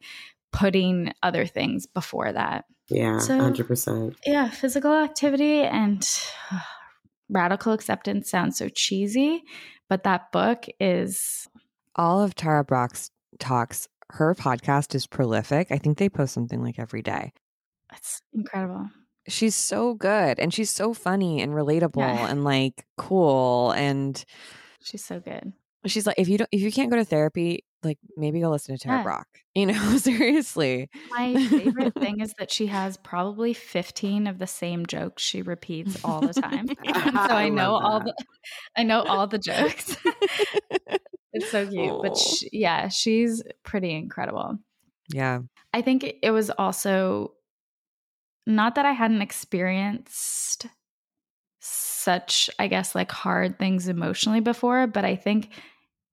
putting 0.53 1.12
other 1.23 1.47
things 1.47 1.87
before 1.87 2.33
that. 2.33 2.64
Yeah 2.88 3.18
so, 3.18 3.38
100% 3.38 4.16
yeah 4.25 4.49
physical 4.49 4.94
activity 4.94 5.61
and 5.61 6.09
radical 7.29 7.75
acceptance 7.75 8.31
sounds 8.31 8.57
so 8.57 8.71
cheesy 8.71 9.42
but 9.88 10.05
that 10.05 10.33
book 10.33 10.66
is 10.81 11.48
all 11.96 12.22
of 12.22 12.35
Tara 12.35 12.64
Brach's 12.64 13.11
talks. 13.38 13.88
Her 14.11 14.35
podcast 14.35 14.94
is 14.94 15.07
prolific. 15.07 15.68
I 15.70 15.79
think 15.79 15.98
they 15.98 16.09
post 16.09 16.33
something 16.33 16.62
like 16.62 16.79
every 16.79 17.03
day. 17.03 17.33
That's 17.90 18.22
incredible. 18.33 18.88
She's 19.27 19.55
so 19.55 19.94
good 19.94 20.38
and 20.38 20.55
she's 20.55 20.70
so 20.70 20.94
funny 20.94 21.42
and 21.42 21.53
relatable 21.53 21.96
yeah. 21.98 22.31
and 22.31 22.44
like 22.44 22.87
cool 22.96 23.72
and 23.72 24.24
she's 24.83 25.05
so 25.05 25.20
good. 25.20 25.53
She's 25.87 26.07
like 26.07 26.19
if 26.19 26.29
you 26.29 26.38
don't 26.38 26.49
if 26.53 26.61
you 26.61 26.73
can't 26.73 26.91
go 26.91 26.97
to 26.97 27.05
therapy, 27.05 27.64
like 27.83 27.99
maybe 28.17 28.41
go 28.41 28.51
listen 28.51 28.77
to 28.77 28.83
Tara 28.83 28.99
yeah. 28.99 29.03
Brach. 29.03 29.27
You 29.55 29.67
know, 29.67 29.97
seriously. 29.99 30.91
My 31.11 31.35
favorite 31.47 31.95
thing 31.95 32.21
is 32.21 32.35
that 32.38 32.51
she 32.51 32.67
has 32.67 32.97
probably 32.97 33.55
15 33.55 34.27
of 34.27 34.38
the 34.38 34.47
same 34.47 34.87
jokes 34.87 35.23
she 35.23 35.43
repeats 35.43 36.05
all 36.05 36.21
the 36.21 36.35
time. 36.35 36.67
so 36.87 37.03
I, 37.14 37.45
I 37.45 37.49
know 37.49 37.77
all 37.77 38.01
the 38.01 38.14
I 38.77 38.83
know 38.83 39.03
all 39.03 39.27
the 39.27 39.38
jokes. 39.38 39.97
it's 41.33 41.51
so 41.51 41.67
cute. 41.67 42.03
But 42.03 42.17
she, 42.17 42.49
yeah, 42.53 42.88
she's 42.88 43.43
pretty 43.62 43.95
incredible. 43.95 44.59
Yeah. 45.12 45.41
I 45.73 45.83
think 45.83 46.05
it 46.23 46.31
was 46.31 46.51
also 46.51 47.35
not 48.47 48.75
that 48.77 48.87
I 48.87 48.93
hadn't 48.93 49.23
experienced 49.23 50.67
such, 52.09 52.49
I 52.59 52.68
guess, 52.68 52.94
like 52.94 53.12
hard 53.12 53.59
things 53.59 53.87
emotionally 53.87 54.40
before, 54.40 54.87
but 54.87 55.05
I 55.05 55.14
think 55.14 55.51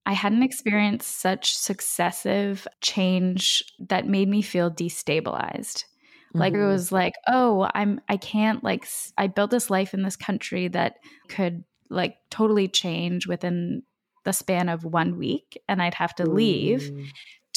I 0.05 0.11
hadn't 0.11 0.43
experienced 0.43 1.21
such 1.21 1.55
successive 1.55 2.67
change 2.81 3.63
that 3.79 4.05
made 4.05 4.27
me 4.27 4.41
feel 4.41 4.69
destabilized. 4.69 5.85
Mm-hmm. 5.85 6.39
Like 6.39 6.53
it 6.53 6.57
mm-hmm. 6.57 6.67
was 6.67 6.91
like, 6.91 7.13
oh, 7.27 7.69
I'm 7.73 8.01
I 8.09 8.17
can't 8.17 8.61
like 8.61 8.85
I 9.17 9.27
built 9.27 9.51
this 9.51 9.69
life 9.69 9.93
in 9.93 10.03
this 10.03 10.17
country 10.17 10.67
that 10.67 10.97
could 11.29 11.63
like 11.89 12.17
totally 12.29 12.67
change 12.67 13.25
within 13.25 13.83
the 14.25 14.33
span 14.33 14.67
of 14.67 14.83
1 14.83 15.17
week 15.17 15.61
and 15.69 15.81
I'd 15.81 15.93
have 15.93 16.13
to 16.15 16.29
leave 16.29 16.91
mm. 16.91 17.07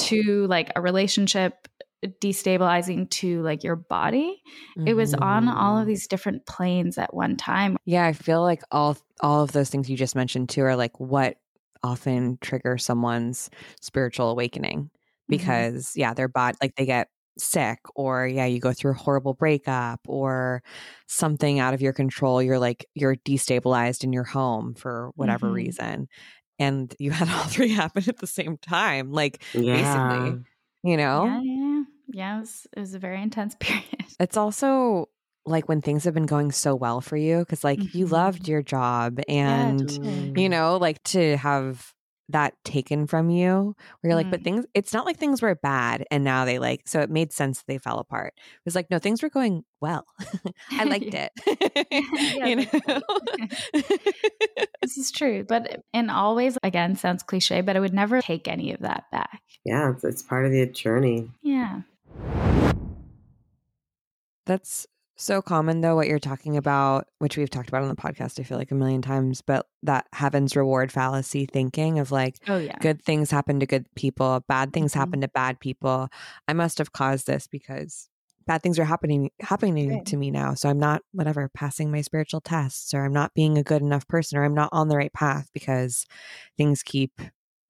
to 0.03 0.47
like 0.47 0.71
a 0.77 0.81
relationship 0.81 1.67
destabilizing 2.07 3.11
to 3.11 3.43
like 3.43 3.65
your 3.65 3.75
body 3.75 4.41
mm-hmm. 4.77 4.87
it 4.87 4.95
was 4.95 5.15
on 5.15 5.49
all 5.49 5.77
of 5.77 5.83
mm-hmm. 5.83 5.89
these 5.89 6.07
different 6.07 6.47
planes 6.47 6.97
at 6.97 7.13
one 7.13 7.37
time 7.37 7.77
yeah 7.87 8.07
i 8.07 8.13
feel 8.13 8.43
like 8.43 8.63
all 8.71 8.97
all 9.21 9.43
of 9.43 9.53
those 9.53 9.69
things 9.69 9.91
you 9.91 9.97
just 9.97 10.15
mentioned 10.15 10.49
too 10.49 10.63
are 10.63 10.77
like 10.77 10.99
what 11.01 11.37
often 11.83 12.39
trigger 12.41 12.79
someone's 12.79 13.51
spiritual 13.81 14.31
awakening 14.31 14.83
mm-hmm. 14.83 14.91
because 15.29 15.89
mm-hmm. 15.89 16.01
yeah 16.01 16.15
their 16.15 16.29
body 16.29 16.57
like 16.63 16.75
they 16.77 16.87
get 16.87 17.09
sick 17.37 17.79
or 17.95 18.27
yeah 18.27 18.47
you 18.47 18.61
go 18.61 18.73
through 18.73 18.93
a 18.93 18.95
horrible 18.95 19.35
breakup 19.35 20.01
or 20.07 20.63
something 21.07 21.61
out 21.61 21.75
of 21.75 21.81
your 21.81 21.93
control 21.93 22.43
you're 22.43 22.59
like 22.59 22.87
you're 22.95 23.17
destabilized 23.17 24.05
in 24.05 24.13
your 24.13 24.25
home 24.25 24.75
for 24.75 25.11
whatever 25.15 25.47
mm-hmm. 25.47 25.57
reason 25.57 26.09
and 26.59 26.95
you 26.99 27.11
had 27.11 27.29
all 27.35 27.45
three 27.45 27.71
happen 27.71 28.05
at 28.09 28.19
the 28.19 28.27
same 28.27 28.57
time 28.59 29.13
like 29.13 29.43
yeah. 29.55 30.21
basically 30.21 30.45
you 30.83 30.97
know 30.97 31.25
yeah 31.25 31.43
yeah, 31.43 31.68
yeah 32.09 32.37
it, 32.37 32.41
was, 32.41 32.67
it 32.77 32.81
was 32.81 32.95
a 32.95 32.99
very 32.99 33.23
intense 33.23 33.55
period. 33.61 33.85
It's 34.21 34.37
also 34.37 35.09
like 35.47 35.69
when 35.69 35.81
things 35.81 36.05
have 36.05 36.15
been 36.15 36.27
going 36.27 36.53
so 36.53 36.75
well 36.75 37.01
for 37.01 37.17
you 37.17 37.39
because 37.41 37.65
like 37.65 37.79
mm-hmm. 37.79 37.97
you 37.97 38.07
loved 38.07 38.49
your 38.49 38.63
job 38.63 39.19
and 39.29 39.91
yeah, 39.91 40.43
you 40.43 40.49
know 40.49 40.77
like 40.77 41.03
to 41.05 41.37
have 41.39 41.95
that 42.31 42.53
taken 42.63 43.07
from 43.07 43.31
you 43.31 43.75
where 44.01 44.11
you're 44.11 44.15
like 44.15 44.31
but 44.31 44.41
mm. 44.41 44.45
things 44.45 44.67
it's 44.75 44.93
not 44.93 45.07
like 45.07 45.17
things 45.17 45.41
were 45.41 45.55
bad 45.55 46.05
and 46.11 46.25
now 46.25 46.45
they 46.45 46.59
like 46.59 46.83
so 46.87 47.01
it 47.01 47.11
made 47.11 47.33
sense 47.33 47.63
they 47.67 47.79
fell 47.79 47.99
apart. 47.99 48.35
It 48.37 48.61
was 48.67 48.75
like 48.75 48.91
no 48.91 48.99
things 48.99 49.23
were 49.23 49.31
going 49.31 49.65
well. 49.81 50.05
I 50.71 50.85
liked 50.85 51.15
it. 51.15 51.33
You 52.45 52.57
know? 52.57 53.83
this 54.83 54.99
is 54.99 55.11
true 55.11 55.45
but 55.49 55.83
and 55.95 56.11
always 56.11 56.59
again 56.63 56.97
sounds 56.97 57.23
cliche 57.23 57.63
but 57.63 57.77
i 57.77 57.81
would 57.81 57.95
never 57.95 58.21
take 58.21 58.47
any 58.47 58.73
of 58.75 58.81
that 58.81 59.05
back. 59.11 59.41
Yeah 59.65 59.93
it's, 59.93 60.05
it's 60.05 60.23
part 60.23 60.45
of 60.45 60.53
the 60.53 60.67
journey. 60.67 61.31
Yeah 61.43 61.81
that's 64.47 64.87
so 65.21 65.43
common 65.43 65.81
though 65.81 65.97
what 65.97 66.07
you're 66.07 66.21
talking 66.21 66.57
about 66.57 67.09
which 67.19 67.37
we've 67.37 67.51
talked 67.51 67.69
about 67.69 67.83
on 67.83 67.89
the 67.89 67.97
podcast 67.97 68.39
i 68.39 68.45
feel 68.45 68.57
like 68.57 68.71
a 68.71 68.75
million 68.75 69.03
times 69.03 69.43
but 69.43 69.67
that 69.83 70.07
heaven's 70.13 70.55
reward 70.55 70.93
fallacy 70.93 71.45
thinking 71.45 71.99
of 71.99 72.13
like 72.13 72.37
oh 72.47 72.57
yeah 72.57 72.77
good 72.81 73.03
things 73.03 73.31
happen 73.31 73.59
to 73.59 73.67
good 73.67 73.87
people 73.97 74.45
bad 74.49 74.73
things 74.73 74.93
mm-hmm. 74.93 75.01
happen 75.01 75.21
to 75.21 75.29
bad 75.29 75.59
people 75.59 76.09
i 76.47 76.53
must 76.53 76.79
have 76.79 76.93
caused 76.93 77.27
this 77.27 77.49
because 77.49 78.09
bad 78.47 78.63
things 78.63 78.79
are 78.79 78.85
happening 78.85 79.31
happening 79.41 79.91
right. 79.91 80.07
to 80.07 80.17
me 80.17 80.31
now 80.31 80.55
so 80.55 80.69
i'm 80.69 80.79
not 80.79 81.03
whatever 81.11 81.51
passing 81.53 81.91
my 81.91 82.01
spiritual 82.01 82.41
tests 82.41 82.95
or 82.95 83.05
i'm 83.05 83.13
not 83.13 83.35
being 83.35 83.59
a 83.59 83.65
good 83.65 83.83
enough 83.83 84.07
person 84.07 84.39
or 84.39 84.45
i'm 84.45 84.55
not 84.55 84.71
on 84.71 84.87
the 84.87 84.97
right 84.97 85.13
path 85.13 85.51
because 85.53 86.07
things 86.57 86.85
keep 86.85 87.21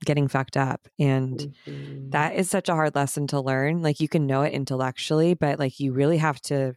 getting 0.04 0.28
fucked 0.28 0.56
up 0.56 0.86
and 0.98 1.54
mm-hmm. 1.66 2.10
that 2.10 2.36
is 2.36 2.48
such 2.48 2.68
a 2.68 2.74
hard 2.74 2.94
lesson 2.94 3.26
to 3.26 3.40
learn 3.40 3.82
like 3.82 4.00
you 4.00 4.08
can 4.08 4.26
know 4.26 4.42
it 4.42 4.52
intellectually 4.52 5.34
but 5.34 5.58
like 5.58 5.80
you 5.80 5.92
really 5.92 6.18
have 6.18 6.40
to 6.40 6.74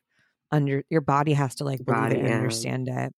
under 0.51 0.83
your 0.89 1.01
body 1.01 1.33
has 1.33 1.55
to 1.55 1.63
like 1.63 1.83
believe 1.83 2.01
body, 2.01 2.15
it 2.15 2.19
and 2.19 2.29
yeah. 2.29 2.35
understand 2.35 2.87
it. 2.87 3.13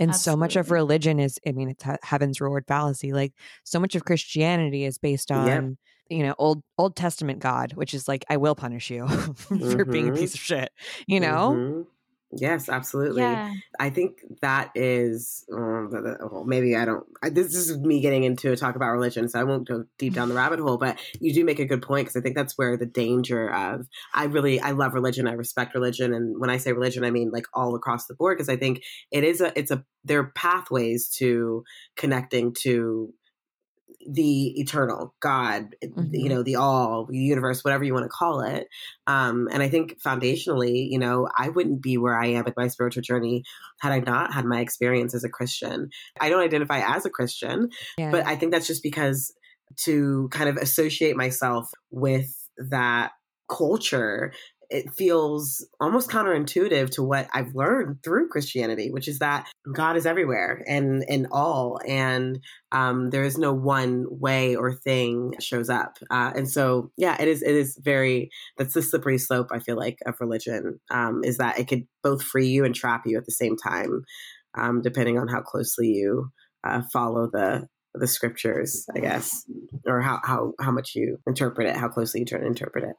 And 0.00 0.10
Absolutely. 0.10 0.18
so 0.18 0.36
much 0.36 0.56
of 0.56 0.70
religion 0.70 1.18
is, 1.18 1.40
I 1.46 1.52
mean, 1.52 1.70
it's 1.70 1.84
heaven's 2.02 2.40
reward 2.40 2.64
fallacy. 2.68 3.12
Like 3.12 3.32
so 3.64 3.80
much 3.80 3.96
of 3.96 4.04
Christianity 4.04 4.84
is 4.84 4.98
based 4.98 5.32
on, 5.32 5.46
yep. 5.46 5.64
you 6.08 6.24
know, 6.24 6.34
old 6.38 6.62
Old 6.76 6.94
Testament 6.94 7.40
God, 7.40 7.72
which 7.72 7.94
is 7.94 8.06
like, 8.06 8.24
I 8.28 8.36
will 8.36 8.54
punish 8.54 8.90
you 8.90 9.08
for 9.08 9.54
mm-hmm. 9.54 9.90
being 9.90 10.08
a 10.08 10.12
mm-hmm. 10.12 10.20
piece 10.20 10.34
of 10.34 10.40
shit. 10.40 10.70
You 11.08 11.18
know, 11.18 11.52
mm-hmm. 11.56 11.82
Yes, 12.30 12.68
absolutely. 12.68 13.22
Yeah. 13.22 13.54
I 13.80 13.88
think 13.88 14.18
that 14.42 14.70
is 14.74 15.46
um, 15.50 15.88
well, 15.90 16.44
maybe 16.44 16.76
I 16.76 16.84
don't. 16.84 17.06
I, 17.22 17.30
this 17.30 17.54
is 17.54 17.78
me 17.78 18.00
getting 18.00 18.24
into 18.24 18.52
a 18.52 18.56
talk 18.56 18.76
about 18.76 18.90
religion, 18.90 19.28
so 19.28 19.40
I 19.40 19.44
won't 19.44 19.66
go 19.66 19.84
deep 19.98 20.12
down 20.12 20.28
the 20.28 20.34
rabbit 20.42 20.60
hole. 20.60 20.76
But 20.76 21.00
you 21.20 21.32
do 21.32 21.44
make 21.44 21.58
a 21.58 21.64
good 21.64 21.80
point 21.80 22.06
because 22.06 22.16
I 22.16 22.20
think 22.20 22.36
that's 22.36 22.58
where 22.58 22.76
the 22.76 22.84
danger 22.84 23.48
of. 23.48 23.86
I 24.12 24.24
really 24.24 24.60
I 24.60 24.72
love 24.72 24.92
religion. 24.92 25.26
I 25.26 25.32
respect 25.32 25.74
religion, 25.74 26.12
and 26.12 26.38
when 26.38 26.50
I 26.50 26.58
say 26.58 26.72
religion, 26.72 27.02
I 27.02 27.10
mean 27.10 27.30
like 27.30 27.46
all 27.54 27.74
across 27.74 28.06
the 28.06 28.14
board 28.14 28.36
because 28.36 28.50
I 28.50 28.56
think 28.56 28.82
it 29.10 29.24
is 29.24 29.40
a 29.40 29.58
it's 29.58 29.70
a 29.70 29.84
there 30.04 30.20
are 30.20 30.32
pathways 30.34 31.08
to 31.18 31.64
connecting 31.96 32.54
to 32.62 33.14
the 34.10 34.60
eternal 34.60 35.14
God, 35.20 35.74
mm-hmm. 35.84 36.14
you 36.14 36.28
know, 36.28 36.42
the 36.42 36.56
all, 36.56 37.06
the 37.06 37.18
universe, 37.18 37.64
whatever 37.64 37.84
you 37.84 37.92
want 37.92 38.04
to 38.04 38.10
call 38.10 38.40
it. 38.40 38.66
Um, 39.06 39.48
and 39.52 39.62
I 39.62 39.68
think 39.68 40.00
foundationally, 40.00 40.88
you 40.90 40.98
know, 40.98 41.28
I 41.36 41.48
wouldn't 41.48 41.82
be 41.82 41.98
where 41.98 42.18
I 42.18 42.26
am 42.28 42.44
with 42.44 42.56
my 42.56 42.68
spiritual 42.68 43.02
journey 43.02 43.44
had 43.80 43.92
I 43.92 44.00
not 44.00 44.32
had 44.32 44.44
my 44.44 44.60
experience 44.60 45.14
as 45.14 45.24
a 45.24 45.28
Christian. 45.28 45.90
I 46.20 46.28
don't 46.28 46.42
identify 46.42 46.80
as 46.80 47.04
a 47.04 47.10
Christian, 47.10 47.68
yeah. 47.98 48.10
but 48.10 48.26
I 48.26 48.36
think 48.36 48.52
that's 48.52 48.66
just 48.66 48.82
because 48.82 49.32
to 49.84 50.28
kind 50.30 50.48
of 50.48 50.56
associate 50.56 51.16
myself 51.16 51.70
with 51.90 52.32
that 52.70 53.12
culture 53.48 54.32
it 54.70 54.92
feels 54.92 55.66
almost 55.80 56.10
counterintuitive 56.10 56.90
to 56.90 57.02
what 57.02 57.28
I've 57.32 57.54
learned 57.54 58.02
through 58.04 58.28
Christianity, 58.28 58.90
which 58.90 59.08
is 59.08 59.18
that 59.20 59.48
God 59.72 59.96
is 59.96 60.04
everywhere 60.04 60.62
and 60.66 61.04
in 61.08 61.26
all, 61.32 61.80
and 61.86 62.38
um, 62.72 63.10
there 63.10 63.24
is 63.24 63.38
no 63.38 63.52
one 63.52 64.06
way 64.08 64.56
or 64.56 64.74
thing 64.74 65.34
shows 65.40 65.70
up. 65.70 65.98
Uh, 66.10 66.32
and 66.36 66.50
so, 66.50 66.90
yeah, 66.96 67.20
it 67.20 67.28
is. 67.28 67.42
It 67.42 67.54
is 67.54 67.78
very. 67.82 68.30
That's 68.58 68.74
the 68.74 68.82
slippery 68.82 69.18
slope. 69.18 69.48
I 69.52 69.58
feel 69.58 69.76
like 69.76 69.98
of 70.04 70.20
religion 70.20 70.80
um, 70.90 71.22
is 71.24 71.38
that 71.38 71.58
it 71.58 71.68
could 71.68 71.86
both 72.02 72.22
free 72.22 72.48
you 72.48 72.64
and 72.64 72.74
trap 72.74 73.02
you 73.06 73.16
at 73.16 73.24
the 73.24 73.32
same 73.32 73.56
time, 73.56 74.02
um, 74.56 74.82
depending 74.82 75.18
on 75.18 75.28
how 75.28 75.40
closely 75.40 75.88
you 75.88 76.30
uh, 76.64 76.82
follow 76.92 77.28
the 77.32 77.66
the 77.94 78.06
scriptures, 78.06 78.84
I 78.94 79.00
guess, 79.00 79.44
or 79.86 80.02
how 80.02 80.20
how 80.22 80.52
how 80.60 80.72
much 80.72 80.92
you 80.94 81.18
interpret 81.26 81.68
it, 81.68 81.76
how 81.76 81.88
closely 81.88 82.20
you 82.20 82.26
try 82.26 82.38
to 82.38 82.46
interpret 82.46 82.84
it. 82.84 82.96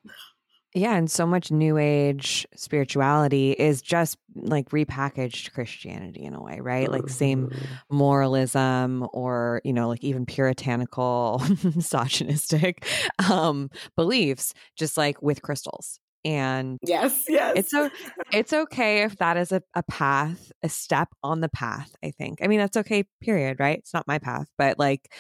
Yeah, 0.76 0.96
and 0.96 1.10
so 1.10 1.26
much 1.26 1.50
new 1.50 1.78
age 1.80 2.46
spirituality 2.56 3.54
is 3.54 3.82
just 3.82 4.18
like 4.36 4.70
repackaged 4.70 5.52
Christianity 5.52 6.24
in 6.24 6.36
a 6.36 6.42
way, 6.42 6.60
right? 6.60 6.92
Like 6.92 7.10
same 7.10 7.48
mm-hmm. 7.48 7.66
moralism 7.98 9.08
or, 9.12 9.62
you 9.64 9.74
know, 9.74 9.88
like 9.88 10.04
even 10.04 10.28
puritanical, 10.28 11.42
misogynistic 11.64 12.86
um 13.30 13.72
beliefs 13.96 14.54
just 14.78 14.96
like 14.96 15.22
with 15.24 15.42
crystals. 15.42 16.00
And 16.24 16.78
yes, 16.86 17.26
yes. 17.28 17.54
It's 17.56 17.72
so 17.72 17.90
it's 18.32 18.54
okay 18.54 19.04
if 19.04 19.18
that 19.18 19.38
is 19.38 19.52
a, 19.52 19.64
a 19.74 19.82
path, 19.84 20.52
a 20.62 20.70
step 20.70 21.08
on 21.24 21.40
the 21.40 21.50
path, 21.50 21.96
I 22.04 22.12
think. 22.12 22.40
I 22.44 22.48
mean, 22.48 22.60
that's 22.60 22.78
okay, 22.78 23.06
period, 23.22 23.60
right? 23.60 23.80
It's 23.80 23.94
not 23.94 24.08
my 24.08 24.20
path, 24.20 24.48
but 24.58 24.78
like 24.78 25.12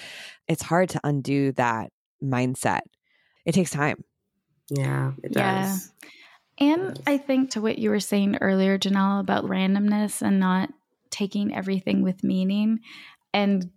it's 0.48 0.62
hard 0.62 0.90
to 0.90 1.00
undo 1.04 1.54
that 1.54 1.90
mindset. 2.24 2.82
It 3.46 3.54
takes 3.54 3.72
time 3.72 4.04
yeah, 4.70 5.12
it 5.24 5.34
does. 5.34 5.92
Yeah. 6.02 6.10
And 6.62 7.02
I 7.08 7.18
think 7.18 7.52
to 7.52 7.62
what 7.62 7.80
you 7.80 7.90
were 7.90 8.00
saying 8.00 8.38
earlier, 8.42 8.78
Janelle, 8.78 9.22
about 9.22 9.46
randomness 9.46 10.22
and 10.22 10.40
not 10.40 10.70
taking 11.10 11.56
everything 11.56 12.04
with 12.04 12.24
meaning 12.24 12.80
and 13.34 13.72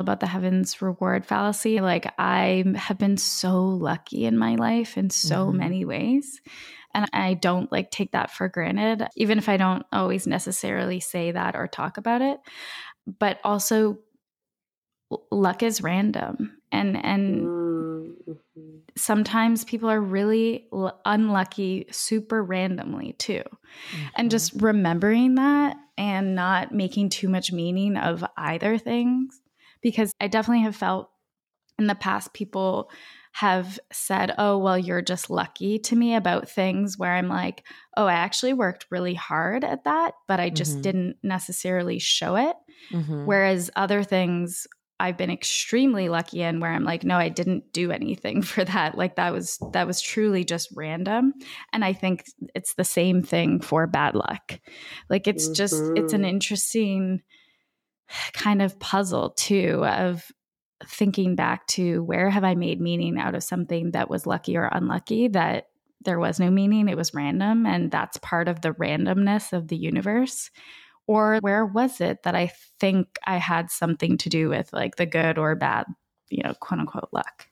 about 0.00 0.20
the 0.20 0.26
heavens 0.26 0.80
reward 0.80 1.26
fallacy. 1.26 1.80
Like, 1.80 2.12
I 2.18 2.64
have 2.76 2.98
been 2.98 3.16
so 3.16 3.64
lucky 3.64 4.24
in 4.24 4.38
my 4.38 4.54
life 4.54 4.96
in 4.96 5.10
so 5.10 5.46
mm-hmm. 5.46 5.58
many 5.58 5.84
ways. 5.84 6.40
And 6.94 7.06
I 7.12 7.34
don't 7.34 7.70
like 7.70 7.90
take 7.90 8.12
that 8.12 8.30
for 8.30 8.48
granted, 8.48 9.08
even 9.16 9.38
if 9.38 9.48
I 9.48 9.56
don't 9.56 9.84
always 9.92 10.26
necessarily 10.26 11.00
say 11.00 11.32
that 11.32 11.56
or 11.56 11.66
talk 11.66 11.98
about 11.98 12.22
it. 12.22 12.38
But 13.06 13.40
also, 13.44 13.98
luck 15.30 15.62
is 15.62 15.82
random. 15.82 16.57
And, 16.72 16.96
and, 17.04 17.46
mm-hmm 17.46 17.78
sometimes 18.98 19.64
people 19.64 19.88
are 19.88 20.00
really 20.00 20.66
l- 20.72 21.00
unlucky 21.04 21.86
super 21.90 22.42
randomly 22.42 23.14
too. 23.14 23.42
Mm-hmm. 23.42 24.06
And 24.16 24.30
just 24.30 24.52
remembering 24.60 25.36
that 25.36 25.76
and 25.96 26.34
not 26.34 26.72
making 26.72 27.10
too 27.10 27.28
much 27.28 27.52
meaning 27.52 27.96
of 27.96 28.24
either 28.36 28.78
things 28.78 29.40
because 29.80 30.12
I 30.20 30.28
definitely 30.28 30.64
have 30.64 30.76
felt 30.76 31.10
in 31.78 31.86
the 31.86 31.94
past 31.94 32.34
people 32.34 32.90
have 33.32 33.78
said, 33.92 34.34
"Oh, 34.36 34.58
well, 34.58 34.76
you're 34.76 35.02
just 35.02 35.30
lucky" 35.30 35.78
to 35.80 35.94
me 35.94 36.16
about 36.16 36.48
things 36.48 36.98
where 36.98 37.14
I'm 37.14 37.28
like, 37.28 37.64
"Oh, 37.96 38.06
I 38.06 38.14
actually 38.14 38.52
worked 38.52 38.86
really 38.90 39.14
hard 39.14 39.62
at 39.62 39.84
that, 39.84 40.14
but 40.26 40.40
I 40.40 40.50
just 40.50 40.72
mm-hmm. 40.72 40.82
didn't 40.82 41.16
necessarily 41.22 42.00
show 42.00 42.34
it." 42.34 42.56
Mm-hmm. 42.90 43.26
Whereas 43.26 43.70
other 43.76 44.02
things 44.02 44.66
I've 45.00 45.16
been 45.16 45.30
extremely 45.30 46.08
lucky 46.08 46.42
in 46.42 46.60
where 46.60 46.72
I'm 46.72 46.84
like, 46.84 47.04
no, 47.04 47.16
I 47.16 47.28
didn't 47.28 47.72
do 47.72 47.92
anything 47.92 48.42
for 48.42 48.64
that. 48.64 48.96
Like 48.96 49.16
that 49.16 49.32
was 49.32 49.58
that 49.72 49.86
was 49.86 50.00
truly 50.00 50.44
just 50.44 50.70
random. 50.74 51.34
And 51.72 51.84
I 51.84 51.92
think 51.92 52.24
it's 52.54 52.74
the 52.74 52.84
same 52.84 53.22
thing 53.22 53.60
for 53.60 53.86
bad 53.86 54.14
luck. 54.14 54.60
Like 55.08 55.26
it's 55.26 55.44
mm-hmm. 55.44 55.54
just 55.54 55.74
it's 55.96 56.12
an 56.12 56.22
mm-hmm. 56.22 56.30
interesting 56.30 57.22
kind 58.32 58.62
of 58.62 58.78
puzzle 58.78 59.30
too 59.30 59.84
of 59.84 60.30
thinking 60.86 61.34
back 61.34 61.66
to 61.66 62.02
where 62.04 62.30
have 62.30 62.44
I 62.44 62.54
made 62.54 62.80
meaning 62.80 63.18
out 63.18 63.34
of 63.34 63.42
something 63.42 63.90
that 63.92 64.08
was 64.08 64.26
lucky 64.26 64.56
or 64.56 64.68
unlucky 64.70 65.28
that 65.28 65.66
there 66.04 66.18
was 66.18 66.38
no 66.38 66.50
meaning, 66.50 66.88
it 66.88 66.96
was 66.96 67.12
random. 67.12 67.66
And 67.66 67.90
that's 67.90 68.16
part 68.18 68.48
of 68.48 68.60
the 68.60 68.70
randomness 68.70 69.52
of 69.52 69.68
the 69.68 69.76
universe 69.76 70.50
or 71.08 71.38
where 71.40 71.66
was 71.66 72.00
it 72.00 72.22
that 72.22 72.36
I 72.36 72.52
think 72.78 73.18
I 73.26 73.38
had 73.38 73.70
something 73.70 74.18
to 74.18 74.28
do 74.28 74.50
with 74.50 74.72
like 74.72 74.96
the 74.96 75.06
good 75.06 75.38
or 75.38 75.56
bad, 75.56 75.86
you 76.28 76.42
know, 76.44 76.52
quote 76.60 76.80
unquote 76.80 77.08
luck? 77.10 77.48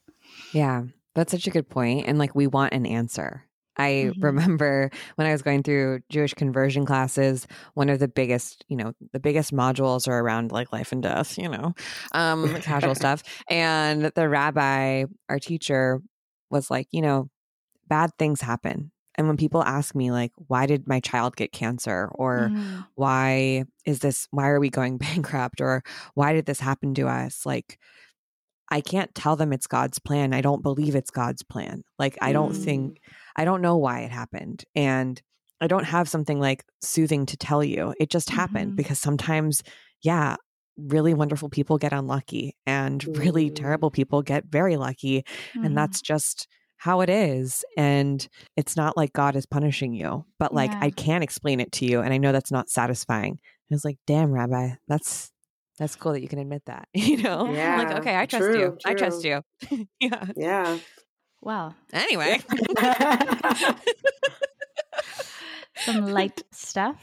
Yeah, 0.52 0.84
that's 1.14 1.32
such 1.32 1.46
a 1.46 1.50
good 1.50 1.68
point. 1.68 2.06
And 2.06 2.18
like, 2.18 2.34
we 2.34 2.46
want 2.46 2.74
an 2.74 2.86
answer. 2.86 3.42
I 3.78 4.10
mm-hmm. 4.10 4.24
remember 4.24 4.90
when 5.16 5.26
I 5.26 5.32
was 5.32 5.42
going 5.42 5.62
through 5.62 6.00
Jewish 6.10 6.34
conversion 6.34 6.84
classes, 6.84 7.46
one 7.74 7.88
of 7.88 7.98
the 7.98 8.08
biggest, 8.08 8.64
you 8.68 8.76
know, 8.76 8.92
the 9.12 9.20
biggest 9.20 9.52
modules 9.52 10.06
are 10.06 10.18
around 10.18 10.52
like 10.52 10.72
life 10.72 10.92
and 10.92 11.02
death, 11.02 11.38
you 11.38 11.48
know, 11.48 11.74
um, 12.12 12.54
casual 12.60 12.94
stuff. 12.94 13.22
And 13.48 14.12
the 14.14 14.28
rabbi, 14.28 15.04
our 15.28 15.38
teacher, 15.38 16.02
was 16.50 16.70
like, 16.70 16.88
you 16.92 17.02
know, 17.02 17.28
bad 17.88 18.10
things 18.18 18.40
happen. 18.40 18.92
And 19.16 19.26
when 19.26 19.36
people 19.36 19.62
ask 19.62 19.94
me, 19.94 20.10
like, 20.10 20.32
why 20.36 20.66
did 20.66 20.86
my 20.86 21.00
child 21.00 21.36
get 21.36 21.52
cancer? 21.52 22.10
Or 22.14 22.50
mm. 22.52 22.86
why 22.94 23.64
is 23.84 24.00
this, 24.00 24.28
why 24.30 24.48
are 24.48 24.60
we 24.60 24.70
going 24.70 24.98
bankrupt? 24.98 25.60
Or 25.60 25.82
why 26.14 26.32
did 26.32 26.46
this 26.46 26.60
happen 26.60 26.94
to 26.94 27.08
us? 27.08 27.46
Like, 27.46 27.78
I 28.70 28.80
can't 28.80 29.14
tell 29.14 29.36
them 29.36 29.52
it's 29.52 29.66
God's 29.66 29.98
plan. 29.98 30.34
I 30.34 30.40
don't 30.40 30.62
believe 30.62 30.96
it's 30.96 31.10
God's 31.10 31.42
plan. 31.42 31.82
Like, 31.98 32.18
I 32.20 32.32
don't 32.32 32.52
mm. 32.52 32.64
think, 32.64 33.00
I 33.36 33.44
don't 33.44 33.62
know 33.62 33.76
why 33.76 34.00
it 34.00 34.10
happened. 34.10 34.64
And 34.74 35.20
I 35.60 35.68
don't 35.68 35.84
have 35.84 36.08
something 36.08 36.40
like 36.40 36.64
soothing 36.82 37.26
to 37.26 37.36
tell 37.36 37.64
you. 37.64 37.94
It 37.98 38.10
just 38.10 38.30
happened 38.30 38.70
mm-hmm. 38.70 38.76
because 38.76 38.98
sometimes, 38.98 39.62
yeah, 40.02 40.36
really 40.76 41.14
wonderful 41.14 41.48
people 41.48 41.78
get 41.78 41.92
unlucky 41.92 42.54
and 42.66 43.02
really 43.16 43.50
terrible 43.50 43.90
people 43.90 44.22
get 44.22 44.44
very 44.46 44.76
lucky. 44.76 45.22
Mm-hmm. 45.22 45.64
And 45.64 45.78
that's 45.78 46.02
just 46.02 46.46
how 46.76 47.00
it 47.00 47.10
is. 47.10 47.64
And 47.76 48.26
it's 48.56 48.76
not 48.76 48.96
like 48.96 49.12
God 49.12 49.36
is 49.36 49.46
punishing 49.46 49.94
you, 49.94 50.24
but 50.38 50.54
like 50.54 50.70
yeah. 50.70 50.80
I 50.82 50.90
can't 50.90 51.24
explain 51.24 51.60
it 51.60 51.72
to 51.72 51.86
you. 51.86 52.00
And 52.00 52.12
I 52.12 52.18
know 52.18 52.32
that's 52.32 52.52
not 52.52 52.68
satisfying. 52.68 53.38
I 53.70 53.74
was 53.74 53.84
like, 53.84 53.98
damn, 54.06 54.30
Rabbi, 54.30 54.70
that's 54.86 55.32
that's 55.78 55.96
cool 55.96 56.12
that 56.12 56.22
you 56.22 56.28
can 56.28 56.38
admit 56.38 56.62
that. 56.66 56.88
You 56.94 57.22
know? 57.22 57.52
Yeah. 57.52 57.76
like, 57.76 57.98
okay, 57.98 58.16
I 58.16 58.26
trust 58.26 58.44
true, 58.44 58.58
you. 58.58 58.66
True. 58.66 58.78
I 58.84 58.94
trust 58.94 59.24
you. 59.24 59.42
yeah. 60.00 60.26
Yeah. 60.36 60.78
Well. 61.42 61.74
Anyway. 61.92 62.40
Some 65.76 66.06
light 66.06 66.42
stuff. 66.52 66.96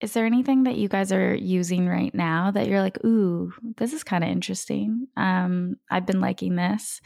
Is 0.00 0.14
there 0.14 0.24
anything 0.24 0.64
that 0.64 0.76
you 0.76 0.88
guys 0.88 1.12
are 1.12 1.34
using 1.34 1.86
right 1.86 2.14
now 2.14 2.50
that 2.50 2.68
you're 2.68 2.80
like, 2.80 3.04
ooh, 3.04 3.52
this 3.76 3.92
is 3.92 4.02
kind 4.02 4.24
of 4.24 4.30
interesting? 4.30 5.08
Um, 5.16 5.76
I've 5.90 6.06
been 6.06 6.20
liking 6.20 6.56
this. 6.56 7.00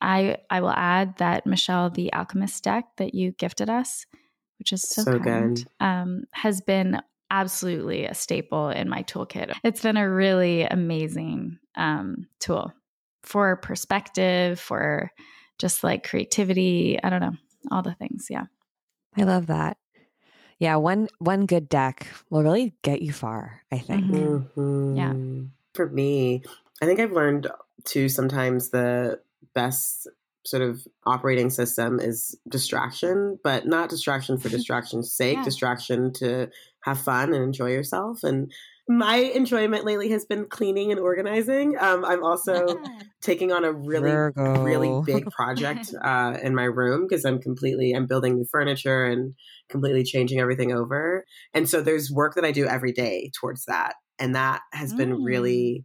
I 0.00 0.38
I 0.50 0.60
will 0.60 0.70
add 0.70 1.16
that 1.18 1.46
Michelle, 1.46 1.90
the 1.90 2.12
alchemist 2.12 2.64
deck 2.64 2.84
that 2.96 3.14
you 3.14 3.32
gifted 3.32 3.70
us, 3.70 4.06
which 4.58 4.72
is 4.72 4.82
so, 4.82 5.02
so 5.02 5.18
kind, 5.18 5.56
good, 5.56 5.66
um, 5.80 6.24
has 6.32 6.60
been 6.60 7.00
absolutely 7.30 8.04
a 8.04 8.14
staple 8.14 8.68
in 8.68 8.88
my 8.88 9.04
toolkit. 9.04 9.54
It's 9.62 9.80
been 9.80 9.96
a 9.96 10.10
really 10.10 10.64
amazing 10.64 11.58
um, 11.76 12.26
tool 12.40 12.72
for 13.22 13.56
perspective, 13.56 14.58
for 14.58 15.10
just 15.58 15.84
like 15.84 16.06
creativity. 16.06 16.98
I 17.02 17.10
don't 17.10 17.20
know, 17.20 17.36
all 17.70 17.82
the 17.82 17.94
things. 17.94 18.26
Yeah. 18.28 18.46
I 19.16 19.22
love 19.22 19.46
that. 19.46 19.76
Yeah, 20.58 20.76
one 20.76 21.08
one 21.18 21.46
good 21.46 21.68
deck 21.68 22.06
will 22.30 22.42
really 22.42 22.74
get 22.82 23.02
you 23.02 23.12
far, 23.12 23.62
I 23.72 23.78
think. 23.78 24.06
Mm-hmm. 24.06 24.60
Mm-hmm. 24.60 24.96
Yeah. 24.96 25.48
For 25.74 25.88
me, 25.88 26.42
I 26.80 26.86
think 26.86 27.00
I've 27.00 27.12
learned 27.12 27.48
to 27.86 28.08
sometimes 28.08 28.70
the 28.70 29.20
best 29.54 30.08
sort 30.46 30.62
of 30.62 30.86
operating 31.06 31.50
system 31.50 31.98
is 31.98 32.36
distraction, 32.48 33.38
but 33.42 33.66
not 33.66 33.88
distraction 33.88 34.38
for 34.38 34.48
distraction's 34.50 35.12
sake, 35.12 35.38
yeah. 35.38 35.44
distraction 35.44 36.12
to 36.14 36.50
have 36.80 37.00
fun 37.00 37.32
and 37.32 37.42
enjoy 37.42 37.70
yourself. 37.70 38.22
And 38.22 38.52
my 38.88 39.16
enjoyment 39.16 39.84
lately 39.84 40.10
has 40.10 40.26
been 40.26 40.46
cleaning 40.46 40.90
and 40.90 41.00
organizing. 41.00 41.76
Um, 41.78 42.04
I'm 42.04 42.22
also 42.22 42.78
taking 43.22 43.50
on 43.50 43.64
a 43.64 43.72
really, 43.72 44.10
Virgo. 44.10 44.62
really 44.62 45.02
big 45.06 45.26
project 45.30 45.94
uh, 46.02 46.36
in 46.42 46.54
my 46.54 46.64
room 46.64 47.06
because 47.08 47.24
I'm 47.24 47.40
completely 47.40 47.92
I'm 47.92 48.06
building 48.06 48.36
new 48.36 48.44
furniture 48.50 49.04
and 49.04 49.34
completely 49.70 50.04
changing 50.04 50.38
everything 50.38 50.72
over. 50.72 51.24
And 51.54 51.68
so 51.68 51.80
there's 51.80 52.10
work 52.10 52.34
that 52.34 52.44
I 52.44 52.52
do 52.52 52.66
every 52.66 52.92
day 52.92 53.30
towards 53.40 53.64
that, 53.66 53.94
and 54.18 54.34
that 54.34 54.60
has 54.72 54.92
mm. 54.92 54.98
been 54.98 55.22
really 55.22 55.84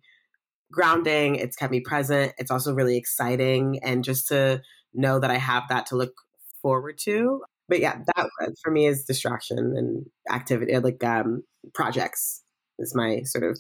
grounding. 0.70 1.36
It's 1.36 1.56
kept 1.56 1.72
me 1.72 1.80
present. 1.80 2.34
It's 2.38 2.52
also 2.52 2.74
really 2.74 2.98
exciting, 2.98 3.80
and 3.82 4.04
just 4.04 4.28
to 4.28 4.62
know 4.94 5.20
that 5.20 5.32
I 5.32 5.38
have 5.38 5.64
that 5.70 5.86
to 5.88 5.96
look 5.96 6.12
forward 6.62 6.98
to. 7.04 7.44
But 7.70 7.80
yeah, 7.80 8.00
that 8.16 8.28
for 8.62 8.72
me 8.72 8.88
is 8.88 9.06
distraction 9.06 9.58
and 9.58 10.06
activity, 10.30 10.78
like 10.80 11.02
um, 11.04 11.44
projects 11.74 12.42
is 12.80 12.96
my 12.96 13.22
sort 13.24 13.44
of 13.44 13.58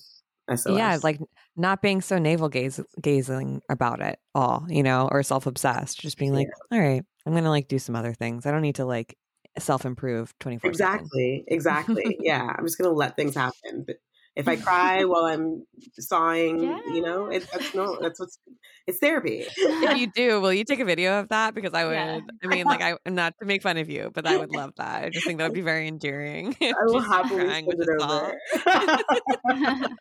SOS. 0.50 0.78
Yeah, 0.78 0.98
like 1.04 1.20
not 1.56 1.82
being 1.82 2.02
so 2.02 2.18
navel 2.18 2.50
gaze 2.50 2.80
gazing 3.02 3.62
about 3.70 4.02
it 4.02 4.20
all, 4.34 4.66
you 4.70 4.84
know, 4.84 5.08
or 5.12 5.24
self 5.24 5.46
obsessed. 5.46 6.00
Just 6.00 6.18
being 6.18 6.34
like, 6.34 6.48
yeah. 6.72 6.78
all 6.78 6.84
right, 6.84 7.04
I'm 7.26 7.34
gonna 7.34 7.50
like 7.50 7.68
do 7.68 7.80
some 7.80 7.96
other 7.96 8.14
things. 8.14 8.46
I 8.46 8.52
don't 8.52 8.62
need 8.62 8.76
to 8.76 8.86
like 8.86 9.16
self 9.58 9.86
improve 9.86 10.34
24 10.40 10.70
Exactly. 10.70 11.44
Exactly. 11.48 12.18
yeah. 12.22 12.54
I'm 12.58 12.66
just 12.66 12.78
gonna 12.78 12.94
let 12.94 13.16
things 13.16 13.36
happen. 13.36 13.84
But 13.86 13.98
if 14.36 14.48
I 14.48 14.56
cry 14.56 15.06
while 15.06 15.26
I'm 15.26 15.66
sawing, 15.98 16.64
yeah. 16.64 16.80
you 16.88 17.02
know, 17.02 17.28
it, 17.28 17.48
that's 17.52 17.74
no, 17.74 17.98
that's 18.02 18.20
what's 18.20 18.40
it's 18.90 18.98
therapy. 18.98 19.46
if 19.56 19.98
you 20.00 20.08
do, 20.08 20.42
will 20.42 20.52
you 20.52 20.64
take 20.64 20.80
a 20.80 20.86
video 20.86 21.20
of 21.20 21.30
that? 21.30 21.54
Because 21.54 21.76
I 21.76 21.86
would. 21.86 21.94
Yeah. 21.94 22.22
I 22.44 22.48
mean, 22.48 22.66
like, 22.66 22.82
I, 22.82 22.96
am 23.06 23.14
not 23.14 23.36
to 23.40 23.46
make 23.46 23.62
fun 23.62 23.78
of 23.78 23.88
you, 23.88 24.10
but 24.14 24.26
I 24.26 24.36
would 24.36 24.52
love 24.52 24.74
that. 24.78 25.04
I 25.04 25.10
just 25.10 25.28
think 25.28 25.38
that 25.38 25.46
would 25.46 25.54
be 25.54 25.62
very 25.62 25.88
endearing. 25.88 26.56
I 26.62 26.74
will 26.86 27.00
happily 27.00 27.48
send 27.48 27.68
it 27.70 28.02
over. 28.02 28.36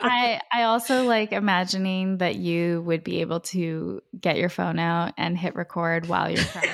I 0.00 0.40
I 0.50 0.62
also 0.62 1.04
like 1.04 1.32
imagining 1.32 2.16
that 2.18 2.36
you 2.36 2.80
would 2.82 3.02
be 3.04 3.20
able 3.20 3.40
to 3.40 4.00
get 4.18 4.38
your 4.38 4.48
phone 4.48 4.78
out 4.78 5.12
and 5.18 5.36
hit 5.36 5.54
record 5.54 6.08
while 6.08 6.30
you're 6.30 6.44
crying. 6.44 6.70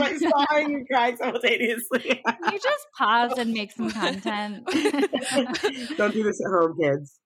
Like 0.00 0.16
sawing 0.16 0.74
and 0.74 0.88
crying 0.88 1.16
simultaneously. 1.16 2.22
you 2.26 2.58
just 2.58 2.86
pause 2.96 3.32
and 3.38 3.52
make 3.52 3.72
some 3.72 3.90
content. 3.90 4.66
Don't 5.96 6.12
do 6.12 6.22
this 6.22 6.40
at 6.40 6.50
home, 6.50 6.76
kids. 6.80 7.18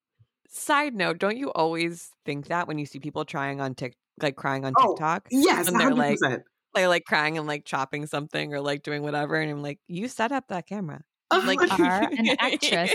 Side 0.48 0.94
note, 0.94 1.18
don't 1.18 1.36
you 1.36 1.50
always 1.50 2.10
think 2.24 2.46
that 2.46 2.68
when 2.68 2.78
you 2.78 2.86
see 2.86 3.00
people 3.00 3.24
trying 3.24 3.60
on 3.60 3.74
Tik 3.74 3.96
like 4.22 4.36
crying 4.36 4.64
on 4.64 4.72
oh, 4.78 4.92
TikTok? 4.92 5.26
Oh, 5.26 5.36
yes, 5.36 5.66
and 5.66 5.80
they're 5.80 5.90
100%. 5.90 6.20
like 6.22 6.42
they're 6.74 6.88
like 6.88 7.04
crying 7.04 7.38
and 7.38 7.46
like 7.46 7.64
chopping 7.64 8.06
something 8.06 8.54
or 8.54 8.60
like 8.60 8.82
doing 8.82 9.02
whatever. 9.02 9.34
And 9.34 9.50
I'm 9.50 9.62
like, 9.62 9.80
you 9.88 10.06
set 10.08 10.32
up 10.32 10.48
that 10.48 10.68
camera. 10.68 11.02
Oh, 11.30 11.42
like 11.44 11.60
are 11.80 12.02
an 12.18 12.36
actress. 12.38 12.94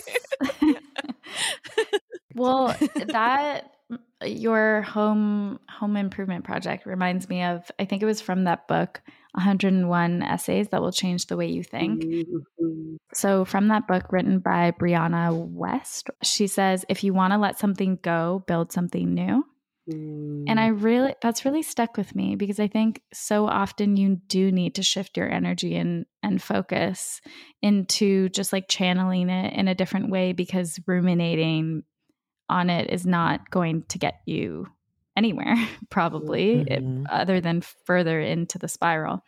well, 2.36 2.76
that 3.08 3.72
your 4.24 4.82
home 4.84 5.60
home 5.70 5.96
improvement 5.96 6.44
project 6.44 6.86
reminds 6.86 7.30
me 7.30 7.44
of 7.44 7.70
I 7.80 7.86
think 7.86 8.04
it 8.04 8.06
was 8.06 8.22
from 8.22 8.44
that 8.44 8.68
book 8.68 9.02
101 9.34 10.24
essays 10.24 10.70
that 10.70 10.82
will 10.82 10.92
change 10.92 11.28
the 11.28 11.38
way 11.38 11.48
you 11.48 11.64
think. 11.64 12.04
Mm-hmm. 12.04 12.96
So, 13.14 13.46
from 13.46 13.68
that 13.68 13.88
book 13.88 14.12
written 14.12 14.40
by 14.40 14.72
Brianna 14.72 15.52
Wiest, 15.52 16.10
she 16.24 16.48
says, 16.48 16.86
if 16.90 17.04
you 17.04 17.14
want 17.14 17.34
to 17.34 17.38
let 17.38 17.60
something 17.60 18.00
go, 18.02 18.44
build 18.48 18.72
something 18.72 19.14
new. 19.14 19.44
Mm. 19.90 20.46
And 20.48 20.60
I 20.60 20.70
mm. 20.70 20.84
really, 20.84 21.16
that's 21.22 21.46
really 21.46 21.64
stuck 21.64 21.98
with 21.98 22.16
me 22.16 22.36
because 22.36 22.60
I 22.60 22.68
think 22.68 23.02
so 23.14 23.48
often 23.48 23.98
you 23.98 24.20
do 24.28 24.52
need 24.52 24.76
to 24.76 24.84
shift 24.84 25.18
your 25.18 25.32
energy 25.32 25.76
and, 25.76 26.06
and 26.22 26.42
focus 26.42 27.22
into 27.62 28.30
just 28.30 28.54
like 28.54 28.68
channeling 28.68 29.30
it 29.30 29.54
in 29.54 29.68
a 29.68 29.76
different 29.76 30.10
way 30.10 30.34
because 30.34 30.80
ruminating 30.86 31.84
on 32.50 32.70
it 32.70 32.90
is 32.90 33.06
not 33.06 33.50
going 33.52 33.84
to 33.90 34.00
get 34.00 34.22
you 34.26 34.68
anywhere 35.20 35.56
probably 35.90 36.64
mm-hmm. 36.64 37.06
it, 37.06 37.12
other 37.12 37.42
than 37.42 37.62
further 37.86 38.22
into 38.22 38.58
the 38.58 38.70
spiral 38.70 39.22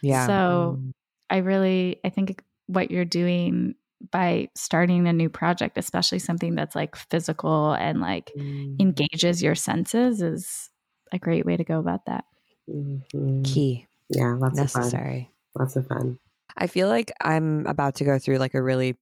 yeah 0.00 0.26
so 0.26 0.78
mm. 0.78 0.92
i 1.28 1.38
really 1.38 1.98
i 2.04 2.08
think 2.08 2.44
what 2.66 2.92
you're 2.92 3.04
doing 3.04 3.74
by 4.12 4.48
starting 4.54 5.08
a 5.08 5.12
new 5.12 5.28
project 5.28 5.76
especially 5.76 6.20
something 6.20 6.54
that's 6.54 6.76
like 6.76 6.94
physical 6.94 7.72
and 7.72 8.00
like 8.00 8.30
mm. 8.38 8.80
engages 8.80 9.42
your 9.42 9.56
senses 9.56 10.22
is 10.22 10.70
a 11.12 11.18
great 11.18 11.44
way 11.44 11.56
to 11.56 11.64
go 11.64 11.80
about 11.80 12.06
that 12.06 12.24
mm-hmm. 12.70 13.42
key 13.42 13.86
yeah 14.10 14.36
lots 14.38 14.56
necessary 14.56 15.30
of 15.54 15.58
fun. 15.58 15.64
lots 15.64 15.76
of 15.76 15.86
fun 15.88 16.18
i 16.56 16.68
feel 16.68 16.88
like 16.88 17.12
i'm 17.20 17.66
about 17.66 17.96
to 17.96 18.04
go 18.04 18.18
through 18.18 18.38
like 18.38 18.54
a 18.54 18.62
really 18.62 18.96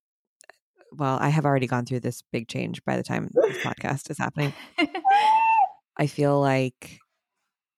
well 0.93 1.18
i 1.20 1.28
have 1.28 1.45
already 1.45 1.66
gone 1.66 1.84
through 1.84 2.01
this 2.01 2.22
big 2.32 2.49
change 2.49 2.82
by 2.84 2.97
the 2.97 3.03
time 3.03 3.28
this 3.32 3.59
podcast 3.64 4.11
is 4.11 4.18
happening 4.18 4.55
I 6.01 6.07
feel 6.07 6.40
like 6.40 6.98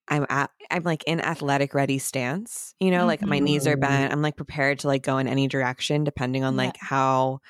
I'm 0.06 0.26
at 0.30 0.50
I'm 0.70 0.84
like 0.84 1.02
in 1.06 1.20
athletic 1.20 1.74
ready 1.74 1.98
stance, 1.98 2.74
you 2.78 2.92
know, 2.92 2.98
mm-hmm. 2.98 3.06
like 3.08 3.22
my 3.22 3.40
knees 3.40 3.66
are 3.66 3.72
mm-hmm. 3.72 3.80
bent. 3.80 4.12
I'm 4.12 4.22
like 4.22 4.36
prepared 4.36 4.78
to 4.80 4.86
like 4.86 5.02
go 5.02 5.18
in 5.18 5.26
any 5.26 5.48
direction 5.48 6.04
depending 6.04 6.44
on 6.44 6.56
like 6.56 6.76
how 6.78 7.40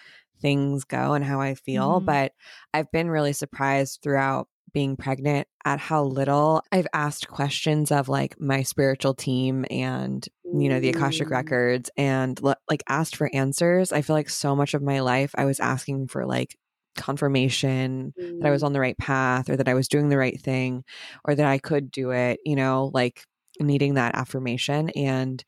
things 0.40 0.84
go 0.84 1.12
and 1.12 1.24
how 1.24 1.40
I 1.40 1.54
feel. 1.54 1.96
Mm-hmm. 1.96 2.06
But 2.06 2.32
I've 2.72 2.90
been 2.90 3.10
really 3.10 3.34
surprised 3.34 4.00
throughout 4.02 4.48
being 4.72 4.96
pregnant 4.96 5.46
at 5.66 5.78
how 5.78 6.04
little 6.04 6.62
I've 6.72 6.86
asked 6.94 7.28
questions 7.28 7.92
of 7.92 8.08
like 8.08 8.40
my 8.40 8.62
spiritual 8.62 9.12
team 9.12 9.66
and 9.70 10.26
you 10.44 10.70
know 10.70 10.80
the 10.80 10.88
Akashic 10.88 11.28
mm. 11.28 11.32
records 11.32 11.90
and 11.98 12.40
like 12.42 12.82
asked 12.88 13.16
for 13.16 13.30
answers. 13.34 13.92
I 13.92 14.00
feel 14.00 14.16
like 14.16 14.30
so 14.30 14.56
much 14.56 14.72
of 14.72 14.82
my 14.82 15.00
life 15.00 15.34
I 15.36 15.44
was 15.44 15.60
asking 15.60 16.08
for 16.08 16.24
like 16.24 16.56
confirmation 16.96 18.12
mm. 18.18 18.40
that 18.40 18.48
I 18.48 18.50
was 18.50 18.62
mm. 18.62 18.66
on 18.66 18.72
the 18.72 18.80
right 18.80 18.96
path 18.98 19.48
or 19.48 19.56
that 19.56 19.68
I 19.68 19.74
was 19.74 19.88
doing 19.88 20.08
the 20.08 20.18
right 20.18 20.40
thing 20.40 20.84
or 21.24 21.34
that 21.34 21.46
I 21.46 21.58
could 21.58 21.90
do 21.90 22.10
it, 22.10 22.40
you 22.44 22.56
know, 22.56 22.90
like 22.92 23.24
needing 23.60 23.94
that 23.94 24.14
affirmation. 24.14 24.90
And 24.90 25.42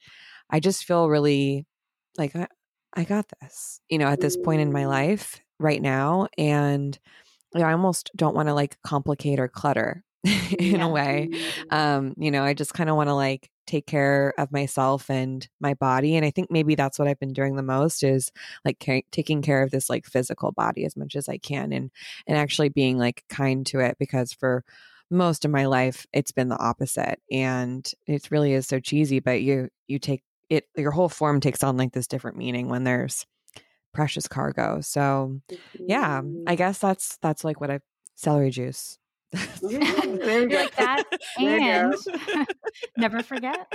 I 0.50 0.60
just 0.60 0.84
feel 0.84 1.08
really 1.08 1.66
like 2.16 2.36
I, 2.36 2.46
I 2.94 3.04
got 3.04 3.26
this, 3.40 3.80
you 3.88 3.98
know, 3.98 4.06
at 4.06 4.20
this 4.20 4.36
point 4.36 4.60
in 4.60 4.72
my 4.72 4.84
mm. 4.84 4.88
life 4.88 5.40
right 5.58 5.80
now. 5.80 6.28
And 6.38 6.98
I 7.54 7.72
almost 7.72 8.10
don't 8.16 8.34
want 8.34 8.48
to 8.48 8.54
like 8.54 8.76
complicate 8.82 9.38
or 9.38 9.48
clutter 9.48 10.02
in 10.24 10.76
yeah. 10.76 10.86
a 10.86 10.88
way. 10.88 11.30
Um, 11.70 12.14
you 12.16 12.30
know, 12.30 12.42
I 12.42 12.54
just 12.54 12.74
kind 12.74 12.90
of 12.90 12.96
want 12.96 13.08
to 13.08 13.14
like 13.14 13.50
take 13.66 13.86
care 13.86 14.34
of 14.38 14.52
myself 14.52 15.08
and 15.10 15.48
my 15.60 15.74
body 15.74 16.16
and 16.16 16.24
i 16.24 16.30
think 16.30 16.50
maybe 16.50 16.74
that's 16.74 16.98
what 16.98 17.08
i've 17.08 17.18
been 17.18 17.32
doing 17.32 17.56
the 17.56 17.62
most 17.62 18.02
is 18.02 18.32
like 18.64 18.78
ca- 18.84 19.04
taking 19.10 19.42
care 19.42 19.62
of 19.62 19.70
this 19.70 19.88
like 19.90 20.06
physical 20.06 20.52
body 20.52 20.84
as 20.84 20.96
much 20.96 21.16
as 21.16 21.28
i 21.28 21.38
can 21.38 21.72
and 21.72 21.90
and 22.26 22.36
actually 22.36 22.68
being 22.68 22.98
like 22.98 23.24
kind 23.28 23.66
to 23.66 23.80
it 23.80 23.96
because 23.98 24.32
for 24.32 24.64
most 25.10 25.44
of 25.44 25.50
my 25.50 25.66
life 25.66 26.06
it's 26.12 26.32
been 26.32 26.48
the 26.48 26.58
opposite 26.58 27.20
and 27.30 27.92
it 28.06 28.30
really 28.30 28.52
is 28.52 28.66
so 28.66 28.80
cheesy 28.80 29.20
but 29.20 29.42
you 29.42 29.68
you 29.86 29.98
take 29.98 30.22
it 30.50 30.66
your 30.76 30.90
whole 30.90 31.08
form 31.08 31.40
takes 31.40 31.62
on 31.62 31.76
like 31.76 31.92
this 31.92 32.06
different 32.06 32.36
meaning 32.36 32.68
when 32.68 32.84
there's 32.84 33.26
precious 33.94 34.28
cargo. 34.28 34.80
So 34.82 35.40
yeah, 35.78 36.20
I 36.46 36.56
guess 36.56 36.78
that's 36.78 37.16
that's 37.22 37.44
like 37.44 37.60
what 37.60 37.70
I 37.70 37.80
celery 38.16 38.50
juice. 38.50 38.98
Mm-hmm, 39.34 39.66
mm-hmm. 39.66 40.16
there 40.24 40.42
you 40.42 40.48
go. 40.48 40.66
that 40.76 41.04
and 41.38 41.94
never 42.96 43.22
forget. 43.22 43.66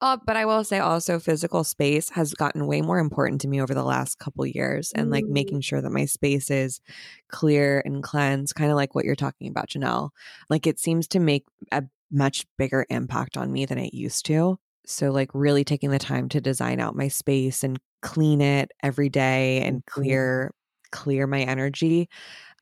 uh, 0.00 0.16
but 0.24 0.36
I 0.36 0.44
will 0.44 0.64
say 0.64 0.78
also 0.78 1.18
physical 1.18 1.64
space 1.64 2.10
has 2.10 2.34
gotten 2.34 2.66
way 2.66 2.80
more 2.80 2.98
important 2.98 3.40
to 3.42 3.48
me 3.48 3.60
over 3.60 3.74
the 3.74 3.84
last 3.84 4.18
couple 4.18 4.46
years 4.46 4.92
and 4.92 5.10
like 5.10 5.24
mm-hmm. 5.24 5.32
making 5.32 5.60
sure 5.62 5.80
that 5.80 5.90
my 5.90 6.04
space 6.04 6.50
is 6.50 6.80
clear 7.28 7.82
and 7.84 8.02
cleansed, 8.02 8.54
kind 8.54 8.70
of 8.70 8.76
like 8.76 8.94
what 8.94 9.04
you're 9.04 9.16
talking 9.16 9.48
about, 9.48 9.68
Janelle. 9.68 10.10
Like 10.48 10.66
it 10.66 10.78
seems 10.78 11.08
to 11.08 11.18
make 11.18 11.44
a 11.72 11.84
much 12.10 12.46
bigger 12.56 12.86
impact 12.88 13.36
on 13.36 13.52
me 13.52 13.66
than 13.66 13.78
it 13.78 13.94
used 13.94 14.26
to. 14.26 14.58
So 14.86 15.10
like 15.10 15.30
really 15.34 15.64
taking 15.64 15.90
the 15.90 15.98
time 15.98 16.28
to 16.30 16.40
design 16.40 16.80
out 16.80 16.96
my 16.96 17.08
space 17.08 17.62
and 17.62 17.78
clean 18.00 18.40
it 18.40 18.70
every 18.82 19.08
day 19.08 19.62
and 19.62 19.84
clear 19.84 20.54
clear 20.90 21.26
my 21.26 21.42
energy 21.42 22.08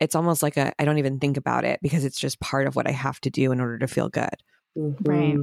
it's 0.00 0.14
almost 0.14 0.42
like 0.42 0.56
a 0.56 0.72
I 0.78 0.84
don't 0.84 0.98
even 0.98 1.18
think 1.18 1.36
about 1.36 1.64
it 1.64 1.80
because 1.82 2.04
it's 2.04 2.18
just 2.18 2.40
part 2.40 2.66
of 2.66 2.76
what 2.76 2.88
I 2.88 2.92
have 2.92 3.20
to 3.22 3.30
do 3.30 3.52
in 3.52 3.60
order 3.60 3.78
to 3.78 3.88
feel 3.88 4.08
good. 4.08 4.36
Mm-hmm. 4.76 5.10
Right. 5.10 5.38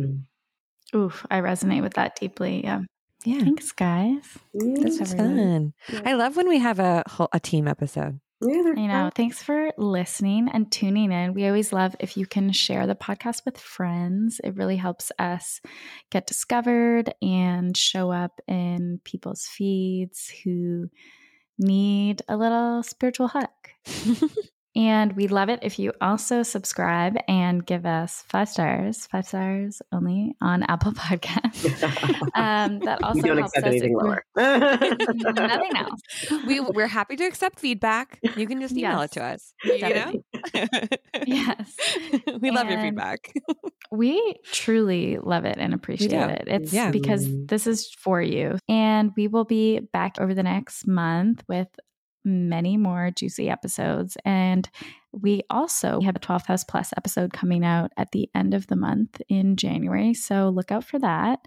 Oof, 0.95 1.25
I 1.31 1.41
resonate 1.41 1.81
with 1.81 1.95
that 1.95 2.15
deeply. 2.15 2.63
Yeah. 2.63 2.81
Yeah. 3.25 3.39
Thanks, 3.39 3.71
guys. 3.71 4.23
This 4.53 4.99
was 4.99 5.13
fun. 5.13 5.73
Yeah. 5.91 6.01
I 6.05 6.13
love 6.13 6.35
when 6.35 6.49
we 6.49 6.59
have 6.59 6.79
a 6.79 7.03
whole 7.07 7.29
a 7.31 7.39
team 7.39 7.67
episode. 7.67 8.19
Yeah, 8.45 8.73
you 8.75 8.87
know, 8.87 9.09
thanks 9.15 9.41
for 9.41 9.71
listening 9.77 10.49
and 10.51 10.69
tuning 10.69 11.11
in. 11.13 11.33
We 11.33 11.47
always 11.47 11.71
love 11.71 11.95
if 12.01 12.17
you 12.17 12.25
can 12.25 12.51
share 12.51 12.85
the 12.85 12.95
podcast 12.95 13.45
with 13.45 13.57
friends. 13.57 14.41
It 14.43 14.55
really 14.55 14.75
helps 14.75 15.13
us 15.17 15.61
get 16.11 16.27
discovered 16.27 17.13
and 17.21 17.75
show 17.77 18.11
up 18.11 18.41
in 18.47 18.99
people's 19.05 19.45
feeds 19.45 20.29
who 20.43 20.89
need 21.57 22.21
a 22.27 22.37
little 22.37 22.83
spiritual 22.83 23.29
hug. 23.29 23.49
and 24.75 25.13
we 25.13 25.27
love 25.27 25.49
it 25.49 25.59
if 25.61 25.77
you 25.77 25.93
also 26.01 26.41
subscribe 26.41 27.15
and 27.27 27.63
give 27.65 27.85
us 27.85 28.23
five 28.27 28.49
stars, 28.49 29.05
five 29.07 29.25
stars 29.25 29.81
only 29.91 30.35
on 30.41 30.63
Apple 30.67 30.93
Podcasts. 30.93 32.19
Um, 32.35 32.79
that 32.79 33.03
also 33.03 33.21
we 33.21 33.27
don't 33.27 33.37
helps 33.37 33.55
accept 33.55 33.67
us 33.67 33.71
anything 33.73 33.95
lower. 33.95 34.25
nothing 34.35 35.75
else. 35.75 36.01
We 36.47 36.59
we're 36.59 36.87
happy 36.87 37.15
to 37.15 37.23
accept 37.25 37.59
feedback. 37.59 38.19
You 38.35 38.47
can 38.47 38.59
just 38.59 38.75
email 38.75 38.99
yes, 38.99 39.05
it 39.05 39.11
to 39.11 39.23
us. 39.23 39.53
You 39.63 39.89
know? 39.89 40.13
yes, 41.27 41.77
we 42.39 42.49
love 42.49 42.67
and 42.67 42.71
your 42.71 42.81
feedback. 42.81 43.33
we 43.91 44.35
truly 44.51 45.19
love 45.19 45.45
it 45.45 45.57
and 45.59 45.73
appreciate 45.73 46.11
it. 46.11 46.43
It's 46.47 46.73
yeah. 46.73 46.89
because 46.89 47.27
this 47.45 47.67
is 47.67 47.91
for 47.99 48.21
you, 48.21 48.57
and 48.67 49.11
we 49.15 49.27
will 49.27 49.45
be 49.45 49.79
back 49.79 50.15
over 50.19 50.33
the 50.33 50.43
next 50.43 50.87
month 50.87 51.43
with 51.47 51.67
many 52.25 52.77
more 52.77 53.11
juicy 53.11 53.49
episodes. 53.49 54.17
And 54.25 54.69
we 55.11 55.43
also 55.49 56.01
have 56.01 56.15
a 56.15 56.19
12th 56.19 56.45
House 56.47 56.63
Plus 56.63 56.93
episode 56.97 57.33
coming 57.33 57.63
out 57.63 57.91
at 57.97 58.11
the 58.11 58.29
end 58.33 58.53
of 58.53 58.67
the 58.67 58.75
month 58.75 59.21
in 59.29 59.55
January. 59.55 60.13
So 60.13 60.49
look 60.49 60.71
out 60.71 60.83
for 60.83 60.99
that. 60.99 61.39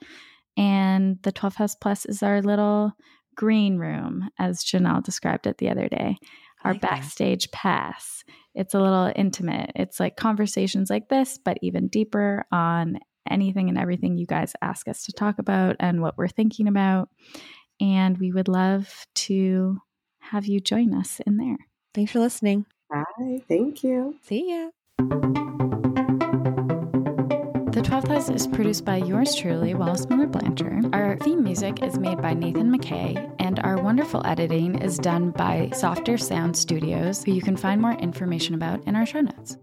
And 0.56 1.18
the 1.22 1.32
12th 1.32 1.56
House 1.56 1.74
Plus 1.74 2.06
is 2.06 2.22
our 2.22 2.40
little 2.40 2.92
green 3.36 3.78
room, 3.78 4.30
as 4.38 4.64
Janelle 4.64 5.02
described 5.02 5.46
it 5.46 5.58
the 5.58 5.70
other 5.70 5.88
day, 5.88 6.16
our 6.64 6.72
like 6.72 6.80
backstage 6.80 7.50
that. 7.50 7.52
pass. 7.52 8.24
It's 8.54 8.74
a 8.74 8.80
little 8.80 9.12
intimate. 9.14 9.72
It's 9.74 10.00
like 10.00 10.16
conversations 10.16 10.88
like 10.88 11.08
this, 11.08 11.38
but 11.44 11.58
even 11.60 11.88
deeper 11.88 12.46
on 12.50 12.98
anything 13.28 13.68
and 13.68 13.78
everything 13.78 14.16
you 14.16 14.26
guys 14.26 14.54
ask 14.62 14.88
us 14.88 15.02
to 15.04 15.12
talk 15.12 15.38
about 15.38 15.76
and 15.80 16.00
what 16.00 16.16
we're 16.16 16.28
thinking 16.28 16.68
about. 16.68 17.08
And 17.80 18.16
we 18.16 18.32
would 18.32 18.48
love 18.48 19.06
to 19.16 19.78
have 20.30 20.46
you 20.46 20.60
join 20.60 20.94
us 20.94 21.20
in 21.26 21.36
there. 21.36 21.58
Thanks 21.94 22.12
for 22.12 22.20
listening. 22.20 22.66
Bye. 22.90 23.40
Thank 23.48 23.82
you. 23.82 24.16
See 24.22 24.50
ya. 24.50 24.70
The 27.76 27.82
12th 27.82 28.08
House 28.08 28.30
is 28.30 28.46
produced 28.46 28.86
by 28.86 28.96
yours 28.96 29.34
truly, 29.34 29.74
Wallace 29.74 30.08
Miller 30.08 30.26
Blanchard. 30.26 30.94
Our 30.94 31.18
theme 31.18 31.44
music 31.44 31.82
is 31.82 31.98
made 31.98 32.22
by 32.22 32.32
Nathan 32.32 32.74
McKay, 32.74 33.30
and 33.38 33.58
our 33.60 33.76
wonderful 33.76 34.26
editing 34.26 34.80
is 34.80 34.96
done 34.96 35.30
by 35.30 35.70
Softer 35.74 36.16
Sound 36.16 36.56
Studios, 36.56 37.22
who 37.22 37.32
you 37.32 37.42
can 37.42 37.56
find 37.56 37.82
more 37.82 37.92
information 37.92 38.54
about 38.54 38.82
in 38.86 38.96
our 38.96 39.04
show 39.04 39.20
notes. 39.20 39.58